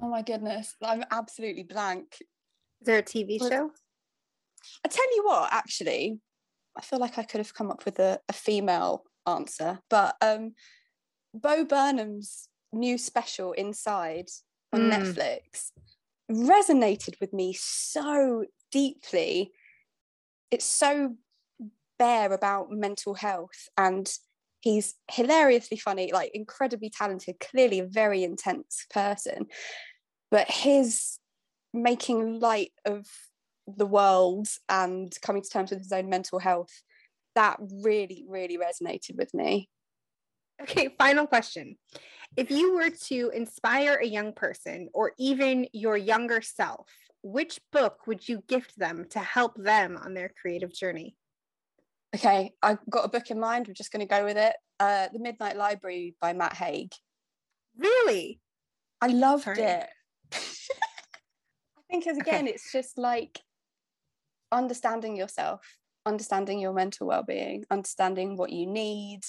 Oh 0.00 0.08
my 0.08 0.22
goodness, 0.22 0.74
I'm 0.82 1.04
absolutely 1.10 1.64
blank. 1.64 2.16
Is 2.20 2.86
there 2.86 2.98
a 2.98 3.02
TV 3.02 3.38
show? 3.38 3.70
I 4.84 4.88
tell 4.88 5.16
you 5.16 5.24
what, 5.24 5.52
actually, 5.52 6.18
I 6.76 6.80
feel 6.80 6.98
like 6.98 7.18
I 7.18 7.22
could 7.22 7.38
have 7.38 7.54
come 7.54 7.70
up 7.70 7.84
with 7.84 7.98
a, 7.98 8.20
a 8.28 8.32
female 8.32 9.04
answer, 9.26 9.80
but 9.90 10.16
um, 10.20 10.54
Bo 11.34 11.64
Burnham's 11.64 12.48
new 12.72 12.96
special 12.98 13.52
Inside 13.52 14.28
on 14.72 14.82
mm. 14.82 14.92
Netflix 14.92 15.72
resonated 16.30 17.20
with 17.20 17.32
me 17.32 17.52
so 17.58 18.44
deeply. 18.70 19.52
It's 20.50 20.64
so 20.64 21.16
bare 21.98 22.32
about 22.32 22.70
mental 22.70 23.14
health 23.14 23.68
and 23.76 24.10
he's 24.60 24.94
hilariously 25.10 25.76
funny, 25.76 26.12
like 26.12 26.30
incredibly 26.34 26.90
talented, 26.90 27.38
clearly 27.40 27.80
a 27.80 27.86
very 27.86 28.24
intense 28.24 28.86
person. 28.90 29.46
But 30.30 30.50
his 30.50 31.18
making 31.74 32.40
light 32.40 32.72
of 32.84 33.06
the 33.66 33.86
world 33.86 34.48
and 34.68 35.12
coming 35.22 35.42
to 35.42 35.48
terms 35.48 35.70
with 35.70 35.80
his 35.80 35.92
own 35.92 36.08
mental 36.08 36.38
health, 36.38 36.82
that 37.34 37.58
really, 37.60 38.24
really 38.28 38.58
resonated 38.58 39.16
with 39.16 39.32
me. 39.34 39.68
Okay, 40.60 40.94
final 40.98 41.26
question. 41.26 41.76
If 42.36 42.50
you 42.50 42.74
were 42.74 42.90
to 42.90 43.30
inspire 43.34 43.94
a 43.96 44.06
young 44.06 44.32
person 44.32 44.88
or 44.94 45.12
even 45.18 45.66
your 45.72 45.96
younger 45.96 46.40
self, 46.40 46.88
which 47.22 47.60
book 47.72 48.06
would 48.06 48.28
you 48.28 48.42
gift 48.48 48.78
them 48.78 49.06
to 49.10 49.18
help 49.18 49.56
them 49.56 49.98
on 50.02 50.14
their 50.14 50.32
creative 50.40 50.72
journey? 50.72 51.16
Okay, 52.14 52.52
I've 52.62 52.78
got 52.90 53.04
a 53.04 53.08
book 53.08 53.30
in 53.30 53.40
mind. 53.40 53.66
We're 53.66 53.74
just 53.74 53.92
going 53.92 54.06
to 54.06 54.14
go 54.14 54.24
with 54.24 54.36
it. 54.36 54.54
Uh, 54.78 55.08
the 55.12 55.18
Midnight 55.18 55.56
Library 55.56 56.14
by 56.20 56.32
Matt 56.32 56.54
Haig. 56.54 56.92
Really? 57.76 58.40
I 59.00 59.06
loved 59.08 59.44
Sorry. 59.44 59.62
it. 59.62 59.88
I 60.34 60.40
think, 61.90 62.06
as 62.06 62.18
again, 62.18 62.44
okay. 62.44 62.52
it's 62.52 62.70
just 62.70 62.98
like 62.98 63.40
understanding 64.52 65.16
yourself, 65.16 65.78
understanding 66.06 66.60
your 66.60 66.72
mental 66.72 67.06
well 67.06 67.22
being, 67.22 67.64
understanding 67.70 68.36
what 68.36 68.50
you 68.50 68.66
need, 68.66 69.20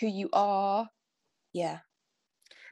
who 0.00 0.06
you 0.06 0.28
are. 0.32 0.88
Yeah. 1.52 1.78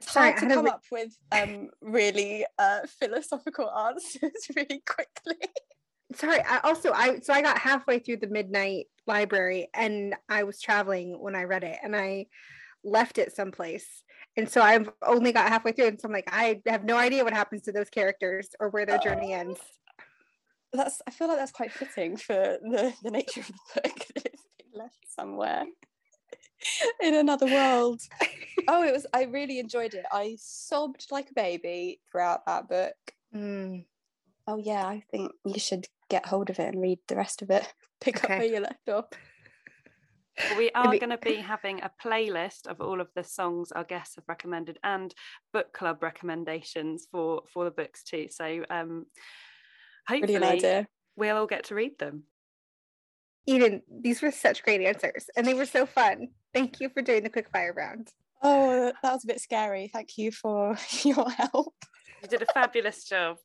It's 0.01 0.11
Sorry, 0.11 0.31
hard 0.31 0.41
to 0.41 0.55
come 0.55 0.67
up 0.67 0.83
with 0.91 1.15
um, 1.31 1.69
really 1.81 2.45
uh, 2.59 2.81
philosophical 2.99 3.71
answers 3.87 4.47
really 4.55 4.83
quickly. 4.85 5.49
Sorry, 6.13 6.39
I 6.41 6.59
also 6.63 6.91
I 6.93 7.19
so 7.19 7.33
I 7.33 7.41
got 7.41 7.57
halfway 7.57 7.99
through 7.99 8.17
the 8.17 8.27
midnight 8.27 8.85
library 9.07 9.67
and 9.73 10.15
I 10.29 10.43
was 10.43 10.61
traveling 10.61 11.19
when 11.19 11.35
I 11.35 11.43
read 11.43 11.63
it 11.63 11.77
and 11.83 11.95
I 11.95 12.27
left 12.83 13.17
it 13.17 13.35
someplace. 13.35 13.87
And 14.37 14.49
so 14.49 14.61
I've 14.61 14.89
only 15.05 15.31
got 15.31 15.49
halfway 15.49 15.71
through 15.71 15.87
and 15.87 15.99
so 15.99 16.07
I'm 16.07 16.13
like, 16.13 16.29
I 16.31 16.61
have 16.67 16.83
no 16.83 16.97
idea 16.97 17.23
what 17.23 17.33
happens 17.33 17.63
to 17.63 17.71
those 17.71 17.89
characters 17.89 18.49
or 18.59 18.69
where 18.69 18.85
their 18.85 18.99
journey 18.99 19.33
ends. 19.33 19.59
That's 20.75 21.01
I 21.07 21.11
feel 21.11 21.27
like 21.27 21.37
that's 21.37 21.51
quite 21.51 21.71
fitting 21.71 22.17
for 22.17 22.33
the, 22.33 22.93
the 23.03 23.11
nature 23.11 23.41
of 23.41 23.47
the 23.47 23.81
book. 23.81 24.05
it's 24.15 24.43
been 24.57 24.79
left 24.79 25.05
somewhere 25.07 25.65
in 27.01 27.13
another 27.13 27.45
world. 27.45 28.01
oh, 28.67 28.83
it 28.83 28.93
was. 28.93 29.05
I 29.13 29.23
really 29.23 29.59
enjoyed 29.59 29.93
it. 29.93 30.05
I 30.11 30.37
sobbed 30.39 31.07
like 31.11 31.31
a 31.31 31.33
baby 31.33 31.99
throughout 32.11 32.45
that 32.45 32.67
book. 32.67 32.95
Mm. 33.35 33.85
Oh 34.47 34.57
yeah, 34.57 34.85
I 34.85 35.03
think 35.11 35.31
you 35.45 35.59
should 35.59 35.87
get 36.09 36.25
hold 36.25 36.49
of 36.49 36.59
it 36.59 36.73
and 36.73 36.81
read 36.81 36.99
the 37.07 37.15
rest 37.15 37.41
of 37.41 37.49
it. 37.49 37.71
Pick 38.01 38.23
okay. 38.23 38.33
up 38.33 38.39
where 38.39 38.47
you 38.47 38.59
left 38.59 38.89
off. 38.89 39.05
We 40.57 40.69
are 40.71 40.97
going 40.97 41.11
to 41.11 41.17
be 41.17 41.35
having 41.35 41.81
a 41.81 41.91
playlist 42.03 42.67
of 42.67 42.81
all 42.81 42.99
of 42.99 43.07
the 43.15 43.23
songs 43.23 43.71
our 43.71 43.85
guests 43.85 44.15
have 44.15 44.25
recommended 44.27 44.77
and 44.83 45.15
book 45.53 45.71
club 45.71 46.03
recommendations 46.03 47.07
for 47.09 47.43
for 47.51 47.63
the 47.63 47.71
books 47.71 48.03
too. 48.03 48.27
So 48.29 48.65
um, 48.69 49.05
hopefully 50.07 50.85
we'll 51.15 51.37
all 51.37 51.47
get 51.47 51.65
to 51.65 51.75
read 51.75 51.97
them. 51.99 52.23
Eden, 53.47 53.81
these 53.89 54.21
were 54.21 54.31
such 54.31 54.63
great 54.63 54.81
answers 54.81 55.29
and 55.35 55.45
they 55.45 55.53
were 55.53 55.65
so 55.65 55.85
fun. 55.85 56.29
Thank 56.53 56.79
you 56.79 56.89
for 56.89 57.01
doing 57.01 57.23
the 57.23 57.29
quick 57.29 57.49
fire 57.51 57.73
round. 57.73 58.09
Oh, 58.41 58.91
that 59.01 59.13
was 59.13 59.23
a 59.23 59.27
bit 59.27 59.41
scary. 59.41 59.89
Thank 59.91 60.17
you 60.17 60.31
for 60.31 60.77
your 61.03 61.29
help. 61.29 61.75
You 62.21 62.29
did 62.29 62.41
a 62.41 62.53
fabulous 62.53 63.03
job. 63.03 63.37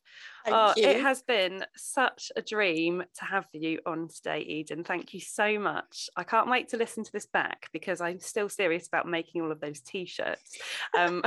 oh, 0.47 0.73
it 0.75 1.01
has 1.01 1.21
been 1.21 1.63
such 1.75 2.31
a 2.35 2.41
dream 2.41 3.03
to 3.19 3.25
have 3.25 3.45
you 3.53 3.79
on 3.85 4.07
today, 4.07 4.39
Eden. 4.39 4.83
Thank 4.83 5.13
you 5.13 5.19
so 5.19 5.59
much. 5.59 6.09
I 6.15 6.23
can't 6.23 6.49
wait 6.49 6.69
to 6.69 6.77
listen 6.77 7.03
to 7.03 7.11
this 7.11 7.27
back 7.27 7.69
because 7.73 8.01
I'm 8.01 8.19
still 8.19 8.49
serious 8.49 8.87
about 8.87 9.07
making 9.07 9.41
all 9.41 9.51
of 9.51 9.59
those 9.59 9.81
t-shirts. 9.81 10.57
Um, 10.97 11.21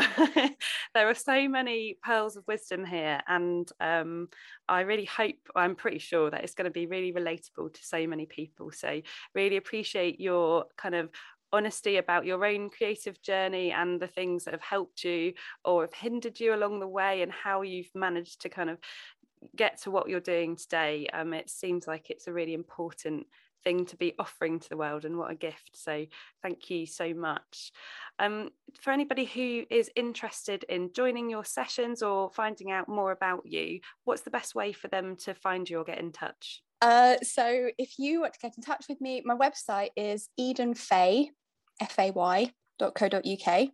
there 0.95 1.09
are 1.09 1.14
so 1.14 1.49
many 1.49 1.97
pearls 2.03 2.36
of 2.36 2.47
wisdom 2.49 2.84
here, 2.84 3.20
and 3.28 3.70
um, 3.80 4.28
I 4.68 4.80
really 4.80 5.05
hope, 5.05 5.36
I'm 5.55 5.76
pretty 5.76 5.99
sure 5.99 6.30
that 6.30 6.42
it's 6.42 6.55
going 6.55 6.64
to 6.64 6.70
be 6.70 6.86
really 6.86 7.12
relatable 7.12 7.74
to 7.74 7.84
so 7.84 8.07
many 8.07 8.26
people. 8.26 8.72
So, 8.72 9.01
really 9.34 9.57
appreciate 9.57 10.20
your 10.20 10.66
kind 10.76 10.95
of 10.95 11.11
honesty 11.55 11.96
about 11.96 12.26
your 12.26 12.44
own 12.44 12.70
creative 12.70 13.20
journey 13.22 13.72
and 13.72 14.00
the 14.00 14.07
things 14.07 14.44
that 14.44 14.55
have 14.55 14.62
helped 14.62 15.05
you 15.05 15.32
or 15.64 15.82
have 15.82 15.94
hindered 15.94 16.40
you 16.40 16.55
along 16.55 16.80
the 16.80 16.88
way 16.88 17.22
and 17.22 17.32
how 17.32 17.62
you've 17.62 17.90
managed 17.94 18.42
to 18.42 18.48
kind 18.48 18.70
of 18.70 18.78
get 19.57 19.80
to 19.82 19.90
what 19.90 20.09
you're 20.09 20.20
doing 20.20 20.57
today 20.57 21.07
um, 21.12 21.34
it 21.34 21.50
seems 21.50 21.86
like 21.86 22.09
it's 22.09 22.26
a 22.26 22.32
really 22.32 22.55
important 22.55 23.26
thing 23.64 23.86
to 23.86 23.96
be 23.96 24.14
offering 24.18 24.61
to 24.61 24.68
the 24.68 24.76
world 24.76 25.05
and 25.05 25.16
what 25.16 25.30
a 25.30 25.34
gift. 25.34 25.70
So 25.72 26.05
thank 26.42 26.70
you 26.70 26.86
so 26.86 27.12
much. 27.14 27.72
Um, 28.18 28.50
for 28.80 28.92
anybody 28.92 29.24
who 29.24 29.64
is 29.70 29.90
interested 29.96 30.64
in 30.68 30.92
joining 30.92 31.30
your 31.30 31.44
sessions 31.44 32.02
or 32.02 32.30
finding 32.30 32.70
out 32.70 32.88
more 32.88 33.11
about 33.11 33.42
you 33.46 33.80
what's 34.05 34.22
the 34.22 34.30
best 34.30 34.55
way 34.55 34.72
for 34.72 34.88
them 34.88 35.16
to 35.16 35.34
find 35.34 35.68
you 35.68 35.78
or 35.78 35.84
get 35.84 35.98
in 35.98 36.12
touch? 36.12 36.62
Uh, 36.80 37.16
so 37.22 37.70
if 37.78 37.98
you 37.98 38.20
want 38.20 38.34
to 38.34 38.38
get 38.38 38.57
in 38.57 38.62
touch 38.62 38.84
with 38.88 39.00
me 39.00 39.22
my 39.24 39.34
website 39.34 39.88
is 39.96 40.28
eden 40.36 40.74
fay 40.74 41.30
fay.co.uk. 41.88 43.68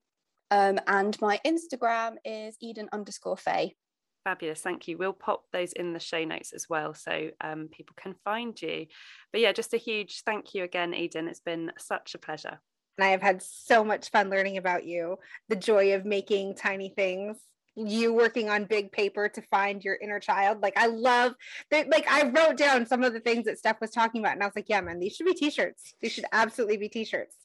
Um, 0.52 0.80
and 0.86 1.20
my 1.20 1.40
Instagram 1.46 2.16
is 2.24 2.56
Eden 2.60 2.88
underscore 2.92 3.36
Fay. 3.36 3.76
Fabulous, 4.24 4.60
thank 4.60 4.86
you. 4.88 4.98
We'll 4.98 5.12
pop 5.12 5.44
those 5.52 5.72
in 5.72 5.92
the 5.92 6.00
show 6.00 6.24
notes 6.24 6.52
as 6.52 6.66
well 6.68 6.92
so 6.92 7.30
um, 7.40 7.68
people 7.72 7.94
can 7.98 8.14
find 8.24 8.60
you. 8.60 8.86
But 9.32 9.40
yeah, 9.40 9.52
just 9.52 9.72
a 9.72 9.78
huge 9.78 10.22
thank 10.26 10.54
you 10.54 10.64
again, 10.64 10.92
Eden. 10.92 11.28
It's 11.28 11.40
been 11.40 11.72
such 11.78 12.14
a 12.14 12.18
pleasure. 12.18 12.60
And 12.98 13.04
I 13.06 13.10
have 13.10 13.22
had 13.22 13.42
so 13.42 13.82
much 13.82 14.10
fun 14.10 14.28
learning 14.28 14.58
about 14.58 14.84
you, 14.84 15.16
the 15.48 15.56
joy 15.56 15.94
of 15.94 16.04
making 16.04 16.56
tiny 16.56 16.90
things 16.90 17.38
you 17.76 18.12
working 18.12 18.50
on 18.50 18.64
big 18.64 18.92
paper 18.92 19.28
to 19.28 19.42
find 19.42 19.82
your 19.82 19.96
inner 19.96 20.20
child. 20.20 20.60
Like 20.60 20.76
I 20.76 20.86
love 20.86 21.34
that. 21.70 21.88
Like 21.88 22.06
I 22.10 22.24
wrote 22.24 22.56
down 22.56 22.86
some 22.86 23.02
of 23.02 23.12
the 23.12 23.20
things 23.20 23.44
that 23.46 23.58
Steph 23.58 23.80
was 23.80 23.90
talking 23.90 24.20
about, 24.20 24.34
and 24.34 24.42
I 24.42 24.46
was 24.46 24.56
like, 24.56 24.68
yeah, 24.68 24.80
man, 24.80 24.98
these 24.98 25.14
should 25.14 25.26
be 25.26 25.34
t-shirts. 25.34 25.94
These 26.00 26.12
should 26.12 26.24
absolutely 26.32 26.76
be 26.76 26.88
t-shirts. 26.88 27.36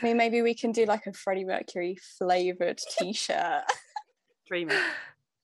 I 0.00 0.04
mean, 0.04 0.16
maybe 0.16 0.42
we 0.42 0.54
can 0.54 0.72
do 0.72 0.84
like 0.84 1.06
a 1.06 1.12
Freddie 1.12 1.44
Mercury 1.44 1.96
flavored 2.18 2.80
t-shirt. 2.98 3.64
Dreaming. 4.48 4.78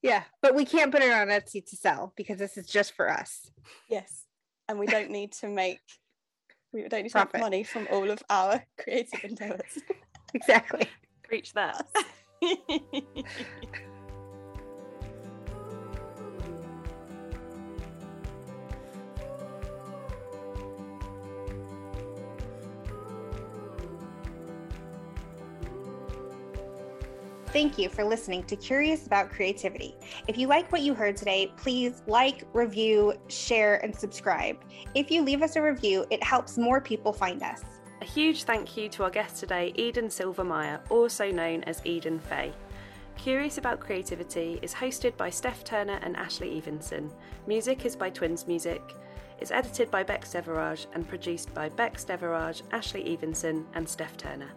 Yeah, 0.02 0.22
but 0.42 0.54
we 0.54 0.64
can't 0.64 0.90
put 0.90 1.02
it 1.02 1.12
on 1.12 1.28
Etsy 1.28 1.64
to 1.66 1.76
sell 1.76 2.12
because 2.16 2.38
this 2.38 2.56
is 2.56 2.66
just 2.66 2.94
for 2.94 3.10
us. 3.10 3.50
Yes, 3.88 4.24
and 4.68 4.78
we 4.78 4.86
don't 4.86 5.10
need 5.10 5.32
to 5.32 5.48
make 5.48 5.80
we 6.72 6.86
don't 6.88 7.02
need 7.02 7.12
to 7.12 7.28
make 7.32 7.40
money 7.40 7.64
from 7.64 7.88
all 7.90 8.10
of 8.10 8.22
our 8.30 8.64
creative 8.78 9.24
endeavors. 9.24 9.78
exactly. 10.34 10.86
Preach 11.22 11.52
that. 11.54 11.86
Thank 27.52 27.78
you 27.78 27.88
for 27.88 28.04
listening 28.04 28.44
to 28.44 28.54
Curious 28.54 29.08
About 29.08 29.28
Creativity. 29.28 29.96
If 30.28 30.38
you 30.38 30.46
like 30.46 30.70
what 30.70 30.82
you 30.82 30.94
heard 30.94 31.16
today, 31.16 31.52
please 31.56 32.00
like, 32.06 32.44
review, 32.52 33.14
share, 33.26 33.84
and 33.84 33.92
subscribe. 33.94 34.58
If 34.94 35.10
you 35.10 35.22
leave 35.22 35.42
us 35.42 35.56
a 35.56 35.62
review, 35.62 36.06
it 36.10 36.22
helps 36.22 36.56
more 36.56 36.80
people 36.80 37.12
find 37.12 37.42
us. 37.42 37.62
A 38.02 38.04
huge 38.04 38.44
thank 38.44 38.76
you 38.76 38.88
to 38.90 39.02
our 39.02 39.10
guest 39.10 39.38
today, 39.38 39.72
Eden 39.74 40.06
Silvermeyer, 40.06 40.80
also 40.90 41.32
known 41.32 41.64
as 41.64 41.84
Eden 41.84 42.20
Fay. 42.20 42.52
Curious 43.16 43.58
About 43.58 43.80
Creativity 43.80 44.60
is 44.62 44.72
hosted 44.72 45.16
by 45.16 45.28
Steph 45.28 45.64
Turner 45.64 45.98
and 46.02 46.16
Ashley 46.16 46.56
Evenson. 46.56 47.10
Music 47.48 47.84
is 47.84 47.96
by 47.96 48.10
Twins 48.10 48.46
Music. 48.46 48.80
It's 49.40 49.50
edited 49.50 49.90
by 49.90 50.04
Bex 50.04 50.30
Deverage 50.30 50.86
and 50.94 51.08
produced 51.08 51.52
by 51.52 51.68
Bex 51.68 52.04
Deverage, 52.04 52.62
Ashley 52.70 53.12
Evenson, 53.12 53.66
and 53.74 53.88
Steph 53.88 54.16
Turner. 54.16 54.52